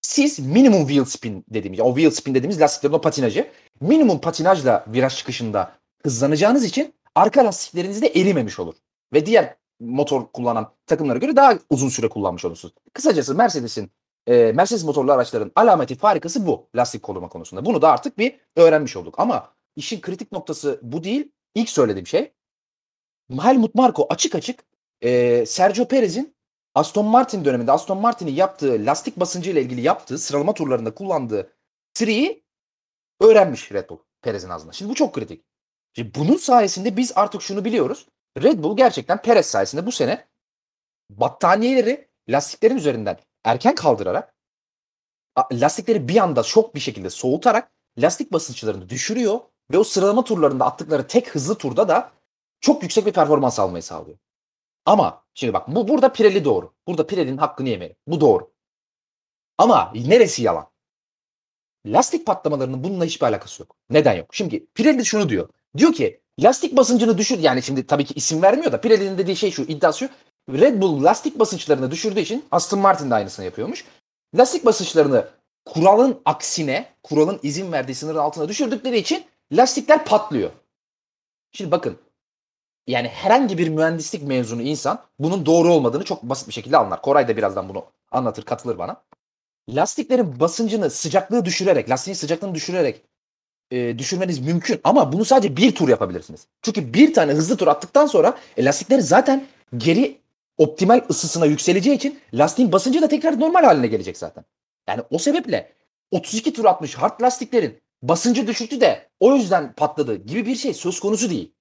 [0.00, 5.16] siz minimum wheel spin dediğimiz, o wheel spin dediğimiz lastiklerin o patinajı minimum patinajla viraj
[5.16, 5.72] çıkışında
[6.02, 8.74] hızlanacağınız için arka lastikleriniz de erimemiş olur.
[9.12, 12.74] Ve diğer motor kullanan takımlara göre daha uzun süre kullanmış olursunuz.
[12.92, 13.90] Kısacası Mercedes'in
[14.26, 17.64] e, Mercedes motorlu araçların alameti farikası bu lastik koruma konusunda.
[17.64, 19.14] Bunu da artık bir öğrenmiş olduk.
[19.18, 21.32] Ama işin kritik noktası bu değil.
[21.54, 22.32] İlk söylediğim şey
[23.40, 24.64] Helmut Marko açık açık
[25.00, 26.36] e, Sergio Perez'in
[26.74, 31.52] Aston Martin döneminde Aston Martin'in yaptığı lastik basıncı ile ilgili yaptığı sıralama turlarında kullandığı
[31.94, 32.44] tree'yi
[33.20, 34.72] öğrenmiş Red Bull Perez'in ağzından.
[34.72, 35.44] Şimdi bu çok kritik.
[35.96, 38.06] Şimdi bunun sayesinde biz artık şunu biliyoruz.
[38.42, 40.26] Red Bull gerçekten Perez sayesinde bu sene
[41.10, 44.34] battaniyeleri lastiklerin üzerinden erken kaldırarak
[45.52, 49.40] lastikleri bir anda şok bir şekilde soğutarak lastik basınçlarını düşürüyor
[49.72, 52.12] ve o sıralama turlarında attıkları tek hızlı turda da
[52.60, 54.18] çok yüksek bir performans almayı sağlıyor.
[54.86, 56.72] Ama şimdi bak bu burada Pirelli doğru.
[56.86, 57.96] Burada Pirelli'nin hakkını yemeyelim.
[58.06, 58.50] Bu doğru.
[59.58, 60.66] Ama neresi yalan?
[61.86, 63.76] Lastik patlamalarının bununla hiçbir alakası yok.
[63.90, 64.34] Neden yok?
[64.34, 65.48] Şimdi Pirelli şunu diyor.
[65.76, 69.50] Diyor ki lastik basıncını düşür yani şimdi tabii ki isim vermiyor da Pirelli'nin dediği şey
[69.50, 70.08] şu iddiası şu.
[70.60, 73.84] Red Bull lastik basınçlarını düşürdüğü için Aston Martin de aynısını yapıyormuş.
[74.34, 75.28] Lastik basınçlarını
[75.64, 80.50] kuralın aksine, kuralın izin verdiği sınırın altına düşürdükleri için lastikler patlıyor.
[81.52, 81.98] Şimdi bakın
[82.86, 87.02] yani herhangi bir mühendislik mezunu insan bunun doğru olmadığını çok basit bir şekilde anlar.
[87.02, 89.02] Koray da birazdan bunu anlatır, katılır bana.
[89.68, 93.02] Lastiklerin basıncını, sıcaklığı düşürerek, lastiğin sıcaklığını düşürerek
[93.70, 96.46] e, düşürmeniz mümkün ama bunu sadece bir tur yapabilirsiniz.
[96.62, 100.20] Çünkü bir tane hızlı tur attıktan sonra e, lastikler zaten geri
[100.58, 104.44] optimal ısısına yükseleceği için lastiğin basıncı da tekrar normal haline gelecek zaten.
[104.88, 105.72] Yani o sebeple
[106.10, 111.00] 32 tur atmış hard lastiklerin basıncı düşüktü de o yüzden patladı gibi bir şey söz
[111.00, 111.52] konusu değil.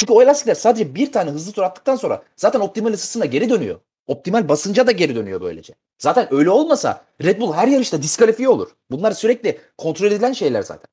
[0.00, 3.80] Çünkü o lastikler sadece bir tane hızlı tur attıktan sonra zaten optimal ısısına geri dönüyor.
[4.06, 5.74] Optimal basınca da geri dönüyor böylece.
[5.98, 8.70] Zaten öyle olmasa Red Bull her yarışta diskalifiye olur.
[8.90, 10.86] Bunlar sürekli kontrol edilen şeyler zaten.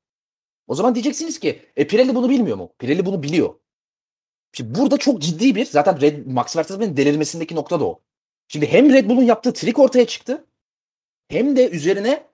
[0.66, 2.72] O zaman diyeceksiniz ki e, Pirelli bunu bilmiyor mu?
[2.78, 3.54] Pirelli bunu biliyor.
[4.52, 8.00] Şimdi burada çok ciddi bir zaten Red, Max Verstappen'in delirmesindeki nokta da o.
[8.48, 10.44] Şimdi hem Red Bull'un yaptığı trik ortaya çıktı
[11.28, 12.26] hem de üzerine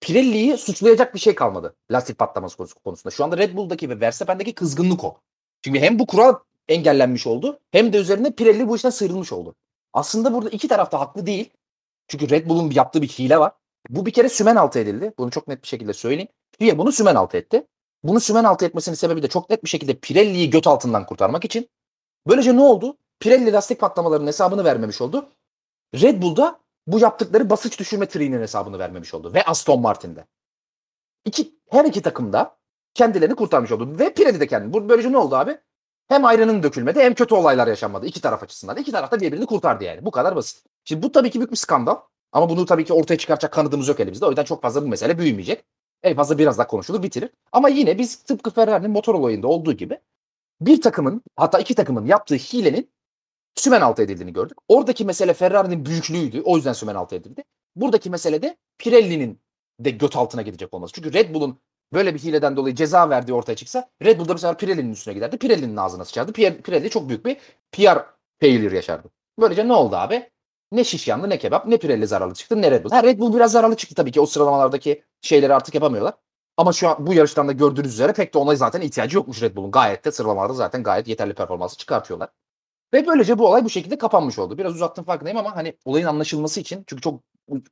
[0.00, 3.14] Pirelli'yi suçlayacak bir şey kalmadı lastik patlaması konusunda.
[3.14, 5.20] Şu anda Red Bull'daki ve Verstappen'deki kızgınlık o.
[5.62, 6.34] Çünkü hem bu kural
[6.68, 9.54] engellenmiş oldu hem de üzerine Pirelli bu işten sıyrılmış oldu.
[9.92, 11.50] Aslında burada iki taraf da haklı değil.
[12.08, 13.52] Çünkü Red Bull'un yaptığı bir hile var.
[13.88, 15.12] Bu bir kere sümen altı edildi.
[15.18, 16.28] Bunu çok net bir şekilde söyleyeyim.
[16.58, 17.66] FIA bunu sümen altı etti.
[18.02, 21.68] Bunu sümen altı etmesinin sebebi de çok net bir şekilde Pirelli'yi göt altından kurtarmak için.
[22.26, 22.96] Böylece ne oldu?
[23.20, 25.28] Pirelli lastik patlamalarının hesabını vermemiş oldu.
[25.94, 29.34] Red Bull'da bu yaptıkları basınç düşürme triğinin hesabını vermemiş oldu.
[29.34, 30.24] Ve Aston Martin'de.
[31.24, 32.57] İki, her iki takım da
[32.98, 33.98] kendilerini kurtarmış oldu.
[33.98, 34.88] Ve Pirelli de kendini.
[34.88, 35.58] Böylece ne oldu abi?
[36.08, 38.06] Hem ayranın dökülmedi hem kötü olaylar yaşanmadı.
[38.06, 38.76] iki taraf açısından.
[38.76, 40.04] İki taraf da birbirini kurtardı yani.
[40.04, 40.64] Bu kadar basit.
[40.84, 41.96] Şimdi bu tabii ki büyük bir skandal.
[42.32, 44.26] Ama bunu tabii ki ortaya çıkaracak kanıtımız yok elimizde.
[44.26, 45.64] O yüzden çok fazla bu mesele büyümeyecek.
[46.02, 47.30] En fazla biraz daha konuşulur bitirir.
[47.52, 49.98] Ama yine biz tıpkı Ferrari'nin motor olayında olduğu gibi
[50.60, 52.90] bir takımın hatta iki takımın yaptığı hilenin
[53.54, 54.58] sümen altı edildiğini gördük.
[54.68, 56.40] Oradaki mesele Ferrari'nin büyüklüğüydü.
[56.44, 57.44] O yüzden sümen altı edildi.
[57.76, 59.40] Buradaki mesele de Pirelli'nin
[59.80, 60.92] de göt altına gidecek olması.
[60.94, 61.58] Çünkü Red Bull'un
[61.92, 65.14] böyle bir hileden dolayı ceza verdiği ortaya çıksa Red Bull da bu sefer Pirelli'nin üstüne
[65.14, 65.38] giderdi.
[65.38, 66.32] Pirelli'nin ağzına sıçardı.
[66.32, 67.36] Pirelli, çok büyük bir
[67.72, 67.98] PR
[68.40, 69.08] failure yaşardı.
[69.40, 70.30] Böylece ne oldu abi?
[70.72, 72.90] Ne şiş yandı ne kebap ne Pirelli zararlı çıktı ne Red Bull.
[72.90, 76.14] Ha Red Bull biraz zararlı çıktı tabii ki o sıralamalardaki şeyleri artık yapamıyorlar.
[76.56, 79.56] Ama şu an bu yarıştan da gördüğünüz üzere pek de ona zaten ihtiyacı yokmuş Red
[79.56, 79.70] Bull'un.
[79.70, 82.28] Gayet de sıralamalarda zaten gayet yeterli performansı çıkartıyorlar.
[82.94, 84.58] Ve böylece bu olay bu şekilde kapanmış oldu.
[84.58, 87.20] Biraz uzattım farkındayım ama hani olayın anlaşılması için çünkü çok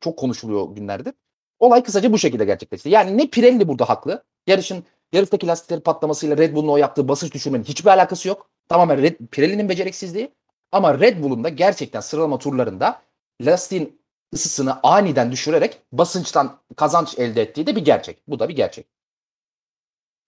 [0.01, 1.15] çok konuşuluyor günlerdir.
[1.59, 2.89] Olay kısaca bu şekilde gerçekleşti.
[2.89, 4.25] Yani ne Pirelli burada haklı.
[4.47, 8.51] Yarışın yarıştaki lastikleri patlamasıyla Red Bull'un o yaptığı basınç düşürmenin hiçbir alakası yok.
[8.69, 10.33] Tamamen Red, Pirelli'nin beceriksizliği.
[10.73, 13.03] Ama Red Bull'un da gerçekten sıralama turlarında
[13.41, 14.01] lastiğin
[14.35, 18.19] ısısını aniden düşürerek basınçtan kazanç elde ettiği de bir gerçek.
[18.29, 18.87] Bu da bir gerçek.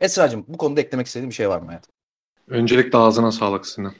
[0.01, 1.93] Esra'cığım bu konuda eklemek istediğin bir şey var mı hayatım?
[2.49, 3.95] Öncelikle ağzına sağlık Sinan.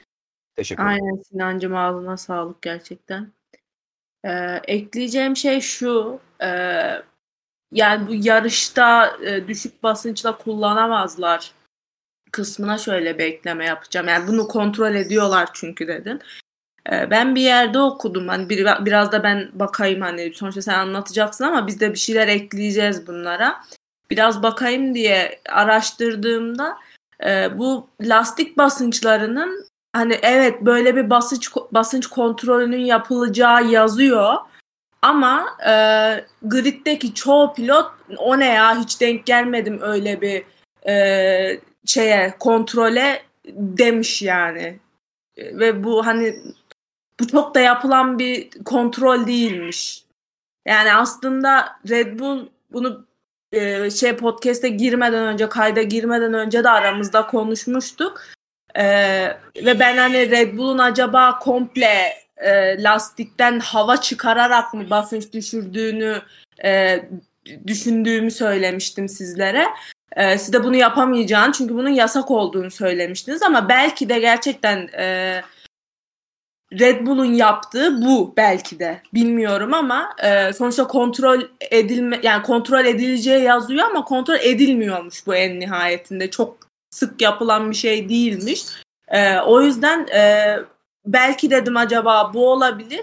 [0.55, 1.03] Teşekkür ederim.
[1.03, 3.31] Aynen Sinancım ağzına sağlık gerçekten.
[4.23, 6.19] Ee, ekleyeceğim şey şu.
[6.41, 6.49] E,
[7.71, 11.51] yani bu yarışta e, düşük basınçla kullanamazlar
[12.31, 14.07] kısmına şöyle bir ekleme yapacağım.
[14.07, 16.21] Yani bunu kontrol ediyorlar çünkü dedin.
[16.91, 18.27] Ee, ben bir yerde okudum.
[18.27, 22.27] Hani bir, biraz da ben bakayım hani sonuçta sen anlatacaksın ama biz de bir şeyler
[22.27, 23.63] ekleyeceğiz bunlara.
[24.09, 26.77] Biraz bakayım diye araştırdığımda
[27.25, 34.35] e, bu lastik basınçlarının hani evet böyle bir basınç basınç kontrolünün yapılacağı yazıyor.
[35.01, 35.73] Ama e,
[36.41, 40.43] griddeki çoğu pilot o ne ya hiç denk gelmedim öyle bir
[40.87, 43.23] e, şeye kontrole
[43.53, 44.79] demiş yani.
[45.37, 46.35] Ve bu hani
[47.19, 50.03] bu çok da yapılan bir kontrol değilmiş.
[50.67, 53.05] Yani aslında Red Bull bunu
[53.51, 58.21] e, şey podcast'e girmeden önce kayda girmeden önce de aramızda konuşmuştuk.
[58.75, 58.85] E,
[59.55, 66.21] ve ben hani Red Bull'un acaba komple e, lastikten hava çıkararak mı basınç düşürdüğünü
[66.63, 66.99] e,
[67.67, 69.65] düşündüğümü söylemiştim sizlere.
[70.15, 75.41] E, siz de bunu yapamayacağını çünkü bunun yasak olduğunu söylemiştiniz ama belki de gerçekten e,
[76.73, 81.41] Red Bull'un yaptığı bu belki de bilmiyorum ama e, sonuçta kontrol
[81.71, 86.57] edilme yani kontrol edileceği yazıyor ama kontrol edilmiyormuş bu en nihayetinde çok
[86.91, 88.65] sık yapılan bir şey değilmiş.
[89.07, 90.55] E, o yüzden e,
[91.05, 93.01] belki dedim acaba bu olabilir.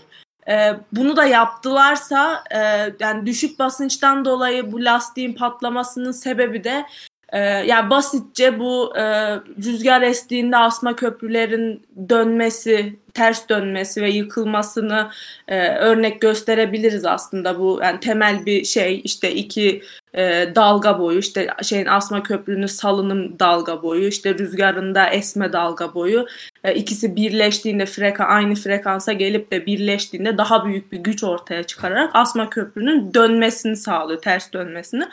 [0.48, 2.58] E, bunu da yaptılarsa e,
[3.00, 6.86] yani düşük basınçtan dolayı bu lastiğin patlamasının sebebi de
[7.32, 15.10] e, yani basitçe bu e, rüzgar estiğinde asma köprülerin dönmesi ters dönmesi ve yıkılmasını
[15.48, 19.82] e, örnek gösterebiliriz aslında bu yani temel bir şey işte iki
[20.14, 26.26] e, dalga boyu işte şeyin asma köprünün salınım dalga boyu işte rüzgarında esme dalga boyu
[26.64, 32.10] e, ikisi birleştiğinde freka aynı frekansa gelip de birleştiğinde daha büyük bir güç ortaya çıkararak
[32.14, 35.04] asma köprünün dönmesini sağlıyor ters dönmesini.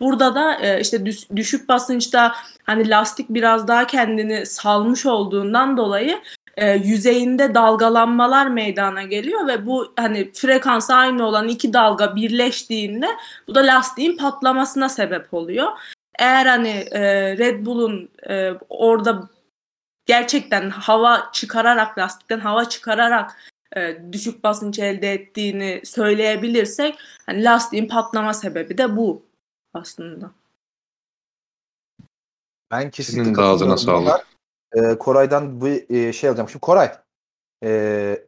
[0.00, 2.32] Burada da e, işte düş, düşük basınçta
[2.64, 6.18] hani lastik biraz daha kendini salmış olduğundan dolayı
[6.60, 13.06] e, yüzeyinde dalgalanmalar meydana geliyor ve bu hani frekans aynı olan iki dalga birleştiğinde
[13.48, 15.68] bu da lastiğin patlamasına sebep oluyor.
[16.18, 17.02] Eğer hani e,
[17.38, 19.28] Red Bull'un e, orada
[20.06, 23.36] gerçekten hava çıkararak lastikten hava çıkararak
[23.76, 29.22] e, düşük basınç elde ettiğini söyleyebilirsek hani lastiğin patlama sebebi de bu
[29.74, 30.30] aslında.
[32.70, 34.29] Ben kesinlikle Senin de ağzına sağlık
[34.74, 36.48] e, Koray'dan bir e, şey alacağım.
[36.48, 36.92] Şimdi Koray
[37.64, 38.26] e,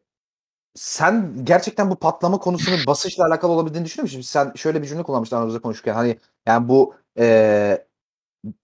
[0.74, 4.20] sen gerçekten bu patlama konusunun basınçla alakalı olabildiğini düşünüyor musun?
[4.20, 7.86] Sen şöyle bir cümle kullanmıştın aramızda konuşurken hani yani bu e,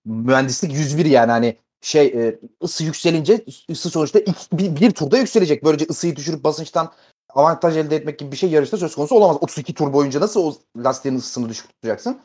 [0.04, 5.64] mühendislik 101 yani hani şey e, ısı yükselince ısı sonuçta ilk, bir, bir turda yükselecek.
[5.64, 6.92] Böylece ısıyı düşürüp basınçtan
[7.28, 9.36] avantaj elde etmek gibi bir şey yarışta söz konusu olamaz.
[9.40, 12.20] 32 tur boyunca nasıl o lastiğin ısısını düşük tutacaksın?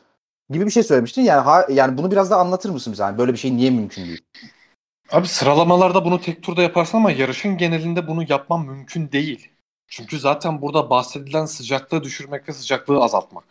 [0.50, 1.22] Gibi bir şey söylemiştin.
[1.22, 3.02] Yani ha, yani bunu biraz daha anlatır mısın bize?
[3.02, 4.22] Yani böyle bir şey niye mümkün değil?
[5.10, 9.50] Abi sıralamalarda bunu tek turda yaparsın ama yarışın genelinde bunu yapman mümkün değil.
[9.88, 13.44] Çünkü zaten burada bahsedilen sıcaklığı düşürmek ve sıcaklığı azaltmak.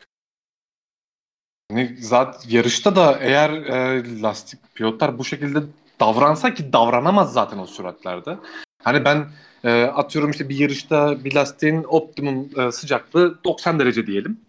[1.72, 5.60] Yani zaten yarışta da eğer e, lastik pilotlar bu şekilde
[6.00, 8.38] davransa ki davranamaz zaten o süratlerde.
[8.84, 9.30] Hani ben
[9.64, 14.42] e, atıyorum işte bir yarışta bir lastiğin optimum e, sıcaklığı 90 derece diyelim.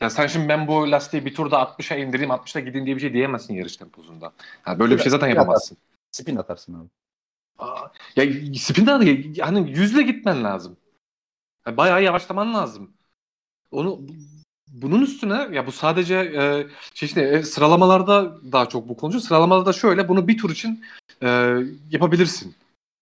[0.00, 3.12] Ya sen şimdi ben bu lastiği bir turda 60'a indireyim 60'a gideyim diye bir şey
[3.12, 4.32] diyemezsin yarış temposunda.
[4.66, 5.78] Yani böyle bir şey zaten yapamazsın.
[6.16, 6.88] Spin atarsın abi.
[7.58, 8.24] Aa, ya
[8.54, 8.90] spin de
[9.40, 10.76] hani yüzle gitmen lazım.
[11.66, 12.90] Yani bayağı yavaşlaman lazım.
[13.70, 14.00] Onu
[14.68, 19.22] bunun üstüne ya bu sadece e, şey işte e, sıralamalarda daha çok bu konuşuyor.
[19.22, 20.84] Sıralamalarda şöyle bunu bir tur için
[21.22, 21.56] e,
[21.90, 22.54] yapabilirsin.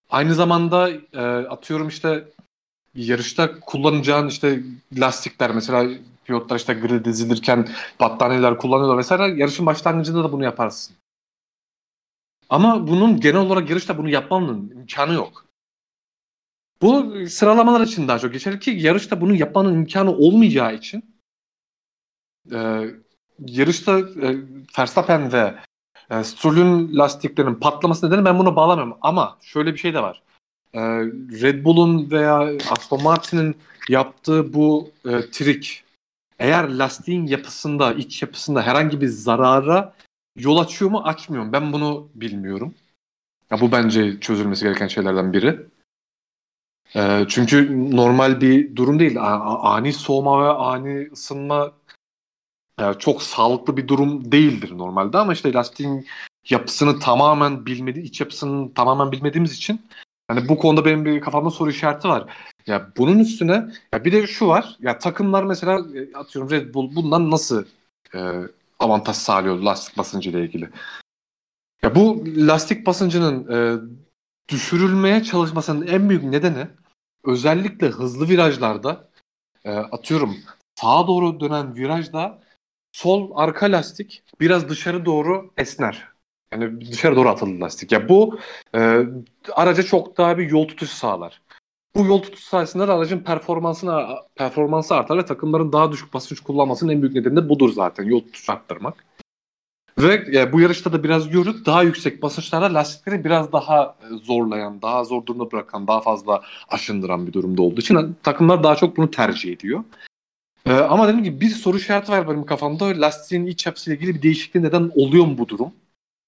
[0.09, 2.27] Aynı zamanda e, atıyorum işte
[2.95, 4.63] yarışta kullanacağın işte
[4.93, 5.89] lastikler mesela
[6.25, 7.67] pilotlar işte grid dizilirken
[7.99, 9.39] battaniyeler kullanıyorlar vesaire.
[9.39, 10.95] Yarışın başlangıcında da bunu yaparsın.
[12.49, 15.45] Ama bunun genel olarak yarışta bunu yapmanın imkanı yok.
[16.81, 21.15] Bu sıralamalar için daha çok geçerli ki yarışta bunu yapmanın imkanı olmayacağı için
[22.51, 22.81] e,
[23.39, 24.37] yarışta e,
[24.79, 25.55] Verstappen ve
[26.09, 28.97] e, Stroll'ün lastiklerinin patlaması nedeni ben bunu bağlamıyorum.
[29.01, 30.23] Ama şöyle bir şey de var.
[30.73, 30.81] E,
[31.41, 33.55] Red Bull'un veya Aston Martin'in
[33.89, 35.83] yaptığı bu e, trik
[36.39, 39.93] eğer lastiğin yapısında, iç yapısında herhangi bir zarara
[40.35, 41.53] yol açıyor mu açmıyor mu?
[41.53, 42.75] Ben bunu bilmiyorum.
[43.51, 45.59] Ya bu bence çözülmesi gereken şeylerden biri.
[46.95, 49.15] E, çünkü normal bir durum değil.
[49.19, 51.73] Ani soğuma ve ani ısınma
[52.79, 56.07] e, çok sağlıklı bir durum değildir normalde ama işte lastiğin
[56.49, 59.81] yapısını tamamen bilmedi, iç yapısını tamamen bilmediğimiz için
[60.27, 62.35] hani bu konuda benim bir kafamda soru işareti var.
[62.67, 64.77] Ya bunun üstüne ya bir de şu var.
[64.79, 67.65] Ya takımlar mesela e, atıyorum Red Bull bundan nasıl
[68.15, 68.19] e,
[68.79, 70.69] avantaj sağlıyor lastik basıncı ile ilgili.
[71.83, 73.79] Ya bu lastik basıncının e,
[74.49, 76.67] düşürülmeye çalışmasının en büyük nedeni
[77.23, 79.09] özellikle hızlı virajlarda
[79.65, 80.37] e, atıyorum
[80.75, 82.41] sağa doğru dönen virajda
[82.91, 86.07] sol arka lastik biraz dışarı doğru esner.
[86.51, 87.91] Yani dışarı doğru atılır lastik.
[87.91, 88.39] Ya bu
[88.75, 88.99] e,
[89.53, 91.41] araca çok daha bir yol tutuşu sağlar.
[91.95, 96.91] Bu yol tutuşu sayesinde de aracın performansına performansı artar ve takımların daha düşük basınç kullanmasının
[96.91, 98.03] en büyük nedeni de budur zaten.
[98.03, 99.05] Yol tutuşu arttırmak.
[99.99, 101.65] Ve e, bu yarışta da biraz gördük.
[101.65, 107.27] Daha yüksek basınçlarda lastikleri biraz daha e, zorlayan, daha zor durumda bırakan, daha fazla aşındıran
[107.27, 109.83] bir durumda olduğu için takımlar daha çok bunu tercih ediyor.
[110.65, 112.85] Ee, ama dediğim gibi bir soru işareti var benim kafamda.
[112.85, 115.73] Lastiğin iç yapısıyla ilgili bir değişikliği neden oluyor mu bu durum?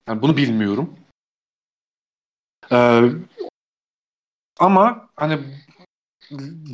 [0.07, 0.95] Yani bunu bilmiyorum.
[2.71, 3.01] Ee,
[4.59, 5.39] ama hani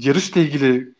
[0.01, 0.93] yarışla ilgili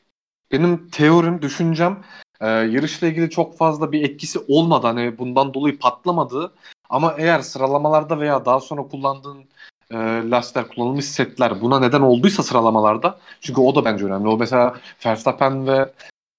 [0.51, 2.03] benim teorim, düşüncem
[2.41, 4.87] e, yarışla ilgili çok fazla bir etkisi olmadı.
[4.87, 6.53] Hani bundan dolayı patlamadı.
[6.89, 9.45] Ama eğer sıralamalarda veya daha sonra kullandığın
[9.91, 9.95] e,
[10.29, 14.27] lastikler, kullanılmış setler buna neden olduysa sıralamalarda çünkü o da bence önemli.
[14.27, 15.93] O mesela Verstappen ve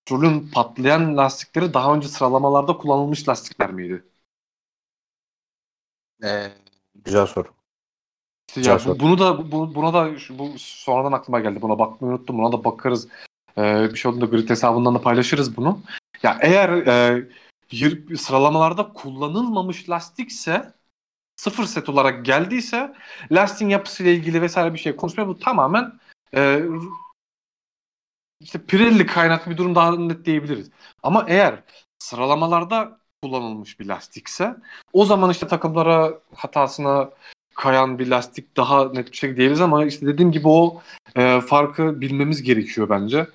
[0.07, 4.05] Stroll'ün patlayan lastikleri daha önce sıralamalarda kullanılmış lastikler miydi?
[6.25, 6.53] Ee,
[6.95, 7.49] güzel soru.
[8.57, 11.63] Ya bu, bunu da bu, buna da şu- bu sonradan aklıma geldi.
[11.63, 12.39] Buna bakmayı unuttum.
[12.39, 13.09] Buna da bakarız.
[13.59, 15.81] Ee, bir şey olduğunda grid hesabından da paylaşırız bunu.
[16.23, 17.29] Ya eğer e,
[17.71, 20.73] yır- sıralamalarda kullanılmamış lastikse
[21.37, 22.95] sıfır set olarak geldiyse
[23.33, 25.93] lastiğin yapısıyla ilgili vesaire bir şey konuşmaya bu tamamen
[26.35, 26.63] e,
[28.41, 30.71] işte Pirelli kaynaklı bir durum daha net diyebiliriz.
[31.03, 31.63] Ama eğer
[31.99, 34.57] sıralamalarda kullanılmış bir lastikse
[34.93, 37.11] o zaman işte takımlara hatasına
[37.55, 40.83] kayan bir lastik daha net bir şey diyebiliriz ama işte dediğim gibi o
[41.17, 43.27] e, farkı bilmemiz gerekiyor bence.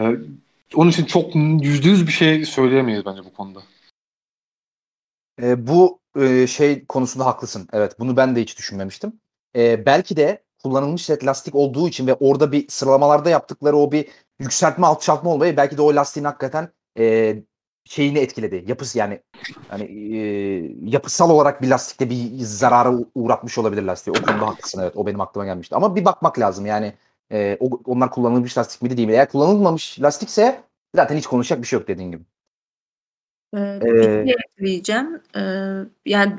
[0.00, 0.16] E,
[0.74, 3.62] onun için çok yüzde yüz bir şey söyleyemeyiz bence bu konuda.
[5.42, 7.68] Ee, bu e, şey konusunda haklısın.
[7.72, 9.12] Evet, bunu ben de hiç düşünmemiştim.
[9.56, 14.08] Ee, belki de kullanılmış set lastik olduğu için ve orada bir sıralamalarda yaptıkları o bir
[14.38, 16.68] yükseltme alçaltma olmayı belki de o lastiğin hakikaten
[16.98, 17.36] e,
[17.86, 18.64] şeyini etkiledi.
[18.66, 19.20] Yapısı yani
[19.68, 20.18] hani e,
[20.82, 24.16] yapısal olarak bir lastikte bir zarara uğratmış olabilir lastiği.
[24.18, 24.96] O konuda haklısın evet.
[24.96, 25.74] O benim aklıma gelmişti.
[25.74, 26.92] Ama bir bakmak lazım yani
[27.32, 29.14] e, o, onlar kullanılmış lastik miydi değil mi?
[29.14, 30.60] Eğer kullanılmamış lastikse
[30.94, 32.22] zaten hiç konuşacak bir şey yok dediğin gibi.
[33.56, 35.22] Ee, Ee, bir şey ekleyeceğim.
[35.36, 35.40] Ee,
[36.06, 36.32] yani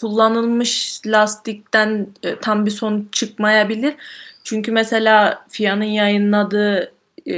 [0.00, 3.96] kullanılmış lastikten e, tam bir sonuç çıkmayabilir.
[4.44, 6.95] Çünkü mesela FIA'nın yayınladığı
[7.26, 7.34] e,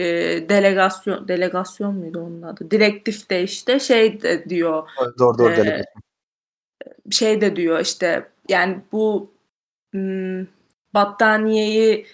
[0.48, 2.70] delegasyon delegasyon muydu onun adı?
[2.70, 4.88] Direktif de işte şey de diyor
[5.18, 5.52] Doğru doğru.
[5.52, 5.84] Ee, deli.
[7.10, 9.30] şey de diyor işte yani bu
[9.92, 10.46] hmm,
[10.94, 12.06] battaniyeyi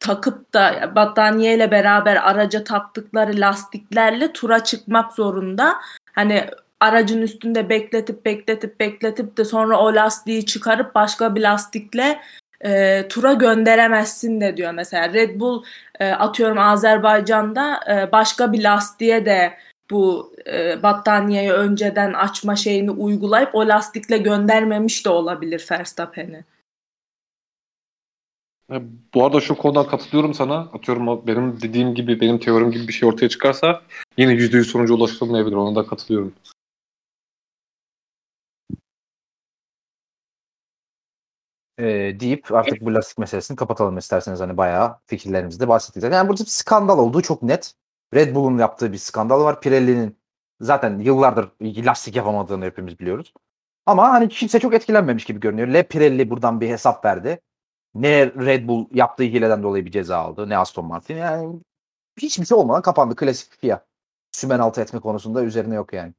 [0.00, 5.74] takıp da battaniyeyle beraber araca taktıkları lastiklerle tura çıkmak zorunda.
[6.12, 6.46] Hani
[6.80, 12.20] aracın üstünde bekletip bekletip bekletip de sonra o lastiği çıkarıp başka bir lastikle
[12.64, 15.12] e, tura gönderemezsin de diyor mesela.
[15.12, 15.64] Red Bull
[16.00, 19.52] e, atıyorum Azerbaycan'da e, başka bir lastiğe de
[19.90, 26.44] bu e, battaniyeyi önceden açma şeyini uygulayıp o lastikle göndermemiş de olabilir Verstappen'i.
[28.72, 28.82] E,
[29.14, 30.58] bu arada şu konuda katılıyorum sana.
[30.58, 33.82] Atıyorum benim dediğim gibi, benim teorim gibi bir şey ortaya çıkarsa
[34.16, 35.56] yine yüzde yüz sonuca ulaşılmayabilir.
[35.56, 36.32] Ona da katılıyorum.
[41.80, 46.02] E, deyip artık bu lastik meselesini kapatalım isterseniz hani bayağı fikirlerimizi de bahsettik.
[46.02, 47.74] Yani burada bir skandal olduğu çok net.
[48.14, 49.60] Red Bull'un yaptığı bir skandal var.
[49.60, 50.18] Pirelli'nin
[50.60, 53.34] zaten yıllardır lastik yapamadığını hepimiz biliyoruz.
[53.86, 55.68] Ama hani kimse çok etkilenmemiş gibi görünüyor.
[55.68, 57.40] Ne Pirelli buradan bir hesap verdi.
[57.94, 60.48] Ne Red Bull yaptığı hileden dolayı bir ceza aldı.
[60.48, 61.16] Ne Aston Martin.
[61.16, 61.60] Yani
[62.18, 63.16] hiçbir şey olmadan kapandı.
[63.16, 63.86] Klasik FIA.
[64.32, 66.14] sümen altı etme konusunda üzerine yok yani.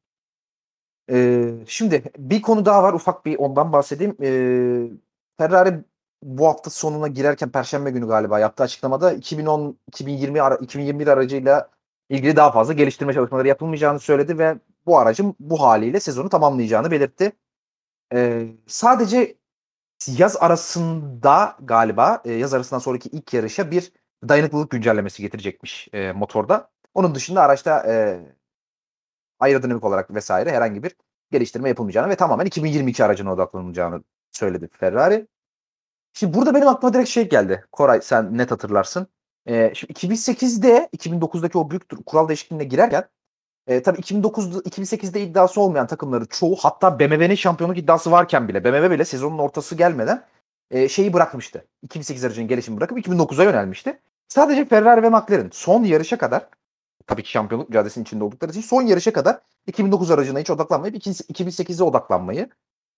[1.12, 2.94] Ee, şimdi bir konu daha var.
[2.94, 4.18] Ufak bir ondan bahsedeyim.
[4.22, 4.90] Ee,
[5.38, 5.84] Ferrari
[6.24, 11.70] bu hafta sonuna girerken Perşembe günü galiba yaptığı açıklamada 2010 2020 ara, 2021 aracıyla
[12.10, 14.56] ilgili daha fazla geliştirme çalışmaları yapılmayacağını söyledi ve
[14.86, 17.32] bu aracın bu haliyle sezonu tamamlayacağını belirtti.
[18.14, 19.38] Ee, sadece
[20.08, 23.92] yaz arasında galiba e, yaz arasından sonraki ilk yarışa bir
[24.30, 26.72] dayanıklılık güncellemesi getirecekmiş e, motorda.
[26.94, 28.20] Onun dışında araçta e,
[29.40, 30.96] aerodinamik olarak vesaire herhangi bir
[31.32, 35.28] geliştirme yapılmayacağını ve tamamen 2022 aracına odaklanılacağını söyledi Ferrari.
[36.14, 37.66] Şimdi burada benim aklıma direkt şey geldi.
[37.72, 39.08] Koray sen net hatırlarsın.
[39.48, 43.04] Ee, şimdi 2008'de 2009'daki o büyük kural değişikliğine girerken
[43.68, 48.92] e, tabii 2009'da 2008'de iddiası olmayan takımları çoğu hatta BMW'nin şampiyonluk iddiası varken bile BMW
[48.92, 50.26] bile sezonun ortası gelmeden
[50.72, 51.66] e, şeyi bırakmıştı.
[51.84, 54.00] 2008 aracının gelişimi bırakıp 2009'a yönelmişti.
[54.28, 56.48] Sadece Ferrari ve McLaren son yarışa kadar
[57.08, 61.84] tabii ki şampiyonluk mücadelesinin içinde oldukları için son yarışa kadar 2009 aracına hiç odaklanmayıp 2008'e
[61.84, 62.50] odaklanmayı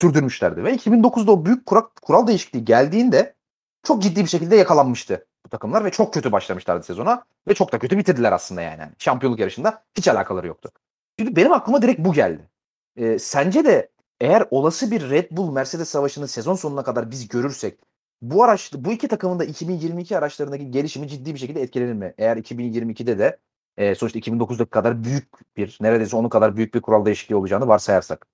[0.03, 0.63] sürdürmüşlerdi.
[0.63, 3.35] Ve 2009'da o büyük kural, kural değişikliği geldiğinde
[3.84, 7.80] çok ciddi bir şekilde yakalanmıştı bu takımlar ve çok kötü başlamışlardı sezona ve çok da
[7.80, 8.81] kötü bitirdiler aslında yani.
[8.97, 10.71] Şampiyonluk yarışında hiç alakaları yoktu.
[11.19, 12.49] Şimdi benim aklıma direkt bu geldi.
[12.97, 13.89] Ee, sence de
[14.21, 17.80] eğer olası bir Red Bull Mercedes savaşını sezon sonuna kadar biz görürsek
[18.21, 22.13] bu araç bu iki takımın da 2022 araçlarındaki gelişimi ciddi bir şekilde etkilenir mi?
[22.17, 23.39] Eğer 2022'de de
[23.77, 28.32] e, sonuçta 2009'daki kadar büyük bir neredeyse onun kadar büyük bir kural değişikliği olacağını varsayarsak.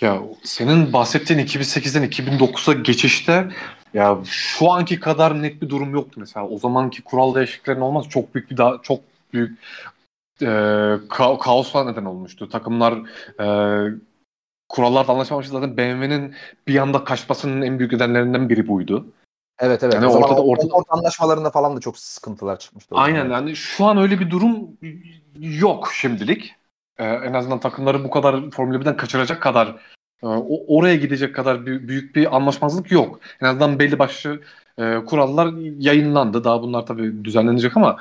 [0.00, 3.48] Ya senin bahsettiğin 2008'den 2009'a geçişte
[3.94, 6.48] ya şu anki kadar net bir durum yoktu mesela.
[6.48, 9.00] O zamanki kural değişikliklerin olmaz çok büyük bir daha çok
[9.32, 9.58] büyük
[10.42, 10.46] e,
[11.08, 12.48] ka- kaosla neden olmuştu.
[12.48, 12.92] Takımlar
[13.40, 13.46] e,
[14.68, 15.52] kurallarda anlaşamamıştı.
[15.52, 16.34] Zaten BMW'nin
[16.68, 19.06] bir anda kaçmasının en büyük nedenlerinden biri buydu.
[19.58, 19.94] Evet evet.
[19.94, 22.94] Yani o ortada- ortada- orta anlaşmalarında falan da çok sıkıntılar çıkmıştı.
[22.98, 24.56] Aynen yani şu an öyle bir durum
[25.40, 26.54] yok şimdilik.
[26.98, 29.76] Ee, en azından takımları bu kadar Formula 1'den kaçıracak kadar
[30.22, 30.26] e,
[30.68, 33.20] oraya gidecek kadar bü- büyük bir anlaşmazlık yok.
[33.40, 34.40] En azından belli başlı
[34.78, 36.44] e, kurallar yayınlandı.
[36.44, 37.96] Daha bunlar tabii düzenlenecek ama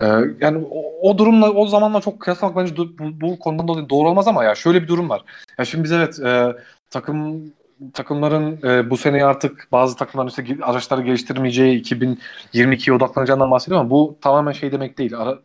[0.00, 0.06] e,
[0.40, 4.28] yani o, o durumla o zamanla çok kıyaslamak bence bu, bu konudan dolayı doğru olmaz
[4.28, 5.24] ama ya şöyle bir durum var.
[5.58, 6.56] Ya şimdi biz evet e,
[6.90, 7.42] takım
[7.94, 14.18] takımların e, bu sene artık bazı takımların işte araçları geliştirmeyeceği 2022'ye odaklanacağından bahsediyor ama bu
[14.20, 15.18] tamamen şey demek değil.
[15.18, 15.38] Ara,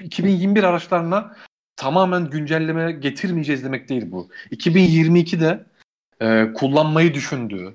[0.00, 1.36] 2021 araçlarına
[1.76, 4.28] tamamen güncelleme getirmeyeceğiz demek değil bu.
[4.50, 5.64] 2022'de
[6.20, 7.74] e, kullanmayı düşündüğü,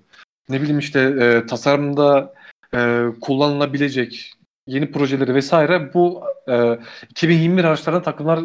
[0.49, 2.33] ne bileyim işte e, tasarımda
[2.73, 4.33] e, kullanılabilecek
[4.67, 6.79] yeni projeleri vesaire bu e,
[7.09, 8.39] 2021 araçlarına takımlar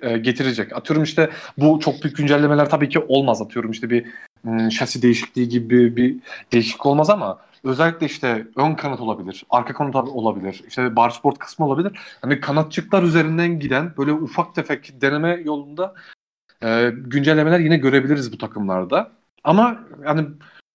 [0.00, 0.76] e, getirecek.
[0.76, 3.42] Atıyorum işte bu çok büyük güncellemeler tabii ki olmaz.
[3.42, 4.06] Atıyorum işte bir
[4.44, 6.16] m, şasi değişikliği gibi bir
[6.52, 11.66] değişiklik olmaz ama özellikle işte ön kanat olabilir, arka kanat olabilir, işte bar sport kısmı
[11.66, 11.98] olabilir.
[12.22, 15.94] Hani kanatçıklar üzerinden giden böyle ufak tefek deneme yolunda
[16.62, 19.12] e, güncellemeler yine görebiliriz bu takımlarda.
[19.44, 20.26] Ama yani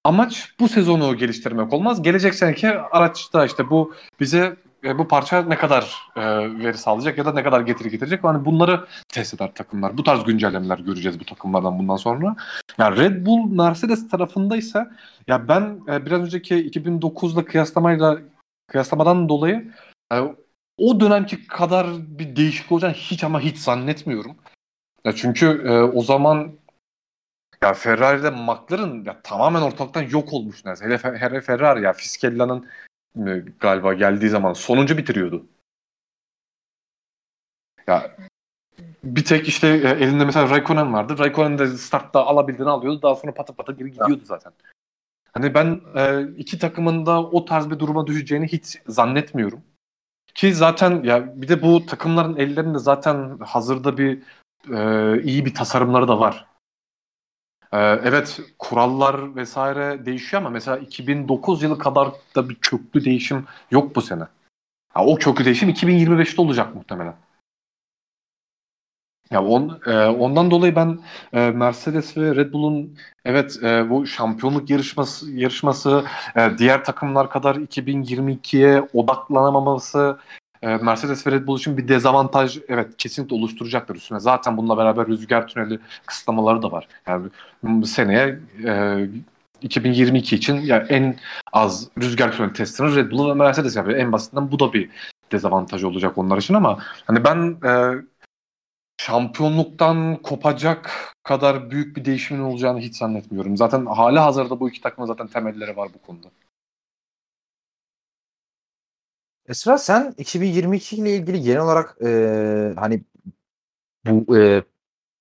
[0.03, 2.01] amaç bu sezonu geliştirmek olmaz.
[2.01, 4.55] Gelecek seneki araçta işte bu bize
[4.85, 6.21] e, bu parça ne kadar e,
[6.63, 8.23] veri sağlayacak ya da ne kadar getiri getirecek.
[8.23, 9.97] Yani bunları test eder takımlar.
[9.97, 12.35] Bu tarz güncellemeler göreceğiz bu takımlardan bundan sonra.
[12.77, 14.91] Yani Red Bull Mercedes tarafındaysa
[15.27, 18.17] ya ben e, biraz önceki 2009'da kıyaslamayla
[18.67, 19.71] kıyaslamadan dolayı
[20.13, 20.19] e,
[20.77, 24.37] o dönemki kadar bir değişik olacağını hiç ama hiç zannetmiyorum.
[25.05, 26.51] Ya çünkü e, o zaman
[27.63, 30.85] ya Ferrari'de McLaren ya tamamen ortalıktan yok olmuş neredeyse.
[30.85, 32.67] Hele, Fe- hele Ferrari ya Fiskella'nın
[33.59, 35.45] galiba geldiği zaman sonuncu bitiriyordu.
[37.87, 38.17] Ya
[39.03, 41.17] bir tek işte e, elinde mesela Raikkonen vardı.
[41.19, 43.01] Raikkonen de startta alabildiğini alıyordu.
[43.01, 44.53] Daha sonra patı patı geri gidiyordu zaten.
[45.33, 49.61] Hani ben e, iki takımın da o tarz bir duruma düşeceğini hiç zannetmiyorum.
[50.35, 54.23] Ki zaten ya bir de bu takımların ellerinde zaten hazırda bir
[54.73, 56.47] e, iyi bir tasarımları da var.
[57.75, 63.95] E, evet kurallar vesaire değişiyor ama mesela 2009 yılı kadar da bir köklü değişim yok
[63.95, 64.23] bu sene.
[64.93, 67.15] Ha, o köklü değişim 2025'te olacak muhtemelen.
[69.31, 70.99] Ya on, e, ondan dolayı ben
[71.33, 77.55] e, Mercedes ve Red Bull'un evet e, bu şampiyonluk yarışması yarışması e, diğer takımlar kadar
[77.55, 80.19] 2022'ye odaklanamaması
[80.67, 84.19] Mercedes ve Red Bull için bir dezavantaj evet kesinlikle oluşturacaktır üstüne.
[84.19, 86.87] Zaten bununla beraber rüzgar tüneli kısıtlamaları da var.
[87.07, 87.27] Yani
[87.63, 89.05] bu seneye e,
[89.61, 91.15] 2022 için yani en
[91.53, 93.97] az rüzgar tüneli testini Red Bull ve Mercedes yapıyor.
[93.97, 94.89] En basitinden bu da bir
[95.31, 97.71] dezavantaj olacak onlar için ama hani ben e,
[98.97, 103.57] şampiyonluktan kopacak kadar büyük bir değişimin olacağını hiç zannetmiyorum.
[103.57, 106.27] Zaten hala hazırda bu iki takımın zaten temelleri var bu konuda.
[109.49, 113.03] Esra sen 2022 ile ilgili genel olarak e, hani
[114.05, 114.63] bu e,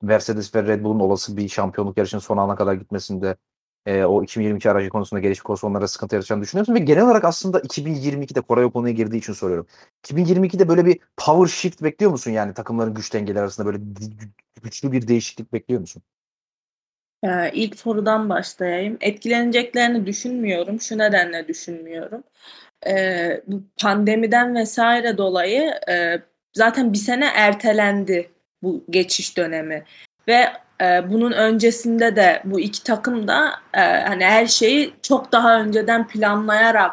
[0.03, 3.37] Mercedes ve Red Bull'un olası bir şampiyonluk yarışının son ana kadar gitmesinde
[3.87, 7.61] e, o 2022 aracı konusunda gelişmiş konusu onlara sıkıntı yaratacağını düşünüyorsun ve genel olarak aslında
[7.61, 9.67] 2022'de Koray konuya girdiği için soruyorum.
[10.07, 13.79] 2022'de böyle bir power shift bekliyor musun yani takımların güç dengeleri arasında böyle
[14.63, 16.03] güçlü bir değişiklik bekliyor musun?
[17.25, 18.97] Ee, ilk sorudan başlayayım.
[19.01, 20.81] Etkileneceklerini düşünmüyorum.
[20.81, 22.23] Şu nedenle düşünmüyorum.
[23.47, 26.21] Bu pandemiden vesaire dolayı e,
[26.53, 28.31] zaten bir sene ertelendi
[28.63, 29.85] bu geçiş dönemi
[30.29, 30.47] ve
[30.81, 36.09] e, bunun öncesinde de bu iki takım da e, hani her şeyi çok daha önceden
[36.09, 36.93] planlayarak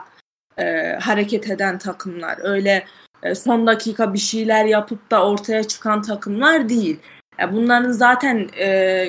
[0.57, 2.37] e, hareket eden takımlar.
[2.43, 2.85] Öyle
[3.23, 6.99] e, son dakika bir şeyler yapıp da ortaya çıkan takımlar değil.
[7.39, 9.07] Yani bunların zaten e,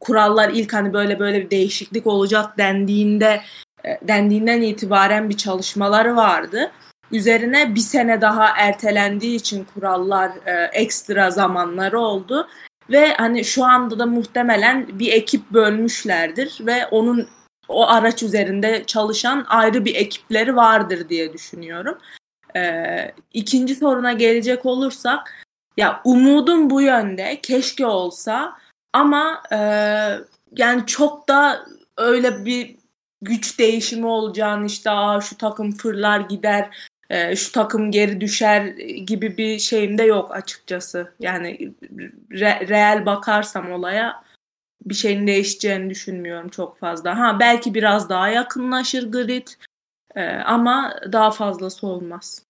[0.00, 3.40] kurallar ilk hani böyle böyle bir değişiklik olacak dendiğinde e,
[4.02, 6.70] dendiğinden itibaren bir çalışmaları vardı.
[7.12, 12.48] Üzerine bir sene daha ertelendiği için kurallar e, ekstra zamanları oldu
[12.90, 17.28] ve hani şu anda da muhtemelen bir ekip bölmüşlerdir ve onun
[17.68, 21.98] o araç üzerinde çalışan ayrı bir ekipleri vardır diye düşünüyorum.
[22.56, 25.44] Ee, ikinci soruna gelecek olursak
[25.76, 28.56] ya umudum bu yönde keşke olsa
[28.92, 29.58] ama e,
[30.56, 31.66] yani çok da
[31.96, 32.76] öyle bir
[33.24, 36.70] güç değişimi olacağını işte Aa, şu takım fırlar gider
[37.10, 38.64] e, şu takım geri düşer
[39.06, 41.12] gibi bir şeyim de yok açıkçası.
[41.20, 41.72] Yani
[42.30, 44.24] re- reel bakarsam olaya
[44.84, 47.18] bir şeyin değişeceğini düşünmüyorum çok fazla.
[47.18, 49.48] Ha belki biraz daha yakınlaşır grid
[50.14, 52.42] e, ama daha fazlası olmaz.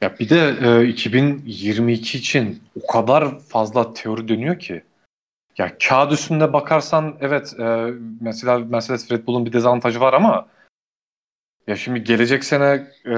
[0.00, 4.82] Ya bir de e, 2022 için o kadar fazla teori dönüyor ki.
[5.58, 7.90] Ya kağıt üstünde bakarsan evet e,
[8.20, 10.46] mesela Mercedes Red Bull'un bir dezavantajı var ama
[11.66, 13.16] ya şimdi gelecek sene e,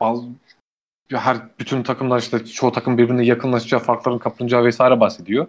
[0.00, 0.24] al,
[1.12, 5.46] her bütün takımlar işte çoğu takım birbirine yakınlaşacağı, farkların kapınacağı vesaire bahsediyor.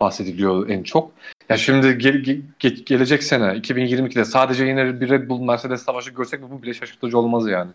[0.00, 1.12] Bahsediliyor en çok.
[1.48, 2.10] Ya şimdi ge,
[2.58, 7.18] ge, gelecek sene 2022'de sadece yine bir Red Bull Mercedes savaşı görsek bu bile şaşırtıcı
[7.18, 7.70] olmaz yani.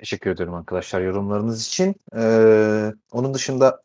[0.00, 1.94] Teşekkür ederim arkadaşlar yorumlarınız için.
[2.16, 3.82] Ee, onun dışında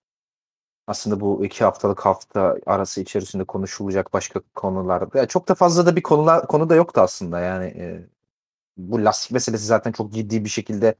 [0.87, 5.07] aslında bu iki haftalık hafta arası içerisinde konuşulacak başka konular.
[5.15, 7.39] Yani çok da fazla da bir konular konu da yoktu aslında.
[7.39, 8.07] Yani e,
[8.77, 10.95] bu lastik meselesi zaten çok ciddi bir şekilde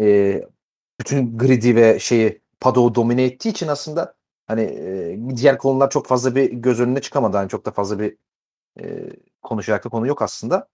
[0.00, 0.42] e,
[1.00, 4.14] bütün gridi ve şeyi Pado'u domine ettiği için aslında
[4.46, 7.36] hani e, diğer konular çok fazla bir göz önüne çıkamadı.
[7.36, 8.16] Yani çok da fazla bir
[8.80, 9.10] e,
[9.42, 10.68] konuşacak da konu yok aslında.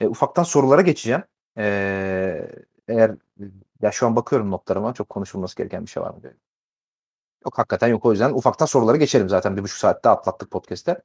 [0.00, 1.22] E, ufaktan sorulara geçeceğim.
[1.58, 3.14] E, eğer
[3.82, 6.32] ya şu an bakıyorum notlarıma çok konuşulması gereken bir şey var mı diye.
[7.44, 11.02] Yok hakikaten yok o yüzden ufaktan soruları geçelim zaten bir buçuk saatte atlattık podcast'te.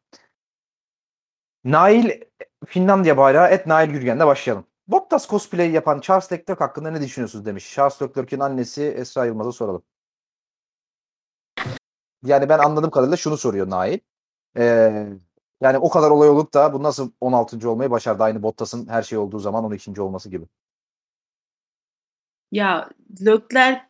[1.63, 2.21] Nail
[2.65, 4.65] Finlandiya bayrağı et Nail Gürgen'de başlayalım.
[4.87, 7.73] Bottas cosplay yapan Charles Leclerc hakkında ne düşünüyorsunuz demiş.
[7.73, 9.83] Charles Leclerc'in annesi Esra Yılmaz'a soralım.
[12.23, 13.99] Yani ben anladığım kadarıyla şunu soruyor Nail.
[14.57, 15.07] Ee,
[15.61, 17.69] yani o kadar olay olup da bu nasıl 16.
[17.69, 18.23] olmayı başardı?
[18.23, 20.01] Aynı Bottas'ın her şey olduğu zaman 12.
[20.01, 20.45] olması gibi.
[22.53, 22.89] Ya
[23.25, 23.81] Leclerc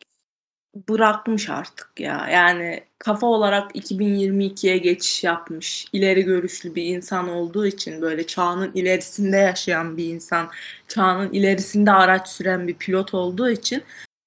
[0.88, 2.28] bırakmış artık ya.
[2.32, 5.86] Yani kafa olarak 2022'ye geçiş yapmış.
[5.92, 10.50] İleri görüşlü bir insan olduğu için böyle çağının ilerisinde yaşayan bir insan,
[10.88, 13.82] çağının ilerisinde araç süren bir pilot olduğu için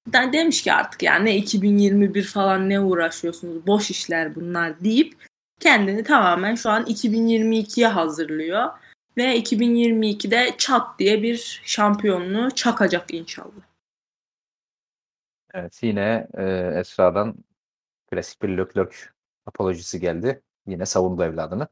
[0.06, 5.14] ben demiş ki artık yani ne 2021 falan ne uğraşıyorsunuz boş işler bunlar deyip
[5.60, 8.68] kendini tamamen şu an 2022'ye hazırlıyor
[9.16, 13.67] ve 2022'de çat diye bir şampiyonluğu çakacak inşallah.
[15.54, 16.42] Evet yine e,
[16.80, 17.34] Esra'dan
[18.10, 18.96] klasik bir Leclerc
[19.46, 20.42] apolojisi geldi.
[20.66, 21.68] Yine savundu evladını.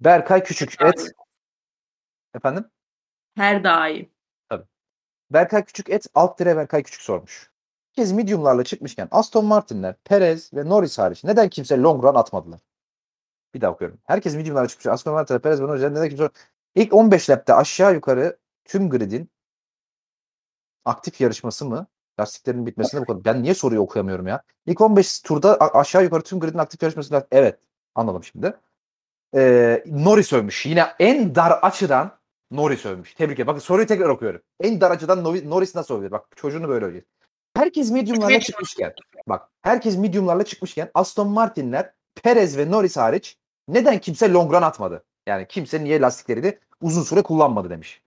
[0.00, 1.12] Berkay Küçük et.
[2.34, 2.70] Efendim?
[3.36, 4.10] Her daim.
[4.48, 4.64] Tabii.
[5.30, 7.50] Berkay Küçük et alt dire Berkay Küçük sormuş.
[7.92, 12.60] Kez mediumlarla çıkmışken Aston Martin'ler, Perez ve Norris hariç neden kimse long run atmadılar?
[13.54, 14.00] Bir daha okuyorum.
[14.04, 14.86] Herkes mediumlarla çıkmış.
[14.86, 16.30] Aston Martin'ler, Perez ve Norris neden kimse
[16.74, 19.30] İlk 15 lapte aşağı yukarı tüm gridin
[20.84, 21.86] aktif yarışması mı
[22.20, 23.24] Lastiklerin bitmesine bu kadar.
[23.24, 24.42] Ben niye soruyu okuyamıyorum ya?
[24.66, 27.58] İlk 15 turda aşağı yukarı tüm gridin aktif yarışmasında evet
[27.94, 28.54] anladım şimdi.
[29.36, 30.66] Ee, Norris övmüş.
[30.66, 32.18] Yine en dar açıdan
[32.50, 33.14] Norris övmüş.
[33.14, 33.46] Tebrik ederim.
[33.46, 34.40] Bakın soruyu tekrar okuyorum.
[34.60, 36.10] En dar açıdan Norris nasıl övüyor?
[36.10, 37.02] Bak çocuğunu böyle övüyor.
[37.56, 38.94] Herkes mediumlarla çıkmışken
[39.26, 41.92] bak herkes mediumlarla çıkmışken Aston Martin'ler
[42.22, 43.38] Perez ve Norris hariç
[43.68, 45.04] neden kimse long run atmadı?
[45.26, 48.02] Yani kimse niye lastikleri de uzun süre kullanmadı demiş.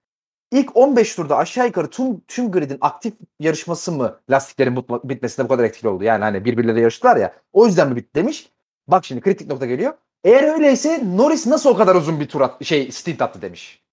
[0.53, 5.63] İlk 15 turda aşağı yukarı tüm, tüm gridin aktif yarışması mı lastiklerin bitmesine bu kadar
[5.63, 6.03] etkili oldu?
[6.03, 7.33] Yani hani birbirleriyle yarıştılar ya.
[7.53, 8.49] O yüzden mi bitti demiş.
[8.87, 9.93] Bak şimdi kritik nokta geliyor.
[10.23, 13.83] Eğer öyleyse Norris nasıl o kadar uzun bir tur at, şey stint attı demiş.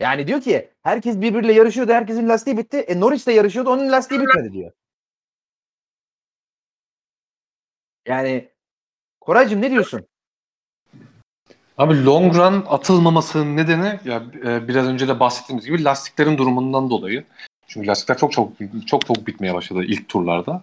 [0.00, 1.92] Yani diyor ki herkes birbiriyle yarışıyordu.
[1.92, 2.76] Herkesin lastiği bitti.
[2.78, 3.70] E Norris de yarışıyordu.
[3.70, 4.72] Onun lastiği bitmedi diyor.
[8.06, 8.48] Yani
[9.20, 10.06] Koraycığım ne diyorsun?
[11.78, 17.24] Abi long run atılmamasının nedeni ya e, biraz önce de bahsettiğimiz gibi lastiklerin durumundan dolayı.
[17.66, 18.52] Çünkü lastikler çok çok
[18.86, 20.62] çok çok bitmeye başladı ilk turlarda.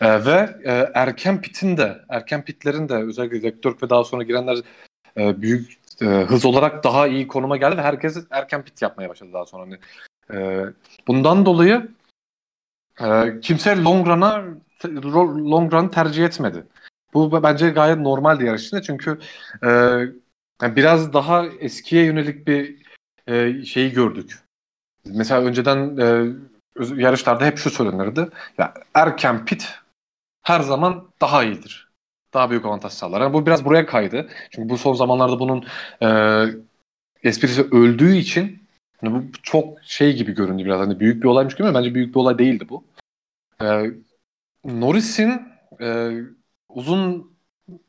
[0.00, 4.58] E, ve e, erken pitin de erken pitlerin de özellikle Leclerc ve daha sonra girenler
[5.16, 9.32] e, büyük e, hız olarak daha iyi konuma geldi ve herkes erken pit yapmaya başladı
[9.32, 9.62] daha sonra.
[9.62, 9.78] Hani,
[10.32, 10.66] e,
[11.08, 11.88] bundan dolayı
[13.00, 14.44] e, kimse long run'a
[15.50, 16.64] long run tercih etmedi.
[17.14, 19.18] Bu bence gayet normaldi yarış içinde çünkü
[19.64, 19.68] e,
[20.62, 22.76] yani biraz daha eskiye yönelik bir
[23.26, 24.38] e, şeyi gördük.
[25.04, 26.26] Mesela önceden e,
[26.96, 28.28] yarışlarda hep şu söylenirdi.
[28.58, 29.68] Ya erken pit
[30.42, 31.90] her zaman daha iyidir.
[32.34, 33.20] Daha büyük avantaj sağlar.
[33.20, 34.28] Yani bu biraz buraya kaydı.
[34.50, 35.64] Çünkü bu son zamanlarda bunun
[36.02, 36.08] e,
[37.22, 38.62] esprisi öldüğü için
[39.00, 40.80] hani bu çok şey gibi göründü biraz.
[40.80, 42.84] Hani büyük bir olaymış gibi ama bence büyük bir olay değildi bu.
[43.62, 43.90] E,
[44.64, 45.42] Norris'in
[45.80, 46.10] e,
[46.68, 47.32] uzun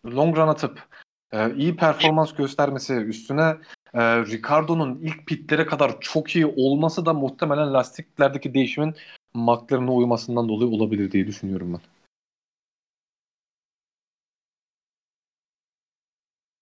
[0.06, 0.88] long run atıp
[1.32, 3.58] e, iyi performans göstermesi üstüne
[3.94, 8.96] e, Ricardo'nun ilk pitlere kadar çok iyi olması da muhtemelen lastiklerdeki değişimin
[9.34, 11.82] McLaren'a uymasından dolayı olabilir diye düşünüyorum ben.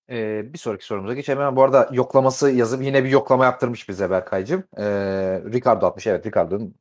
[0.09, 1.39] Ee, bir sonraki sorumuza geçelim.
[1.39, 4.63] Hemen bu arada yoklaması yazıp yine bir yoklama yaptırmış bize Berkay'cığım.
[4.77, 4.83] Ee,
[5.53, 6.07] Ricardo atmış.
[6.07, 6.75] Evet Ricardo'nun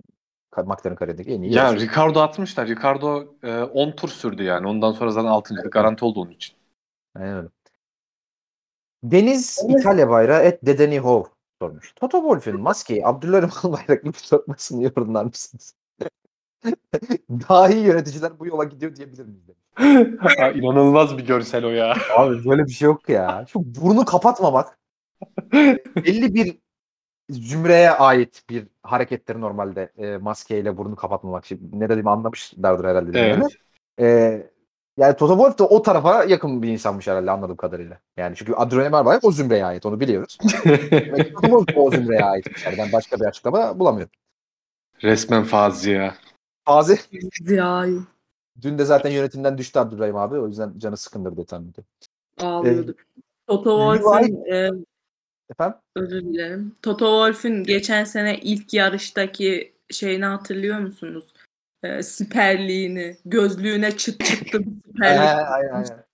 [0.57, 1.87] McLaren kariyerindeki en iyi Ya yarışı.
[1.87, 2.69] Ricardo atmışlar.
[2.69, 4.67] Ricardo e, 10 tur sürdü yani.
[4.67, 5.55] Ondan sonra zaten 6.
[5.63, 5.73] Evet.
[5.73, 6.57] garanti oldu onun için.
[7.15, 7.49] Aynen öyle.
[9.03, 11.25] Deniz İtalya bayrağı et Dedeni Hov
[11.63, 11.93] sormuş.
[11.95, 15.75] Toto Wolff'ün maskeyi Abdülharim Albayrak gibi sokmasını yorumlar mısınız?
[17.31, 19.43] Daha iyi yöneticiler bu yola gidiyor diyebilir miyiz?
[19.49, 20.37] demiş.
[20.39, 21.97] Ha, İnanılmaz bir görsel o ya.
[22.17, 23.45] Abi böyle bir şey yok ya.
[23.49, 24.79] Şu burnu kapatmamak
[25.97, 26.59] belli bir
[27.31, 31.47] zümreye ait bir harekettir normalde e, maskeyle burnu kapatmamak.
[31.47, 33.21] Şimdi ne dediğimi anlamışlardır herhalde.
[33.21, 33.57] Evet.
[34.01, 34.51] E,
[34.99, 37.99] yani Toto Wolff da o tarafa yakın bir insanmış herhalde anladığım kadarıyla.
[38.17, 40.39] Yani çünkü Adrian Emerbayrak o zümreye ait onu biliyoruz.
[40.43, 42.47] Toto Wolff o zümreye ait.
[42.65, 44.13] Yani ben başka bir açıklama bulamıyorum.
[45.03, 46.15] Resmen fazi ya.
[48.63, 50.39] Dün de zaten yönetimden düştü Abdurrahim abi.
[50.39, 51.91] O yüzden canı sıkındırdı tahmin ediyorum.
[52.41, 52.95] ağlıyordu.
[53.47, 54.71] Toto Levi- Wolff'ün e,
[55.51, 55.79] Efendim?
[55.97, 56.75] özür dilerim.
[56.83, 61.25] Toto Wolff'ün geçen sene ilk yarıştaki şeyini hatırlıyor musunuz?
[61.83, 65.21] E, siperliğini, gözlüğüne çıt çıktı bir siperlik.
[65.21, 66.09] aynen, aynen.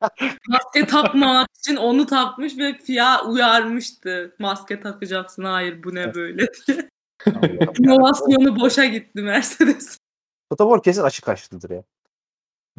[0.48, 4.36] Maske takmamak için onu takmış ve FIA uyarmıştı.
[4.38, 5.44] Maske takacaksın.
[5.44, 6.90] Hayır bu ne böyle diye.
[7.78, 9.98] İnovasyonu boşa gitti Mercedes.
[10.48, 11.84] Wolff kesin açık açlıdır ya.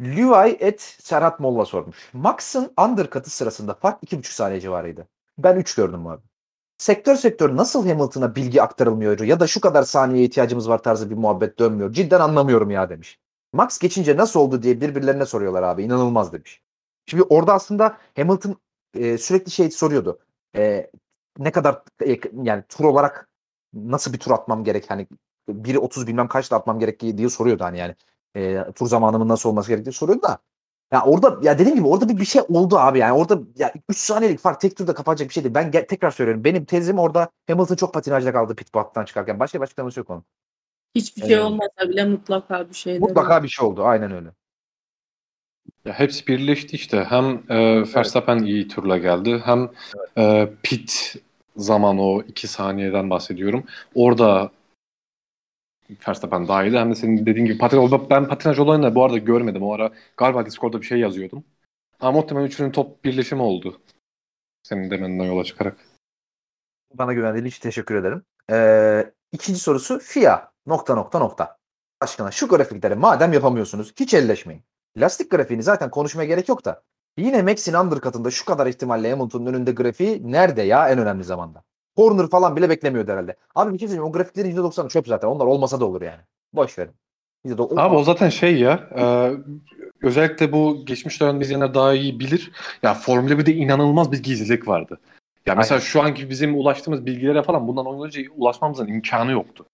[0.00, 2.10] Levi et Serhat Molla sormuş.
[2.12, 5.08] Max'ın undercut'ı sırasında fark 2,5 saniye civarıydı.
[5.38, 6.22] Ben 3 gördüm abi.
[6.78, 11.14] Sektör sektör nasıl Hamilton'a bilgi aktarılmıyor ya da şu kadar saniyeye ihtiyacımız var tarzı bir
[11.14, 11.92] muhabbet dönmüyor.
[11.92, 13.20] Cidden anlamıyorum ya demiş.
[13.52, 15.82] Max geçince nasıl oldu diye birbirlerine soruyorlar abi.
[15.82, 16.62] İnanılmaz demiş.
[17.06, 18.56] Şimdi orada aslında Hamilton
[18.94, 20.20] e, sürekli şey soruyordu.
[20.56, 20.90] E,
[21.38, 23.28] ne kadar e, yani tur olarak
[23.74, 25.06] nasıl bir tur atmam gerek hani
[25.48, 27.94] 1.30 bilmem kaçta atmam gerektiği diye soruyordu hani yani.
[28.36, 30.38] E, tur zamanımın nasıl olması gerektiği soruyordu da.
[30.92, 33.96] Ya orada ya dediğim gibi orada bir, bir şey oldu abi yani orada ya 3
[33.96, 35.54] saniyelik fark tek turda kapanacak bir şey değil.
[35.54, 36.44] Ben ge- tekrar söylüyorum.
[36.44, 39.40] Benim tezim orada Hamilton çok patinajda kaldı pit box'tan çıkarken.
[39.40, 40.24] Başka bir açıklaması yok onun.
[40.94, 41.44] Hiçbir şey Evet.
[41.44, 43.84] olmasa bile mutlaka bir şey Mutlaka bir şey oldu.
[43.84, 44.28] Aynen öyle.
[45.84, 47.04] Ya hepsi birleşti işte.
[47.08, 49.42] Hem e, Verstappen iyi turla geldi.
[49.44, 49.70] Hem
[50.18, 51.16] e, pit
[51.56, 53.64] zaman o iki saniyeden bahsediyorum.
[53.94, 54.50] Orada
[56.08, 56.78] Verstappen daha iyiydi.
[56.78, 59.62] Hem de senin dediğin gibi patinaj, ben patinaj olayını da bu arada görmedim.
[59.62, 61.44] O ara galiba Discord'da bir şey yazıyordum.
[62.00, 63.80] Ama muhtemelen üçünün top birleşimi oldu.
[64.62, 65.76] Senin demenden yola çıkarak.
[66.94, 68.22] Bana güvendiğin için teşekkür ederim.
[68.50, 71.58] Ee, ikinci sorusu FIA nokta nokta nokta.
[72.00, 74.62] Aşkına şu grafikleri madem yapamıyorsunuz hiç elleşmeyin.
[74.96, 76.82] Lastik grafiğini zaten konuşmaya gerek yok da.
[77.16, 81.64] Yine Max'in undercut'ında şu kadar ihtimalle Hamilton'un önünde grafiği nerede ya en önemli zamanda?
[81.96, 83.36] Corner falan bile beklemiyordu herhalde.
[83.54, 85.28] Abi bir şey söyleyeyim o grafiklerin %90'ı çöp zaten.
[85.28, 86.20] Onlar olmasa da olur yani.
[86.52, 86.92] Boş verin.
[87.46, 89.32] %90 Abi o zaten şey ya e,
[90.02, 92.52] özellikle bu geçmiş dönem izleyenler daha iyi bilir.
[92.82, 95.00] Ya Formula 1'de inanılmaz bir gizlilik vardı.
[95.46, 99.66] Ya mesela şu anki bizim ulaştığımız bilgilere falan bundan 10 yıl önce ulaşmamızın imkanı yoktu.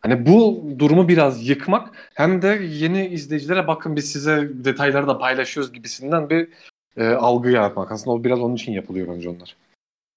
[0.00, 5.72] Hani bu durumu biraz yıkmak hem de yeni izleyicilere bakın biz size detayları da paylaşıyoruz
[5.72, 6.48] gibisinden bir
[6.96, 7.92] e, algı yaratmak.
[7.92, 9.56] Aslında o biraz onun için yapılıyor bence onlar.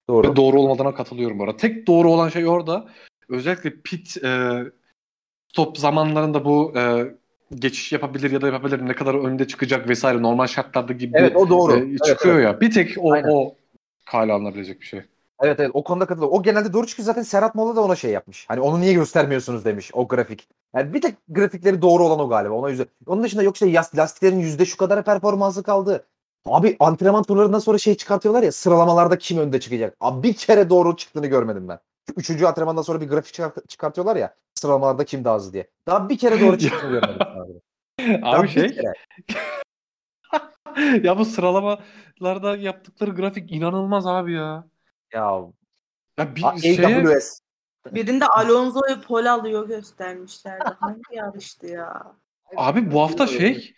[0.09, 0.31] Doğru.
[0.31, 1.57] Ve doğru olmadığına katılıyorum bu arada.
[1.57, 2.87] Tek doğru olan şey orada
[3.29, 4.63] özellikle pit e,
[5.47, 7.13] stop zamanlarında bu e,
[7.55, 11.49] geçiş yapabilir ya da yapabilir ne kadar önde çıkacak vesaire normal şartlarda gibi Evet o
[11.49, 11.73] doğru.
[11.73, 12.45] e, Evet, çıkıyor evet.
[12.45, 12.61] ya.
[12.61, 13.29] Bir tek o, Aynen.
[13.29, 13.55] o
[14.05, 15.01] kale alınabilecek bir şey.
[15.41, 16.37] Evet evet o konuda katılıyorum.
[16.39, 18.45] O genelde doğru çıkıyor zaten Serhat Molla da ona şey yapmış.
[18.47, 20.47] Hani onu niye göstermiyorsunuz demiş o grafik.
[20.75, 22.53] Yani bir tek grafikleri doğru olan o galiba.
[22.53, 22.85] Ona yüzde.
[23.07, 26.05] Onun dışında yok şey yas- lastiklerin yüzde şu kadar performansı kaldı.
[26.45, 29.97] Abi antrenman turlarından sonra şey çıkartıyorlar ya sıralamalarda kim önde çıkacak.
[29.99, 31.79] Abi bir kere doğru çıktığını görmedim ben.
[32.17, 35.69] Üçüncü antrenmandan sonra bir grafik çıkart- çıkartıyorlar ya sıralamalarda kim daha hızlı diye.
[35.87, 37.21] Daha bir kere doğru çıktığını görmedim.
[37.21, 38.77] Abi, Daha Abi şey
[41.03, 44.67] ya bu sıralamalarda yaptıkları grafik inanılmaz abi ya.
[45.13, 45.41] Ya
[46.17, 47.39] Ya bir A- şeye AWS.
[47.91, 50.65] Birinde Alonso'yu pol alıyor göstermişlerdi.
[50.79, 52.13] Hangi yarıştı ya?
[52.57, 53.73] abi bu hafta şey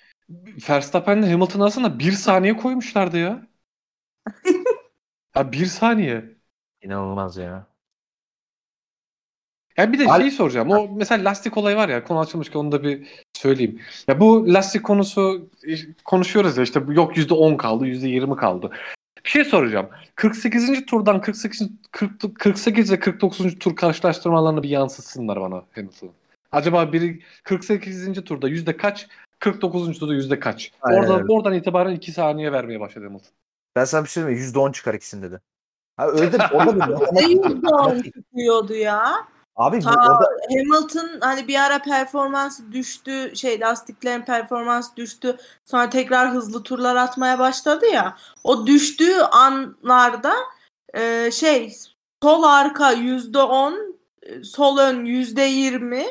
[0.70, 3.48] Verstappen'le Hamilton arasında bir saniye koymuşlardı ya.
[5.36, 6.36] ya bir saniye.
[6.82, 7.68] İnanılmaz ya.
[9.78, 10.70] Ya bir de Al- şeyi soracağım.
[10.72, 13.80] O mesela lastik olayı var ya konu açılmışken onu da bir söyleyeyim.
[14.08, 15.74] Ya bu lastik konusu e,
[16.06, 18.72] konuşuyoruz ya işte yok %10 kaldı, %20 kaldı.
[19.26, 19.90] Bir şey soracağım.
[20.16, 20.86] 48.
[20.86, 23.60] turdan 48 40, 48 ve 49.
[23.60, 26.14] tur karşılaştırmalarını bir yansıtsınlar bana Hamilton'ın.
[26.52, 28.24] Acaba biri 48.
[28.24, 29.08] turda yüzde kaç,
[29.52, 30.00] 49.
[30.00, 30.72] turda yüzde kaç?
[30.82, 31.34] Aynen Oradan, öyle.
[31.34, 33.32] oradan itibaren 2 saniye vermeye başladı Hamilton.
[33.76, 34.60] Ben sana bir şey söyleyeyim mi?
[34.60, 35.40] %10 çıkar ikisinde de.
[35.98, 36.80] Ha öyle de orada bir
[37.12, 39.14] Ne matematik- yüzden tutuyordu ya?
[39.56, 45.38] Abi Ta orada Hamilton hani bir ara performansı düştü, şey lastiklerin performansı düştü.
[45.66, 48.18] Sonra tekrar hızlı turlar atmaya başladı ya.
[48.44, 50.34] O düştüğü anlarda
[50.94, 51.74] e, şey
[52.24, 56.06] sol arka yüzde on, e, sol ön yüzde yirmi,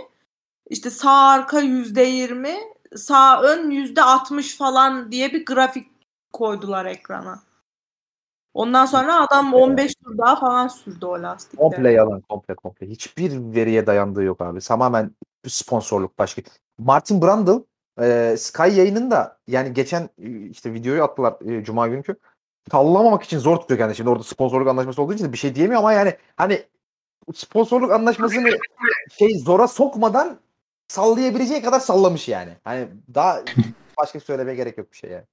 [0.70, 2.58] işte sağ arka yüzde yirmi,
[2.96, 5.86] sağ ön yüzde altmış falan diye bir grafik
[6.32, 7.42] koydular ekrana.
[8.54, 11.58] Ondan sonra adam 15 tur daha falan sürdü o lastikler.
[11.58, 12.86] komple yalan komple komple.
[12.86, 14.60] Hiçbir veriye dayandığı yok abi.
[14.60, 15.10] Tamamen
[15.46, 16.42] sponsorluk başka.
[16.78, 17.64] Martin Brundle
[18.00, 22.16] e, Sky yayınında yani geçen e, işte videoyu attılar e, Cuma günkü.
[22.70, 23.96] Sallamamak için zor tutuyor kendisi.
[23.96, 26.62] Şimdi orada sponsorluk anlaşması olduğu için de bir şey diyemiyor ama yani hani
[27.34, 28.50] sponsorluk anlaşmasını
[29.18, 30.38] şey zora sokmadan
[30.90, 32.56] sallayabileceği kadar sallamış yani.
[32.64, 33.42] Hani daha
[33.98, 35.24] başka söylemeye gerek yok bir şey yani.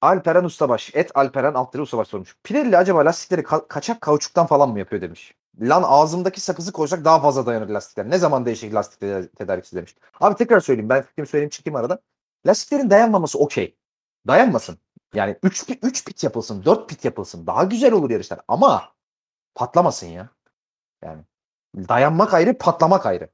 [0.00, 0.90] Alperen Ustabaş.
[0.94, 2.36] Et Alperen Alttırı Ustabaş sormuş.
[2.44, 5.34] Pirelli acaba lastikleri ka- kaçak kauçuktan falan mı yapıyor demiş.
[5.60, 8.10] Lan ağzımdaki sakızı koysak daha fazla dayanır lastikler.
[8.10, 9.96] Ne zaman değişik lastik te- tedarikçisi demiş.
[10.20, 10.88] Abi tekrar söyleyeyim.
[10.88, 11.98] Ben fikrimi söyleyeyim çıkayım arada.
[12.46, 13.76] Lastiklerin dayanmaması okey.
[14.26, 14.78] Dayanmasın.
[15.14, 17.46] Yani 3 pit, 3 pit yapılsın, 4 pit yapılsın.
[17.46, 18.40] Daha güzel olur yarışlar.
[18.48, 18.92] Ama
[19.54, 20.28] patlamasın ya.
[21.04, 21.22] Yani
[21.76, 23.28] dayanmak ayrı, patlamak ayrı.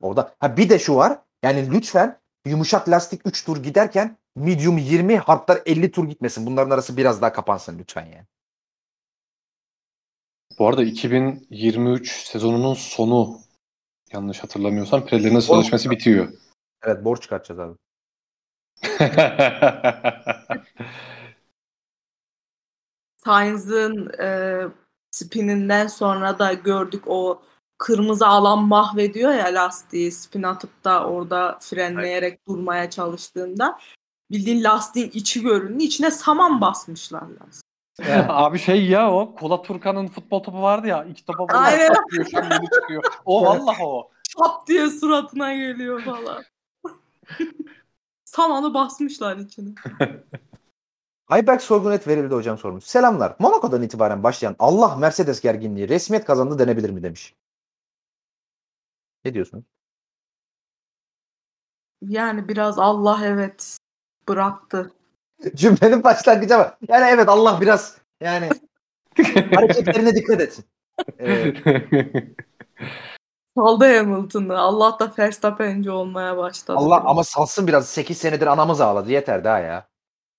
[0.00, 1.18] Orada ha bir de şu var.
[1.42, 6.46] Yani lütfen yumuşak lastik 3 tur giderken medium 20, hardlar 50 tur gitmesin.
[6.46, 8.26] Bunların arası biraz daha kapansın lütfen yani.
[10.58, 13.38] Bu arada 2023 sezonunun sonu
[14.12, 16.28] yanlış hatırlamıyorsam Pirelli'nin sözleşmesi bitiyor.
[16.82, 17.76] Evet borç çıkartacağız abi.
[23.24, 24.60] Sainz'ın e,
[25.10, 27.42] spininden sonra da gördük o
[27.78, 33.78] kırmızı alan mahvediyor ya lastiği spin atıp da orada frenleyerek durmaya çalıştığında
[34.30, 35.82] bildiğin lastiğin içi göründü.
[35.82, 37.64] İçine saman basmışlar lastik.
[38.28, 41.94] Abi şey ya o Kola Turkan'ın futbol topu vardı ya iki topa vuruyor Aynen.
[42.30, 43.02] şambeli çıkıyor.
[43.24, 44.10] O vallahi o.
[44.38, 46.44] Çap diye suratına geliyor falan.
[48.24, 49.70] Samanı basmışlar içine.
[51.28, 52.84] Ayberk Sorgunet verildi hocam sormuş.
[52.84, 53.36] Selamlar.
[53.38, 57.34] Monaco'dan itibaren başlayan Allah Mercedes gerginliği resmiyet kazandı denebilir mi demiş.
[59.24, 59.64] Ne diyorsunuz?
[62.02, 63.78] Yani biraz Allah evet
[64.28, 64.92] bıraktı.
[65.54, 66.76] Cümlenin başlangıcı ama.
[66.88, 68.48] Yani evet Allah biraz yani
[69.54, 70.64] hareketlerine dikkat etsin.
[71.18, 71.56] Evet.
[73.54, 74.58] Saldı Hamilton'ı.
[74.58, 76.78] Allah da Verstappen'ci olmaya başladı.
[76.78, 77.88] Allah ama salsın biraz.
[77.88, 79.10] 8 senedir anamız ağladı.
[79.10, 79.88] Yeter daha ya.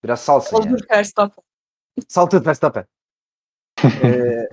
[0.03, 0.69] Biraz salsın yani.
[0.69, 1.43] Saldır Verstappen.
[2.07, 2.85] Saltı Verstappen.
[3.85, 4.49] ee,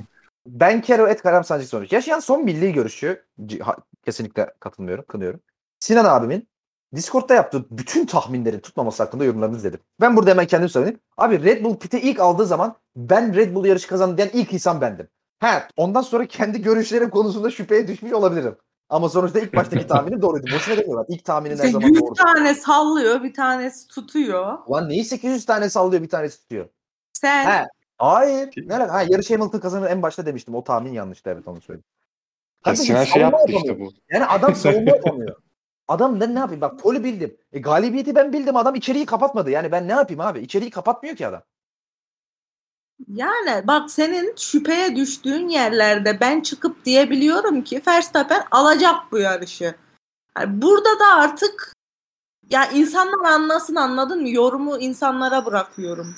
[0.47, 1.93] ben Kero et Karam Sancı sormuş.
[1.93, 5.05] Yaşayan son milli ha- kesinlikle katılmıyorum.
[5.09, 5.41] Kınıyorum.
[5.79, 6.49] Sinan abimin
[6.95, 9.81] Discord'da yaptığı bütün tahminlerin tutmaması hakkında yorumlarını izledim.
[10.01, 11.01] Ben burada hemen kendim söyleyeyim.
[11.17, 14.81] Abi Red Bull pite ilk aldığı zaman ben Red Bull yarışı kazandı diyen ilk insan
[14.81, 15.09] bendim.
[15.41, 18.57] He, ondan sonra kendi görüşlerim konusunda şüpheye düşmüş olabilirim.
[18.89, 20.47] Ama sonuçta ilk baştaki tahminim doğruydu.
[20.55, 21.07] Boşuna demiyorlar.
[21.09, 22.15] İlk tahminin her zaman 100 doğru.
[22.15, 24.59] tane sallıyor, bir tanesi tutuyor.
[24.67, 26.69] Ulan neyi 800 tane sallıyor bir tanesi tutuyor.
[27.13, 27.67] Sen He.
[28.03, 28.51] Hayır.
[28.57, 28.93] Ne alaka?
[28.93, 30.55] Ha, yarış Hamilton kazanır en başta demiştim.
[30.55, 31.85] O tahmin yanlıştı evet onu söyleyeyim.
[32.65, 33.93] Kardeşim, Sinan şey yaptı işte bu.
[34.11, 35.37] Yani adam savunma yapamıyor.
[35.89, 36.61] Adam ben ne yapayım?
[36.61, 37.37] Bak poli bildim.
[37.53, 38.57] E, galibiyeti ben bildim.
[38.57, 39.51] Adam içeriği kapatmadı.
[39.51, 40.41] Yani ben ne yapayım abi?
[40.41, 41.43] İçeriği kapatmıyor ki adam.
[43.09, 49.75] yani bak senin şüpheye düştüğün yerlerde ben çıkıp diyebiliyorum ki Verstappen alacak bu yarışı.
[50.39, 51.73] Yani burada da artık
[52.51, 54.29] ya insanlar anlasın anladın mı?
[54.29, 56.17] Yorumu insanlara bırakıyorum.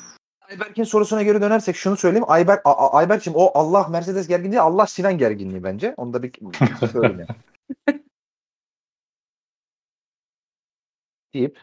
[0.50, 2.24] Ayberk'in sorusuna geri dönersek şunu söyleyeyim.
[2.28, 5.94] Ayberk, A- A- Ayberk'cim o Allah Mercedes gerginliği Allah Sinan gerginliği bence.
[5.96, 6.32] Onu da bir
[6.92, 7.26] söyleyeyim.
[7.88, 7.98] yani.
[11.34, 11.58] deyip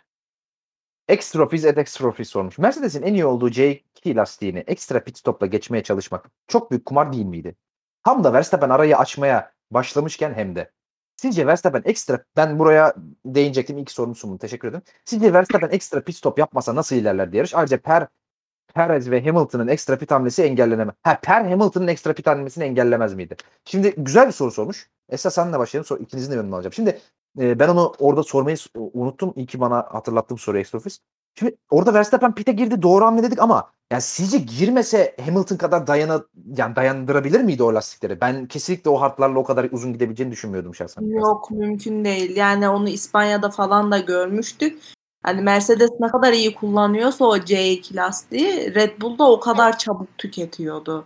[1.07, 2.57] Extrofis et Extrofis sormuş.
[2.57, 7.25] Mercedes'in en iyi olduğu C2 lastiğini ekstra pit stopla geçmeye çalışmak çok büyük kumar değil
[7.25, 7.55] miydi?
[8.03, 10.71] Tam da Verstappen arayı açmaya başlamışken hem de.
[11.17, 12.93] Sizce Verstappen ekstra ben buraya
[13.25, 14.37] değinecektim ilk sorunu sunum.
[14.37, 14.83] Teşekkür ederim.
[15.05, 17.55] Sizce Verstappen ekstra pit stop yapmasa nasıl ilerlerdi yarış?
[17.55, 18.07] Ayrıca Per
[18.73, 20.95] Perez ve Hamilton'ın ekstra pit hamlesi engellenemez.
[21.03, 23.35] Ha Per Hamilton'ın ekstra pit hamlesini engellemez miydi?
[23.65, 24.89] Şimdi güzel bir soru sormuş.
[25.10, 25.85] Esas senle başlayalım.
[25.85, 26.73] Sonra ikinizin de yorumunu alacağım.
[26.73, 26.99] Şimdi
[27.39, 29.34] e, ben onu orada sormayı unuttum.
[29.35, 30.99] İyi ki bana hatırlattığım soru Extrofis.
[31.35, 36.23] Şimdi orada Verstappen pit'e girdi doğru hamle dedik ama yani sizce girmese Hamilton kadar dayana
[36.57, 38.22] yani dayandırabilir miydi o lastikleri?
[38.22, 41.06] Ben kesinlikle o hardlarla o kadar uzun gidebileceğini düşünmüyordum şahsen.
[41.06, 42.35] Yok mümkün değil.
[42.35, 44.81] Yani onu İspanya'da falan da görmüştük.
[45.23, 50.18] Hani Mercedes ne kadar iyi kullanıyorsa o C2 lastiği Red Bull da o kadar çabuk
[50.18, 51.06] tüketiyordu.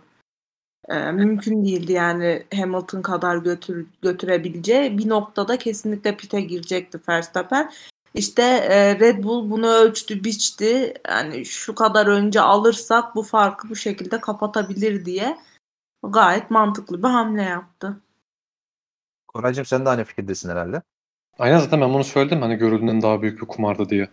[0.88, 7.72] Ee, mümkün değildi yani Hamilton kadar götür, götürebileceği bir noktada kesinlikle pite girecekti Verstappen.
[8.14, 10.94] İşte e, Red Bull bunu ölçtü, biçti.
[11.08, 15.38] Yani şu kadar önce alırsak bu farkı bu şekilde kapatabilir diye
[16.02, 18.00] gayet mantıklı bir hamle yaptı.
[19.28, 20.82] Koraycığım sen de aynı fikirdesin herhalde.
[21.38, 24.08] Aynen zaten ben bunu söyledim hani görüldüğünden daha büyük bir kumardı diye.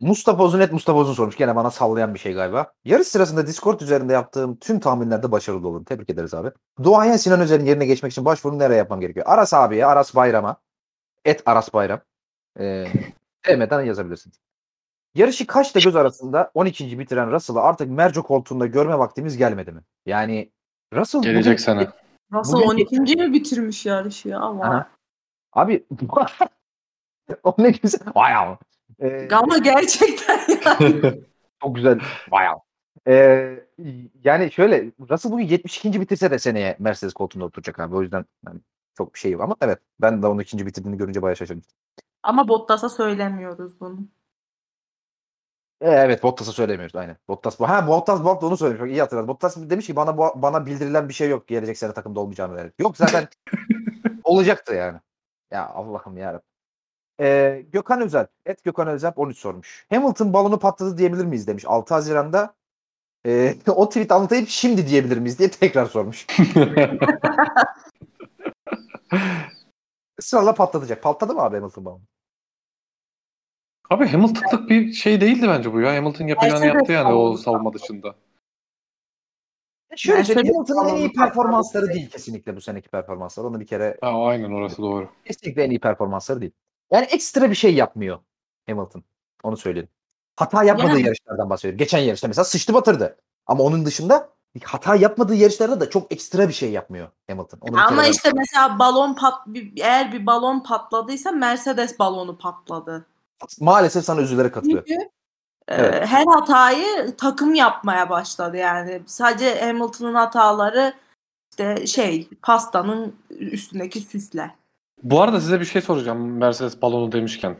[0.00, 1.36] Mustafa Uzun et Mustafa Uzun sormuş.
[1.36, 2.72] Gene bana sallayan bir şey galiba.
[2.84, 5.84] Yarış sırasında Discord üzerinde yaptığım tüm tahminlerde başarılı olun.
[5.84, 6.50] Tebrik ederiz abi.
[6.82, 9.26] Duayen Sinan Özer'in yerine geçmek için başvuru nereye yapmam gerekiyor?
[9.28, 10.56] Aras abiye, Aras Bayram'a.
[11.24, 12.00] Et Aras Bayram.
[12.60, 12.86] Ee,
[13.46, 14.36] sevmeden yazabilirsiniz.
[15.14, 16.98] Yarışı kaçta göz arasında 12.
[16.98, 19.80] bitiren Russell'ı artık Merco koltuğunda görme vaktimiz gelmedi mi?
[20.06, 20.52] Yani
[20.94, 21.88] Russell Gelecek bugün- sene.
[22.32, 23.16] Russell Bugün- 12.
[23.16, 24.40] mi bitirmiş yarışı ya?
[24.40, 24.88] Aha.
[25.52, 25.86] Abi
[27.42, 28.00] o ne güzel.
[28.14, 28.58] Ama.
[29.00, 30.78] Ee, Ama gerçekten ya.
[31.62, 32.00] Çok güzel.
[32.30, 32.56] Bayağı.
[33.08, 33.60] Ee,
[34.24, 36.00] yani şöyle Russell bugün 72.
[36.00, 37.96] bitirse de seneye Mercedes koltuğunda oturacak abi.
[37.96, 38.60] O yüzden yani
[38.96, 39.42] çok bir şey yok.
[39.42, 41.62] Ama evet ben de onun ikinci bitirdiğini görünce bayağı şaşırdım.
[42.22, 43.98] Ama Bottas'a söylemiyoruz bunu.
[45.80, 47.16] Ee, evet Bottas'a söylemiyoruz aynen.
[47.28, 47.68] Bottas bu.
[47.68, 48.82] Ha Bottas Bottas onu söylemiş.
[48.82, 49.28] Bak, iyi hatırladım.
[49.28, 52.72] Bottas demiş ki bana bana bildirilen bir şey yok gelecek sene takımda olmayacağını dair.
[52.78, 53.28] Yok zaten
[54.24, 54.98] olacaktı yani.
[55.50, 56.40] Ya Allah'ım ya.
[57.20, 58.26] Ee, Gökhan Özel.
[58.46, 59.86] Et Gökhan Özel 13 sormuş.
[59.90, 61.64] Hamilton balonu patladı diyebilir miyiz demiş.
[61.66, 62.54] 6 Haziran'da
[63.26, 66.26] ee, o tweet anlatayım şimdi diyebilir miyiz diye tekrar sormuş.
[70.18, 71.02] Israrla patlatacak.
[71.02, 72.02] Patladı mı abi Hamilton balonu?
[73.90, 75.96] Abi Hamilton'lık bir şey değildi bence bu ya.
[75.96, 78.14] Hamilton yapacağını Mercedes yaptı yani o savunma dışında.
[79.96, 83.46] Şöyle söyleyeyim Hamilton'ın en iyi performansları değil kesinlikle bu seneki performansları.
[83.46, 85.08] Onu bir kere Ha, aynen orası doğru.
[85.24, 86.52] kesinlikle en iyi performansları değil.
[86.90, 88.18] Yani ekstra bir şey yapmıyor
[88.68, 89.02] Hamilton.
[89.42, 89.88] Onu söyleyeyim.
[90.36, 91.78] Hata yapmadığı Yani- yarışlardan bahsediyorum.
[91.78, 93.16] Geçen yarışta mesela sıçtı batırdı.
[93.46, 94.28] Ama onun dışında
[94.64, 97.58] hata yapmadığı yarışlarda da çok ekstra bir şey yapmıyor Hamilton.
[97.60, 99.34] Onu Ama işte mesela balon pat
[99.76, 103.06] eğer bir balon patladıysa Mercedes balonu patladı.
[103.60, 104.84] Maalesef sana üzülerek katılıyorum.
[104.88, 105.02] Çünkü
[105.68, 106.06] e, Evet.
[106.06, 109.02] her hatayı takım yapmaya başladı yani.
[109.06, 110.94] Sadece Hamilton'ın hataları
[111.52, 114.50] işte şey pastanın üstündeki süsler.
[115.02, 117.56] Bu arada size bir şey soracağım Mercedes balonu demişken.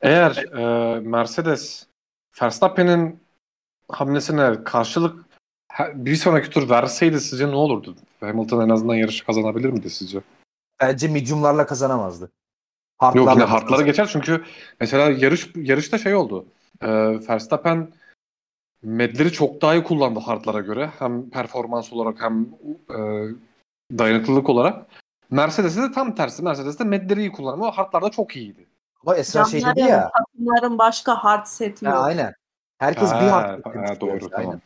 [0.00, 1.86] Eğer e, Mercedes
[2.42, 3.20] Verstappen'in
[3.88, 5.26] hamlesine karşılık
[5.94, 7.96] bir sonraki tur verseydi sizce ne olurdu?
[8.20, 10.20] Hamilton en azından yarışı kazanabilir miydi sizce?
[10.80, 12.30] Bence mediumlarla kazanamazdı.
[13.02, 14.44] Yok Hardlarla yine hardlara geçer çünkü
[14.80, 16.46] mesela yarış yarışta şey oldu.
[16.80, 16.88] E,
[17.28, 17.92] Verstappen
[18.82, 20.90] medleri çok daha iyi kullandı hardlara göre.
[20.98, 22.42] Hem performans olarak hem
[22.90, 22.98] e,
[23.98, 24.86] dayanıklılık olarak.
[25.30, 26.42] Mercedes'e de tam tersi.
[26.42, 28.66] Mercedes de medleri iyi kullanıyor ama hardlarda çok iyiydi.
[29.02, 30.12] Ama Esra şey dedi ya.
[30.18, 32.04] takımların başka hard seti Ha, yok.
[32.04, 32.34] aynen.
[32.78, 33.64] Herkes bir Ha, hard.
[33.64, 34.46] ha, doğru, tamam.
[34.46, 34.60] aynen.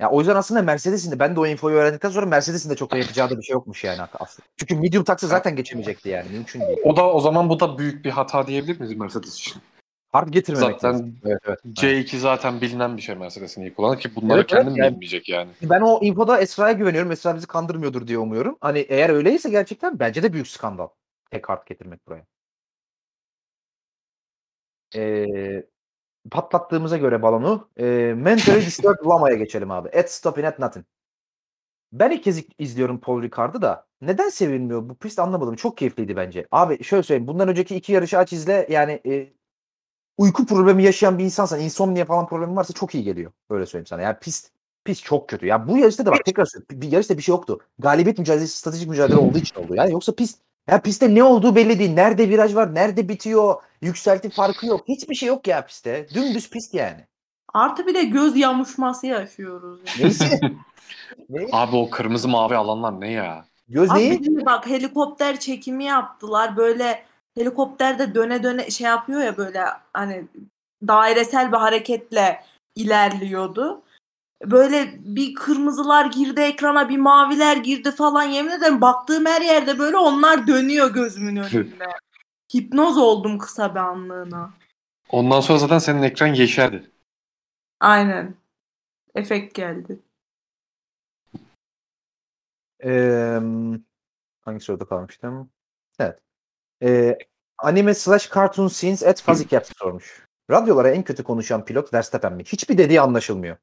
[0.00, 2.90] Ya o yüzden aslında Mercedes'in de ben de o infoyu öğrendikten sonra Mercedes'in de çok
[2.90, 4.46] da yapacağı da bir şey yokmuş yani aslında.
[4.56, 6.78] Çünkü medium taksi zaten geçemeyecekti yani mümkün değil.
[6.84, 9.62] O da o zaman bu da büyük bir hata diyebilir miyiz Mercedes için?
[10.12, 11.18] Hard getirmemek Zaten lazım.
[11.24, 11.58] Evet, evet.
[11.64, 15.28] C2 zaten bilinen bir şey Mercedes'in iyi kullanır ki bunları Evet, evet, kendim yani- bilmeyecek
[15.28, 15.50] yani.
[15.62, 17.12] Ben o infoda Esra'ya güveniyorum.
[17.12, 18.56] Esra bizi kandırmıyordur diye umuyorum.
[18.60, 20.88] Hani eğer öyleyse gerçekten bence de büyük skandal.
[21.30, 22.26] Tek hard getirmek buraya.
[24.94, 25.66] Ee,
[26.30, 27.84] patlattığımıza göre balonu e,
[28.16, 29.88] Mentally Disturbed Lama'ya geçelim abi.
[29.88, 30.86] At Stopping at Nothing.
[31.92, 33.86] Ben ilk kez izliyorum Paul Ricard'ı da.
[34.00, 35.56] Neden sevilmiyor bu pist anlamadım.
[35.56, 36.46] Çok keyifliydi bence.
[36.50, 37.26] Abi şöyle söyleyeyim.
[37.28, 38.66] Bundan önceki iki yarışı aç izle.
[38.70, 39.32] Yani e,
[40.18, 43.32] uyku problemi yaşayan bir insansan, insomnia falan problemi varsa çok iyi geliyor.
[43.50, 44.02] Öyle söyleyeyim sana.
[44.02, 44.50] Yani pist
[44.84, 45.46] pist çok kötü.
[45.46, 46.80] Ya bu yarışta da bak tekrar söylüyorum.
[46.80, 47.60] Bir yarışta bir şey yoktu.
[47.78, 49.74] Galibiyet mücadelesi stratejik mücadele olduğu için oldu.
[49.74, 51.90] Yani yoksa pist ya pistte ne olduğu belli değil.
[51.94, 54.88] Nerede viraj var, nerede bitiyor, yükselti farkı yok.
[54.88, 56.06] Hiçbir şey yok ya pistte.
[56.14, 57.04] Dümdüz pist yani.
[57.54, 59.80] Artı bir de göz yamuşması yaşıyoruz.
[59.86, 60.00] yani.
[60.02, 60.40] Neyse.
[61.28, 61.46] ne?
[61.52, 63.44] Abi o kırmızı mavi alanlar ne ya?
[63.68, 64.46] Göz Abi neyi?
[64.46, 66.56] bak helikopter çekimi yaptılar.
[66.56, 67.02] Böyle
[67.38, 70.24] helikopterde döne döne şey yapıyor ya böyle hani
[70.88, 72.42] dairesel bir hareketle
[72.74, 73.82] ilerliyordu.
[74.44, 79.96] Böyle bir kırmızılar girdi ekrana bir maviler girdi falan yemin ederim baktığım her yerde böyle
[79.96, 81.86] onlar dönüyor gözümün önünde.
[82.54, 84.54] Hipnoz oldum kısa bir anlığına.
[85.08, 86.90] Ondan sonra zaten senin ekran yeşerdi.
[87.80, 88.34] Aynen.
[89.14, 89.98] Efekt geldi.
[92.84, 93.40] Ee,
[94.40, 95.50] hangi soruda kalmıştım?
[95.98, 96.18] Evet.
[96.82, 97.18] Ee,
[97.58, 100.26] anime slash cartoon scenes at Fuzzy Cat sormuş.
[100.50, 102.44] Radyolara en kötü konuşan pilot Verstappen mi?
[102.44, 103.56] Hiçbir dediği anlaşılmıyor.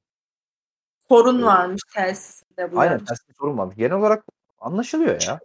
[1.10, 1.46] Sorun Evet.
[1.46, 3.00] varmış telsizde bu Aynen.
[3.00, 3.74] bir sorun var.
[3.78, 4.24] Genel olarak
[4.60, 5.40] anlaşılıyor ya.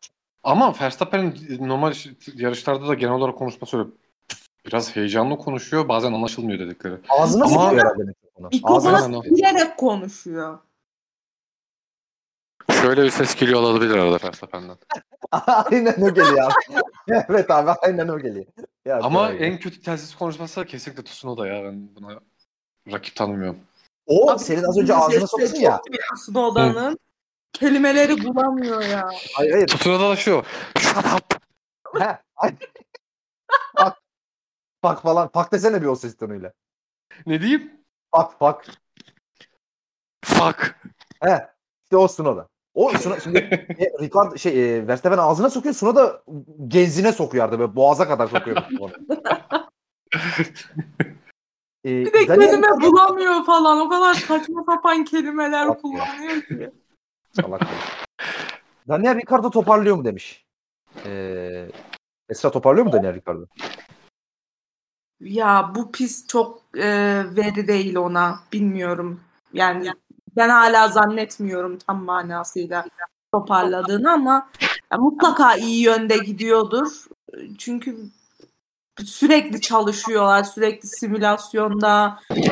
[0.45, 1.95] Ama Verstappen'in normal
[2.35, 3.89] yarışlarda da genel olarak konuşması öyle
[4.67, 5.89] biraz heyecanlı konuşuyor.
[5.89, 6.95] Bazen anlaşılmıyor dedikleri.
[7.09, 8.03] Ağzına Ama- sıkıyor herhalde.
[8.53, 10.59] Mikrofona bilerek konuşuyor.
[12.83, 14.77] Şöyle bir ses geliyor olabilir arada Verstappen'den.
[15.47, 16.83] aynen o geliyor abi.
[17.29, 18.47] evet abi aynen o geliyor.
[18.85, 21.65] Ya, Ama en kötü telsiz konuşması da kesinlikle Tsunoda ya.
[21.65, 22.21] Ben buna
[22.93, 23.59] rakip tanımıyorum.
[24.09, 25.81] O Abi, senin az önce ağzına soktun ya.
[25.87, 26.99] duyuyorsun odanın.
[27.53, 29.11] Kelimeleri bulamıyor ya.
[29.35, 29.69] Hayır hayır.
[29.69, 30.43] Da şu.
[30.79, 31.41] Shut up.
[31.99, 32.19] He.
[34.83, 35.29] Pak falan.
[35.29, 36.53] Pak desene bir o ses tonuyla.
[37.27, 37.73] Ne diyeyim?
[38.13, 38.67] Pak pak.
[40.25, 40.77] Fuck.
[41.21, 41.49] He.
[41.85, 42.49] İşte o Sunoda.
[42.75, 43.39] O Suno, şimdi
[43.79, 45.75] e, Ricard şey e, Verstappen ağzına sokuyor.
[45.75, 46.23] Sunoda
[46.69, 48.57] genzine sokuyordu böyle boğaza kadar sokuyor.
[51.89, 51.95] onu.
[52.01, 53.81] e, Bir de Daniel kelime Ricciardo- bulamıyor falan.
[53.81, 56.71] O kadar saçma sapan kelimeler kullanıyor ki.
[57.33, 57.63] Salak.
[58.89, 60.45] Daniel Ricciardo toparlıyor mu demiş.
[61.07, 61.69] E,
[62.29, 63.45] Esra toparlıyor mu Daniel Ricciardo?
[65.21, 66.87] Ya bu pis çok e,
[67.37, 68.41] veri değil ona.
[68.53, 69.21] Bilmiyorum.
[69.53, 69.93] Yani
[70.37, 72.85] ben hala zannetmiyorum tam manasıyla
[73.33, 74.51] toparladığını ama
[74.93, 77.05] ya mutlaka iyi yönde gidiyordur.
[77.59, 77.97] Çünkü
[79.05, 82.21] sürekli çalışıyorlar, sürekli simülasyonda.
[82.31, 82.45] E,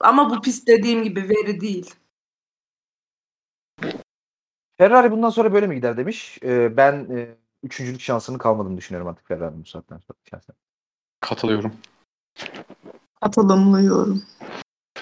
[0.00, 1.94] ama bu pis dediğim gibi veri değil.
[4.78, 6.38] Ferrari bundan sonra böyle mi gider demiş.
[6.42, 10.18] E, ben e, üçüncülük şansının kalmadığını düşünüyorum artık Ferrari'nin bu saatten sonra.
[10.30, 10.56] şahsen.
[11.20, 11.72] Katılıyorum.
[13.20, 14.22] Atılımlıyorum.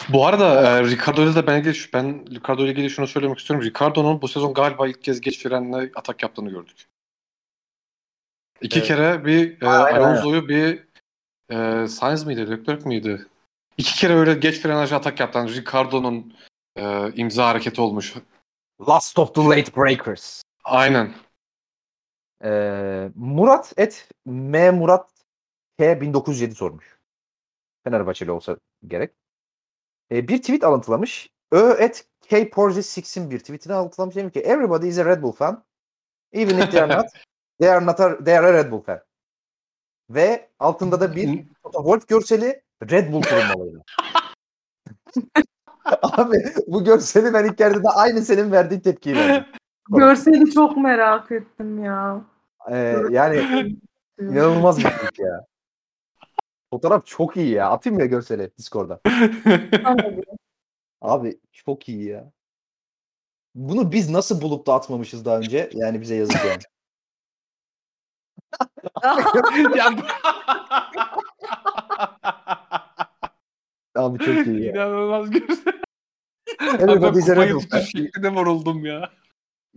[0.08, 3.66] Bu arada e, Ricardo ile de ben, ilgili, ben Ricardo ile ilgili şunu söylemek istiyorum.
[3.66, 6.88] Ricardo'nun bu sezon galiba ilk kez geç frenle atak yaptığını gördük.
[8.60, 8.88] İki Evet.
[8.88, 10.84] kere bir e, Alonso'yu bir
[11.50, 13.26] e, Sainz miydi, Leclerc miydi?
[13.78, 16.34] İki kere öyle geç frenajı atak yaptan Ricardo'nun
[16.76, 18.14] e, imza hareketi olmuş.
[18.88, 20.42] Last of the late breakers.
[20.64, 21.14] Aynen.
[22.44, 25.10] Ee, Murat et M Murat
[25.78, 26.98] K 1907 sormuş.
[27.84, 28.56] Fenerbahçeli olsa
[28.86, 29.12] gerek.
[30.10, 31.30] Ee, bir tweet alıntılamış.
[31.52, 34.16] Ö et K Porzis 6'in bir tweetini alıntılamış.
[34.16, 35.64] Demiş ki everybody is a Red Bull fan.
[36.32, 37.06] Even if they are not.
[37.60, 39.00] they are not a, they are a Red Bull fan.
[40.10, 43.82] Ve altında da bir Wolf görseli Red Bull kurulmalıydı.
[46.02, 49.52] Abi bu görseli ben ilk gördüğümde aynı senin verdiğin tepkiyi verdim.
[49.90, 52.24] Görseli çok merak ettim ya.
[52.70, 53.76] Ee, yani
[54.20, 55.46] İnanılmaz bir tweet ya.
[56.70, 57.70] Fotoğraf çok iyi ya.
[57.70, 59.00] Atayım ya görseli Discord'da.
[61.00, 62.32] Abi çok iyi ya.
[63.54, 65.70] Bunu biz nasıl bulup da atmamışız daha önce?
[65.72, 66.62] Yani bize yazık yani.
[69.76, 69.92] ya,
[73.96, 74.72] Abi çok iyi ya.
[74.72, 75.74] İnanılmaz güzel.
[76.60, 77.80] A Red Bull fan.
[77.80, 79.10] şeklinde vuruldum ya.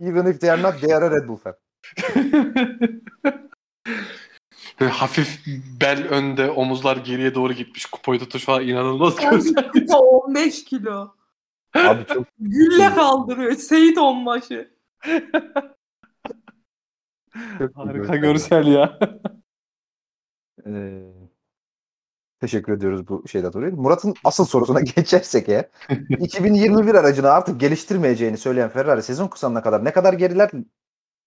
[0.00, 1.54] Even if they are not, they are a Red Bull fan.
[4.80, 5.40] Böyle hafif
[5.80, 7.86] bel önde, omuzlar geriye doğru gitmiş.
[7.86, 9.70] Kupayı tutuş falan inanılmaz güzel.
[9.72, 11.14] kupa 15 kilo.
[11.74, 13.52] Abi çok Gülle kaldırıyor.
[13.52, 14.70] Seyit onbaşı.
[17.58, 18.66] Çok Harika görsel.
[18.66, 18.98] ya.
[20.66, 21.02] Ee,
[22.40, 23.72] teşekkür ediyoruz bu şeyden dolayı.
[23.72, 25.64] Murat'ın asıl sorusuna geçersek eğer
[26.08, 30.50] 2021 aracını artık geliştirmeyeceğini söyleyen Ferrari sezon kısalına kadar ne kadar geriler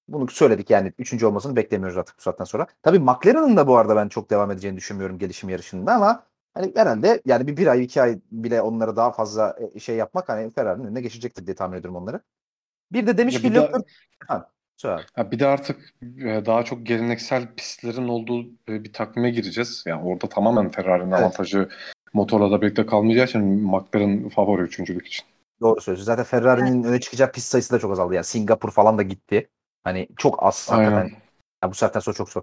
[0.07, 0.93] bunu söyledik yani.
[0.97, 2.67] Üçüncü olmasını beklemiyoruz artık bu saatten sonra.
[2.83, 6.23] Tabii McLaren'ın da bu arada ben çok devam edeceğini düşünmüyorum gelişim yarışında ama
[6.53, 10.29] hani herhalde yani bir, bir ay iki ay bile onları daha fazla e, şey yapmak
[10.29, 12.21] hani Ferrari'nin önüne geçecektir diye tahmin ediyorum onları.
[12.91, 13.61] Bir de demiş Ya ki bir.
[14.27, 14.52] Ha,
[14.85, 15.03] abi.
[15.13, 19.83] Ha, bir de artık e, daha çok geleneksel pistlerin olduğu e, bir takvime gireceğiz.
[19.87, 21.19] Yani orada tamamen Ferrari'nin Evet.
[21.19, 21.69] avantajı
[22.13, 25.25] motorla da birlikte kalmayacağı için McLaren favori üçüncülük için.
[25.61, 26.05] Doğru söylüyorsun.
[26.05, 28.13] Zaten Ferrari'nin öne çıkacağı pist sayısı da çok azaldı.
[28.13, 29.49] Yani Singapur falan da gitti.
[29.83, 30.91] Hani çok az Aynen.
[30.91, 31.17] hakikaten.
[31.63, 32.41] Ya bu saatten sonra çok zor.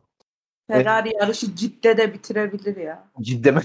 [0.66, 3.09] Ferrari yarışı Cidde'de bitirebilir ya.
[3.20, 3.61] Ciddi mi?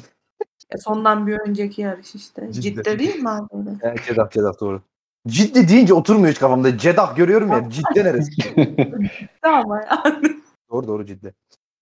[0.70, 2.52] E, sondan bir önceki yarış işte.
[2.52, 2.62] Ciddi.
[2.62, 3.70] Ciddi değil mi abi?
[3.82, 4.82] Evet, Cedah Cedah doğru.
[5.27, 6.77] Ciddi deyince oturmuyor hiç kafamda.
[6.77, 7.69] Cedah görüyorum ya.
[7.69, 8.31] Ciddi neresi?
[9.41, 10.41] Ama yani.
[10.72, 11.34] doğru doğru ciddi.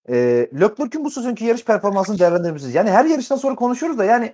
[0.10, 2.76] Ee, Leclerc'ün bu sezonki yarış performansını değerlendirmişsiniz.
[2.76, 4.34] Yani her yarıştan sonra konuşuyoruz da yani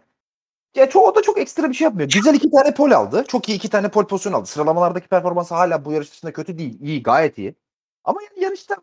[0.75, 2.09] ya çoğu da çok ekstra bir şey yapmıyor.
[2.09, 3.25] Güzel iki tane pol aldı.
[3.27, 4.45] Çok iyi iki tane pol pozisyon aldı.
[4.45, 6.77] Sıralamalardaki performansı hala bu yarış dışında kötü değil.
[6.81, 7.55] İyi gayet iyi.
[8.03, 8.75] Ama yani yarışta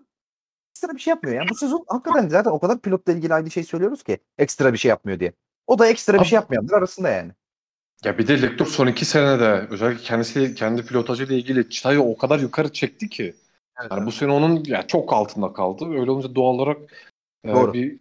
[0.70, 1.36] ekstra bir şey yapmıyor.
[1.36, 4.78] Yani bu sezon hakikaten zaten o kadar pilotla ilgili aynı şey söylüyoruz ki ekstra bir
[4.78, 5.32] şey yapmıyor diye.
[5.66, 7.32] O da ekstra bir şey yapmayanlar arasında yani.
[8.04, 12.38] Ya bir de Leclerc son iki senede özellikle kendisi kendi pilotajıyla ilgili çıtayı o kadar
[12.38, 13.36] yukarı çekti ki.
[13.90, 15.84] Yani bu sene onun ya çok altında kaldı.
[16.00, 16.76] Öyle olunca doğal olarak
[17.44, 17.72] e, Doğru.
[17.72, 18.00] bir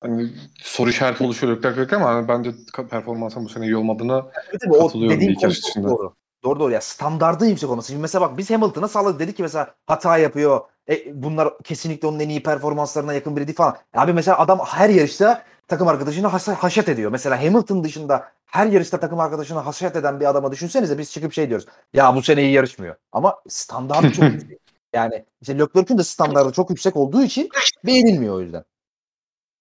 [0.00, 0.28] hani
[0.62, 2.50] soru işareti oluşuyor Leclerc ama hani bence
[2.90, 5.88] performansın bu sene iyi olmadığını Evet, evet, Katılıyorum konu çok dışında.
[5.88, 6.14] Doğru.
[6.44, 7.88] Doğru doğru ya standardı yüksek olması.
[7.88, 10.60] Şimdi mesela bak biz Hamilton'a salladık dedik ki mesela hata yapıyor.
[10.88, 13.76] E, bunlar kesinlikle onun en iyi performanslarına yakın biri değil falan.
[13.94, 17.10] Abi mesela adam her yarışta takım arkadaşını has- haşet ediyor.
[17.10, 21.48] Mesela Hamilton dışında her yarışta takım arkadaşını haşet eden bir adama düşünsenize biz çıkıp şey
[21.48, 21.66] diyoruz.
[21.92, 22.96] Ya bu sene iyi yarışmıyor.
[23.12, 24.60] Ama standartı çok yüksek.
[24.92, 27.48] Yani işte Leclerc'ün de standartı çok yüksek olduğu için
[27.86, 28.64] beğenilmiyor o yüzden.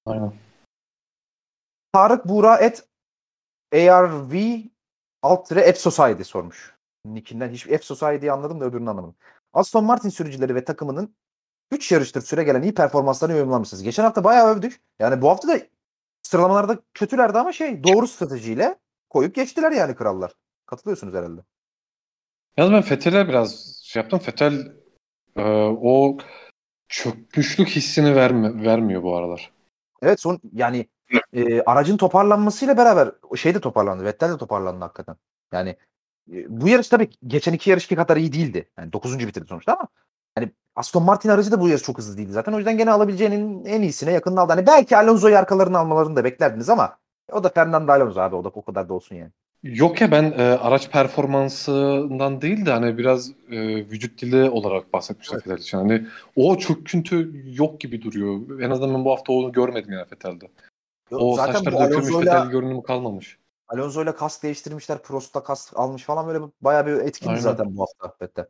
[0.06, 0.34] Aynen.
[1.94, 2.84] Tarık Buğra et
[3.74, 4.34] ARV
[5.22, 6.76] alt tire F Society sormuş.
[7.06, 9.16] Nickinden hiç F Society'yi anladım da öbürünü anlamadım.
[9.54, 11.16] Aston Martin sürücüleri ve takımının
[11.72, 13.84] 3 yarıştır süre gelen iyi performanslarını yorumlamışsınız.
[13.84, 14.82] Geçen hafta bayağı övdük.
[15.00, 15.60] Yani bu hafta da
[16.24, 18.76] sıralamalarda kötülerdi ama şey doğru stratejiyle
[19.10, 20.32] koyup geçtiler yani krallar.
[20.66, 21.41] Katılıyorsunuz herhalde.
[22.58, 24.20] Yalnız ben Fethel'e biraz şey yaptım.
[24.20, 24.72] Fethel
[25.36, 25.44] e,
[25.82, 26.18] o
[26.88, 29.52] çökmüşlük hissini verme, vermiyor bu aralar.
[30.02, 30.88] Evet son yani
[31.34, 34.04] e, aracın toparlanmasıyla beraber şey de toparlandı.
[34.04, 35.16] Vettel de toparlandı hakikaten.
[35.52, 35.70] Yani
[36.32, 38.70] e, bu yarış tabii geçen iki yarışki kadar iyi değildi.
[38.78, 39.20] Yani 9.
[39.20, 39.88] bitirdi sonuçta ama
[40.35, 42.53] hani Aston Martin aracı da bu yarış çok hızlı değildi zaten.
[42.53, 44.53] O yüzden gene alabileceğinin en iyisine yakınını aldı.
[44.53, 46.97] Hani belki Alonso'yu arkalarını almalarını da beklerdiniz ama
[47.31, 49.31] o da Fernando Alonso abi o da o kadar da olsun yani.
[49.64, 55.35] Yok ya ben e, araç performansından değil de hani biraz e, vücut dili olarak bahsetmiştim
[55.35, 55.43] Evet.
[55.43, 55.77] Fethel için.
[55.77, 58.60] Hani o çöküntü yok gibi duruyor.
[58.60, 60.45] En azından ben bu hafta onu görmedim yani Fethel'de.
[61.11, 63.38] O zaten saçları dökülmüş Alonso'yla Fethel görünümü kalmamış.
[63.68, 64.97] Alonso'yla kask değiştirmişler.
[64.97, 67.41] Prost'ta kask almış falan böyle bayağı bir etkili Aynen.
[67.41, 68.45] zaten bu hafta Vettel.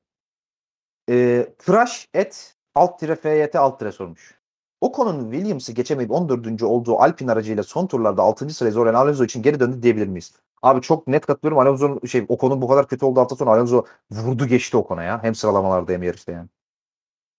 [1.10, 4.40] Ee, Crash et alt tire FYT alt tire sormuş.
[4.82, 6.64] Ocon'un Williams'ı geçemeyip 14.
[6.64, 8.50] olduğu Alpine aracıyla son turlarda 6.
[8.50, 10.34] sırayı zorlayan Alonso için geri döndü diyebilir miyiz?
[10.62, 11.60] Abi çok net katılıyorum.
[11.60, 15.24] Alonso'nun şey Ocon'un bu kadar kötü olduğu hafta sonu Alonso vurdu geçti Ocon'a ya.
[15.24, 16.48] Hem sıralamalarda hem yarışta yani.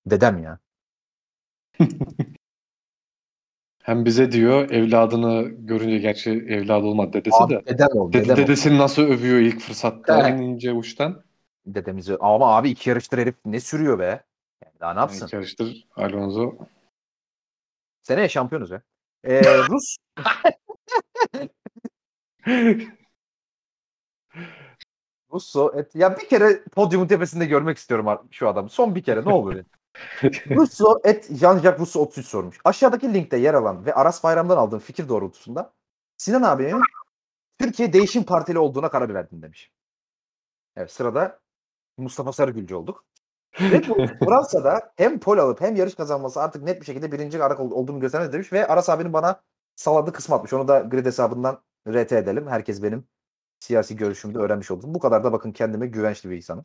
[0.06, 0.58] Dedem ya.
[3.82, 7.66] Hem bize diyor evladını görünce gerçi evladı olmadı dedesi Abi, de.
[7.66, 8.12] dedem ol.
[8.12, 10.30] Dede, Dedem dedesini nasıl övüyor ilk fırsatta Evet.
[10.30, 11.23] en ince uçtan.
[11.66, 12.16] Dedemizi.
[12.20, 14.24] Ama abi iki yarıştır herif ne sürüyor be?
[14.64, 15.20] Yani daha ne yapsın?
[15.20, 16.54] Yani karıştır Alonso.
[18.02, 18.82] Seneye şampiyonuz ya.
[19.24, 19.96] Ee, Rus
[25.32, 28.68] Russo et, ya bir kere podyumun tepesinde görmek istiyorum şu adamı.
[28.68, 29.54] Son bir kere ne olur.
[30.50, 32.58] Russo et Jean-Jacques Russo 33 sormuş.
[32.64, 35.72] Aşağıdaki linkte yer alan ve Aras Bayram'dan aldığım fikir doğrultusunda
[36.16, 36.82] Sinan abinin
[37.58, 39.72] Türkiye Değişim Partili olduğuna karar verdim demiş.
[40.76, 41.40] Evet sırada
[41.98, 43.04] Mustafa Sarıgülcü olduk.
[43.60, 47.60] Red Bull Fransa'da hem pol alıp hem yarış kazanması artık net bir şekilde birinci araç
[47.60, 49.42] ol- olduğunu göstermez demiş ve Aras abinin bana
[49.76, 50.52] saladı kısmı atmış.
[50.52, 52.46] Onu da grid hesabından RT edelim.
[52.48, 53.04] Herkes benim
[53.60, 54.94] siyasi görüşümü de öğrenmiş oldum.
[54.94, 56.64] Bu kadar da bakın kendime güvençli bir insanım.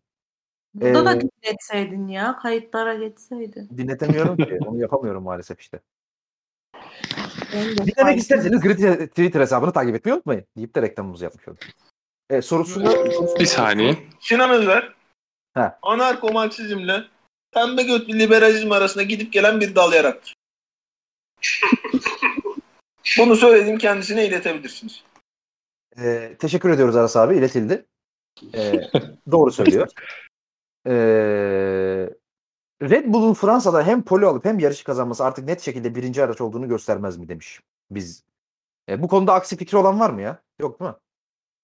[0.74, 2.38] Burada da Ee, dinletseydin ya.
[2.42, 3.68] Kayıtlara geçseydi.
[3.78, 4.60] Dinletemiyorum ki.
[4.68, 5.80] Onu yapamıyorum maalesef işte.
[7.54, 10.46] Dinlemek isterseniz Grid Twitter hesabını takip etmeyi unutmayın.
[10.58, 11.60] Deyip de reklamımızı yapmış olduk.
[12.30, 13.98] E, sorusunu, sorusunu Bir saniye.
[14.20, 14.94] Sinan Özer
[15.54, 15.72] He.
[15.82, 17.04] anarko-marksizmle
[17.52, 20.32] pembe götlü liberalizm arasında gidip gelen bir dal yarattı.
[23.18, 25.04] Bunu söylediğim kendisine iletebilirsiniz.
[25.98, 27.38] E, teşekkür ediyoruz Aras abi.
[27.38, 27.86] iletildi.
[28.54, 28.74] E,
[29.32, 29.88] doğru söylüyor.
[30.86, 30.94] E,
[32.82, 36.68] Red Bull'un Fransa'da hem poli alıp hem yarışı kazanması artık net şekilde birinci araç olduğunu
[36.68, 37.60] göstermez mi demiş.
[37.92, 38.24] Biz.
[38.90, 40.42] E, bu konuda aksi fikri olan var mı ya?
[40.60, 40.94] Yok mi?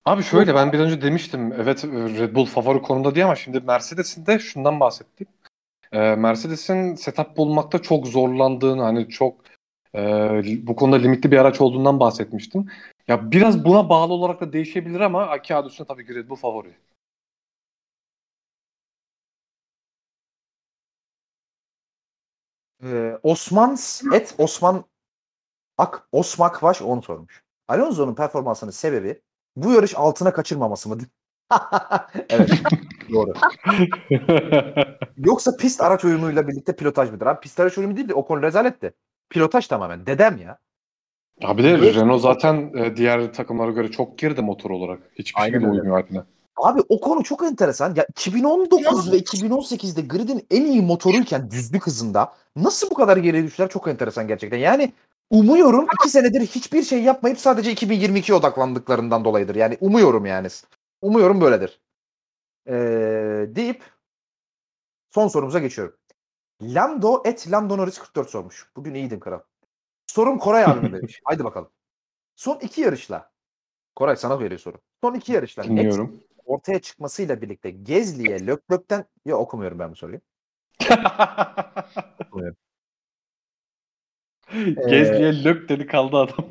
[0.06, 4.26] Abi şöyle ben bir önce demiştim evet Red Bull favori konumda diye ama şimdi Mercedes'in
[4.26, 5.28] de şundan bahsettik.
[5.92, 9.42] Ee, Mercedes'in setup bulmakta çok zorlandığını hani çok
[9.96, 10.00] e,
[10.68, 12.68] bu konuda limitli bir araç olduğundan bahsetmiştim.
[13.08, 16.76] Ya biraz buna bağlı olarak da değişebilir ama adı üstünde tabii ki Red Bull favori.
[22.84, 23.78] Ee, Osman
[24.14, 24.86] et Osman
[25.78, 27.44] Ak Osmak Vaş onu sormuş.
[27.68, 29.22] Alonso'nun performansının sebebi
[29.56, 30.98] bu yarış altına kaçırmaması mı?
[32.30, 32.50] evet.
[33.14, 33.34] doğru.
[35.18, 37.26] Yoksa pist araç uyumuyla birlikte pilotaj mıdır?
[37.26, 38.94] Abi pist araç uyumu değil de Ocon rezaletti.
[39.30, 40.06] Pilotaj tamamen.
[40.06, 40.58] Dedem ya.
[41.44, 45.00] Abi de Ve- Renault zaten e, diğer takımlara göre çok geride motor olarak.
[45.20, 46.22] Hiçbir Aynen şekilde uymuyor Alpine.
[46.58, 47.96] Abi o konu çok enteresan.
[47.96, 53.70] Ya 2019 ve 2018'de gridin en iyi motoruyken düzlük hızında nasıl bu kadar geriye düştüler
[53.70, 54.58] çok enteresan gerçekten.
[54.58, 54.94] Yani
[55.30, 59.56] umuyorum iki senedir hiçbir şey yapmayıp sadece 2022'ye odaklandıklarından dolayıdır.
[59.56, 60.48] Yani umuyorum yani.
[61.02, 61.82] Umuyorum böyledir.
[62.68, 63.84] Ee, deyip
[65.12, 65.98] son sorumuza geçiyorum.
[66.62, 68.70] Lando et Lando Norris 44 sormuş.
[68.76, 69.40] Bugün iyiydin kral.
[70.08, 71.22] Sorum Koray abime demiş.
[71.26, 71.70] Haydi bakalım.
[72.36, 73.32] Son iki yarışla
[73.96, 74.78] Koray sana veriyor soru.
[75.04, 76.24] Son iki yarışla Dinliyorum.
[76.46, 80.22] ortaya çıkmasıyla birlikte Gezli'ye Löklök'ten ya okumuyorum ben bu soruyu.
[82.28, 82.58] Okumuyorum.
[84.90, 86.46] Gezli'ye lök dedi kaldı adam.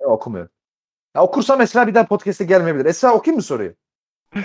[0.00, 0.50] Ya, okumuyorum.
[1.16, 2.86] Ya okursam Esra bir daha podcast'e gelmeyebilir.
[2.86, 3.74] Esra okuyayım mı soruyu?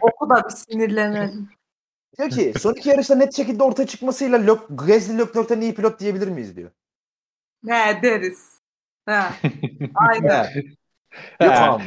[0.00, 1.48] Oku da bir sinirlenelim.
[2.18, 6.28] Diyor ki son iki yarışta net şekilde ortaya çıkmasıyla Lök, Gezli Löklök'ten iyi pilot diyebilir
[6.28, 6.70] miyiz diyor.
[7.62, 8.60] Ne deriz.
[9.06, 9.32] Ha.
[9.94, 10.46] Aynen.
[11.40, 11.82] Yok tamam.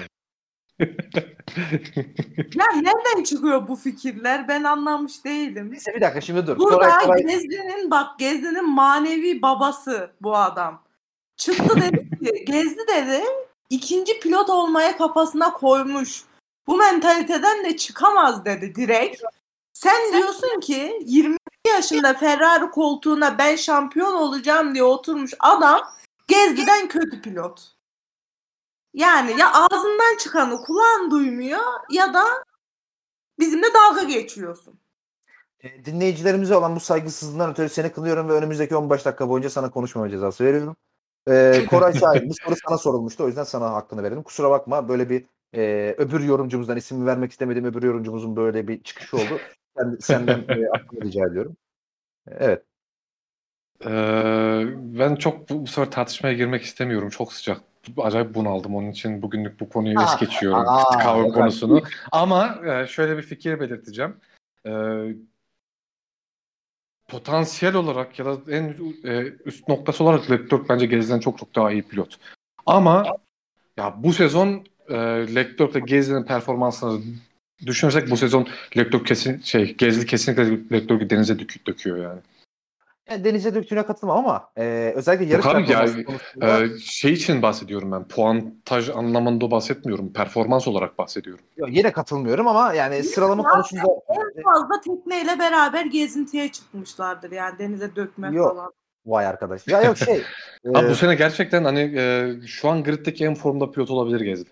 [2.56, 4.48] Ya nereden çıkıyor bu fikirler?
[4.48, 5.72] Ben anlamış değilim.
[5.72, 6.58] Neyse bir dakika şimdi dur.
[6.58, 10.84] Burada Koray, Gezli'nin bak Gezli'nin manevi babası bu adam.
[11.38, 13.24] Çıktı dedi ki Gezli dedi
[13.70, 16.24] ikinci pilot olmaya kafasına koymuş.
[16.68, 19.22] Bu mentaliteden de çıkamaz dedi direkt.
[19.74, 21.38] Sen diyorsun ki 20
[21.68, 25.82] yaşında Ferrari koltuğuna ben şampiyon olacağım diye oturmuş adam
[26.28, 27.81] Gezli'den kötü pilot.
[28.94, 31.60] Yani ya ağzından çıkanı kulağın duymuyor
[31.90, 32.24] ya da
[33.40, 34.80] bizimle dalga geçiyorsun.
[35.60, 40.10] E, dinleyicilerimize olan bu saygısızlığından ötürü seni kınıyorum ve önümüzdeki 15 dakika boyunca sana konuşmama
[40.10, 40.76] cezası veriyorum.
[41.28, 44.24] E, Koray Şahin bu soru sana sorulmuştu o yüzden sana hakkını verelim.
[44.24, 49.18] Kusura bakma böyle bir e, öbür yorumcumuzdan isim vermek istemediğim öbür yorumcumuzun böyle bir çıkışı
[49.18, 49.40] oldu.
[49.78, 51.58] Ben senden e, hakkını rica ediyorum.
[52.28, 52.64] E, Evet.
[53.86, 57.10] Ee, ben çok bu, bu sefer tartışmaya girmek istemiyorum.
[57.10, 57.62] Çok sıcak.
[57.98, 58.76] Acayip bunaldım.
[58.76, 60.66] Onun için bugünlük bu konuyu es Aa, geçiyorum.
[60.68, 61.34] aa, kahve evet.
[61.34, 61.84] konusunu.
[62.12, 64.16] Ama e, şöyle bir fikir belirteceğim.
[64.66, 65.16] Ee,
[67.08, 71.72] potansiyel olarak ya da en e, üst noktası olarak Leclerc bence Gezi'den çok çok daha
[71.72, 72.20] iyi pilot.
[72.66, 73.06] Ama
[73.78, 74.96] ya bu sezon e,
[75.36, 77.02] Leclerc ve Gezi'nin performansını
[77.66, 78.48] düşünürsek bu sezon
[78.78, 82.20] Leclerc kesin şey Gezli kesinlikle Leclerc'ü denize dök- döküyor yani.
[83.24, 87.92] Denize döktüğüne katılmam ama e, özellikle yarış Yok abi, yani, konusunda Ee, şey için bahsediyorum
[87.92, 88.08] ben.
[88.08, 90.14] Puantaj anlamında bahsetmiyorum.
[90.14, 91.46] Performans olarak bahsediyorum.
[91.58, 97.96] Yok, yine katılmıyorum ama yani sıralama konusunda En fazla tekneyle beraber gezintiye çıkmışlardır yani denize
[97.96, 98.50] dökme Yok.
[98.50, 98.72] falan.
[99.06, 99.68] vay arkadaş.
[99.68, 100.24] Ya yok şey
[100.76, 104.50] Abi e, bu sene gerçekten hani e, şu an griddeki en formda pilot olabilir Gezdi.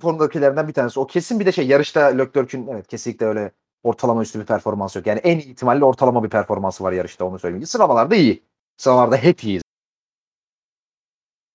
[0.00, 1.00] formdakilerden bir tanesi.
[1.00, 3.50] O kesin bir de şey yarışta Leclerc'ün evet kesinlikle öyle
[3.82, 5.06] ortalama üstü bir performans yok.
[5.06, 7.66] Yani en iyi ihtimalle ortalama bir performansı var yarışta onu söyleyeyim.
[7.66, 8.42] Sıralamalarda iyi.
[8.76, 9.60] Sıralamalarda hep iyi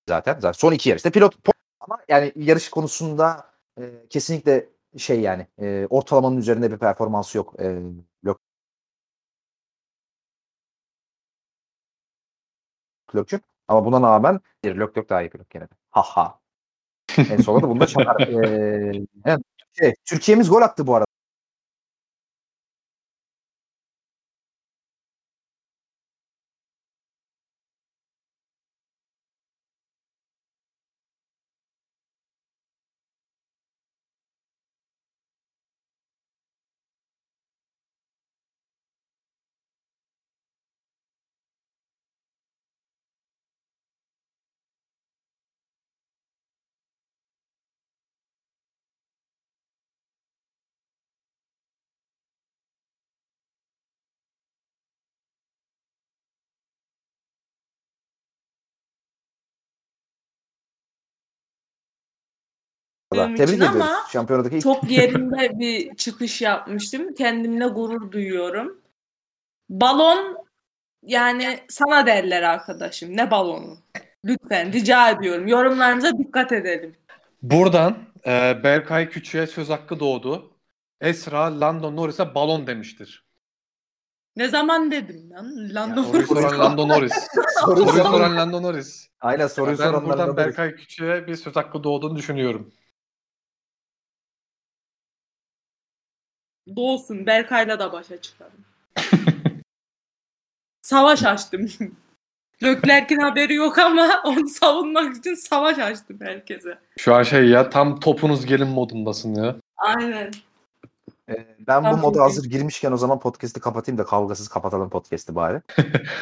[0.08, 0.34] zaten.
[0.40, 1.34] Zaten son iki yarışta pilot
[1.80, 3.50] ama yani yarış konusunda
[3.80, 7.54] e, kesinlikle şey yani e, ortalamanın üzerinde bir performansı yok.
[7.60, 7.80] E,
[13.14, 13.40] Leclerc'ün.
[13.68, 15.74] Ama buna rağmen bir Leclerc daha iyi pilot gene de.
[15.90, 16.40] Ha ha.
[17.18, 18.16] en sonunda da bunda çakar.
[18.28, 19.40] E, evet,
[19.72, 21.05] şey, Türkiye'miz gol attı bu arada.
[63.24, 63.80] Benim Tebrik için ediyoruz.
[63.80, 67.14] ama Şampiyonadaki ilk Çok yerinde bir çıkış yapmıştım.
[67.14, 68.80] Kendimle gurur duyuyorum.
[69.70, 70.36] Balon
[71.02, 73.16] yani sana derler arkadaşım.
[73.16, 73.78] Ne balonu?
[74.24, 75.46] Lütfen rica ediyorum.
[75.48, 76.96] Yorumlarınıza dikkat edelim.
[77.42, 80.52] Buradan e, Berkay Küçük'e söz hakkı doğdu.
[81.00, 83.26] Esra Lando Norris'e balon demiştir.
[84.36, 85.74] Ne zaman dedim lan?
[85.74, 87.12] Lando Soruyu soran Lando Norris.
[87.64, 89.08] soruyu soran- soran Lando Norris.
[89.20, 92.72] Aynen soruyu ben soranlardan buradan da- Berkay Küçük'e bir söz hakkı doğduğunu düşünüyorum.
[96.76, 97.26] Doğsun.
[97.26, 98.52] Berkay'la da başa çıkarım.
[100.82, 101.68] savaş açtım.
[102.62, 106.78] Leclerc'in haberi yok ama onu savunmak için savaş açtım herkese.
[106.98, 109.56] Şu an şey ya tam topunuz gelin modundasın ya.
[109.76, 110.30] Aynen.
[111.28, 111.34] Ee,
[111.66, 115.60] ben bu Tamam, moda hazır girmişken o zaman podcast'i kapatayım da kavgasız kapatalım podcast'i bari.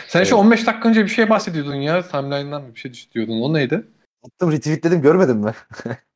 [0.08, 0.44] Sen şu Evet.
[0.44, 2.02] 15 dakika önce bir şey bahsediyordun ya.
[2.08, 3.42] Timeline'dan bir şey diyordun.
[3.42, 3.86] O neydi?
[4.26, 5.52] Attım retweetledim görmedin mi?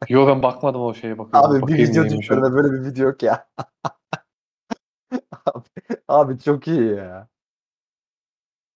[0.09, 1.51] Yo ben bakmadım o şeye bakıyorum.
[1.51, 2.19] Abi bir Bakayım video neymiş o.
[2.21, 3.47] düştüğünde böyle bir video yok ya.
[5.47, 5.69] Abi,
[6.09, 7.29] abi çok iyi ya.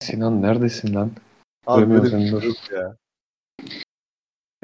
[0.03, 1.11] Sinan neredesin lan?
[1.67, 2.77] Abi Görmüyorum böyle bir seni, şey dur.
[2.77, 2.97] ya.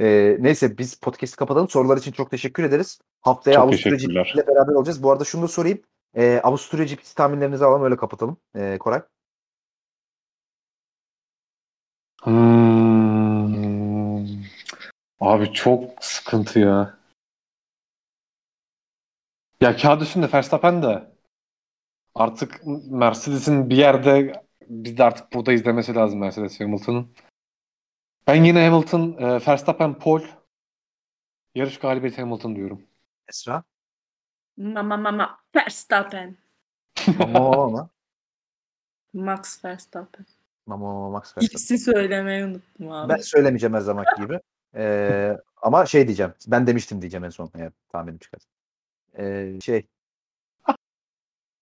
[0.00, 1.68] Ee, neyse biz podcast'i kapatalım.
[1.68, 2.98] Sorular için çok teşekkür ederiz.
[3.20, 4.34] Haftaya Çok Avusturya teşekkürler.
[4.46, 5.02] Beraber olacağız.
[5.02, 5.82] Bu arada şunu da sorayım.
[6.14, 8.36] Ee, Avusturya GP tahminlerinizi alalım öyle kapatalım.
[8.56, 9.02] Ee, Koray.
[12.22, 12.68] Hmm.
[15.20, 16.98] Abi çok sıkıntı ya.
[19.60, 21.10] Ya kağıt üstünde Verstappen de
[22.14, 22.60] artık
[22.90, 24.32] Mercedes'in bir yerde
[24.68, 27.08] biz de artık burada izlemesi lazım Mercedes Hamilton'ın.
[28.26, 30.20] Ben yine Hamilton, e, Verstappen, Paul
[31.54, 32.82] yarış galibiyeti Hamilton diyorum.
[33.28, 33.62] Esra.
[34.56, 36.36] Mama mama Verstappen.
[37.18, 37.88] Mama mama.
[39.12, 40.26] Max Verstappen.
[40.66, 41.46] Mama mama Max Verstappen.
[41.46, 43.12] İkisi söylemeyi unuttum abi.
[43.12, 44.40] Ben söylemeyeceğim her zaman gibi.
[44.74, 46.32] Ee, ama şey diyeceğim.
[46.46, 48.40] Ben demiştim diyeceğim en son eğer tahminim çıkar.
[49.18, 49.86] Ee, şey.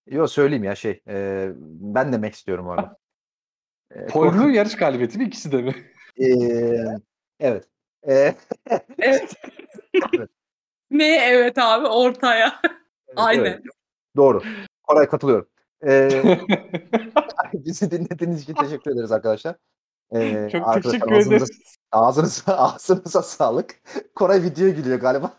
[0.07, 1.01] Yo söyleyeyim ya şey.
[1.07, 2.97] e, ben demek istiyorum orada.
[4.15, 5.75] Mu yarış galibiyeti mi ikisi de mi?
[6.19, 6.97] Ee,
[7.39, 7.67] evet.
[8.07, 8.35] Ee,
[8.99, 9.33] Evet.
[10.13, 10.29] Evet.
[10.91, 12.61] ne evet abi ortaya.
[13.15, 13.41] Aynen.
[13.45, 13.61] evet,
[14.15, 14.43] doğru.
[14.83, 15.49] Koray katılıyorum.
[15.87, 16.09] Ee,
[17.53, 19.55] bizi dinlediğiniz için teşekkür ederiz arkadaşlar.
[20.15, 21.77] Ee, Çok arkadaşlar teşekkür ağzınıza, ederiz.
[21.91, 23.75] ağzınıza, ağzınıza sağlık.
[24.15, 25.33] Koray videoya gülüyor galiba.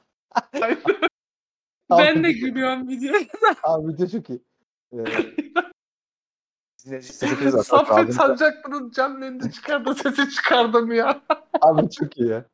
[1.91, 3.21] Ben de gülüyorum videoya.
[3.63, 4.43] Abi video çok iyi.
[4.93, 5.05] Ee.
[7.63, 11.23] Saffet Sancaklı'nın yayında çıkardı sesi çıkardım ya.
[11.61, 12.45] Abi çok iyi ya.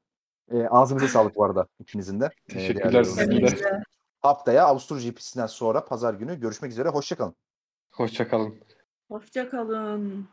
[0.50, 2.30] Ee, ağzınıza sağlık bu arada ikinizin de.
[2.48, 3.36] Ee, Teşekkürler sizin de.
[3.36, 3.66] için.
[4.22, 6.88] Haftaya Avusturya GP'sinden sonra pazar günü görüşmek üzere.
[6.88, 7.34] Hoşçakalın.
[7.90, 8.54] Hoşçakalın.
[9.08, 10.28] Hoşça kalın.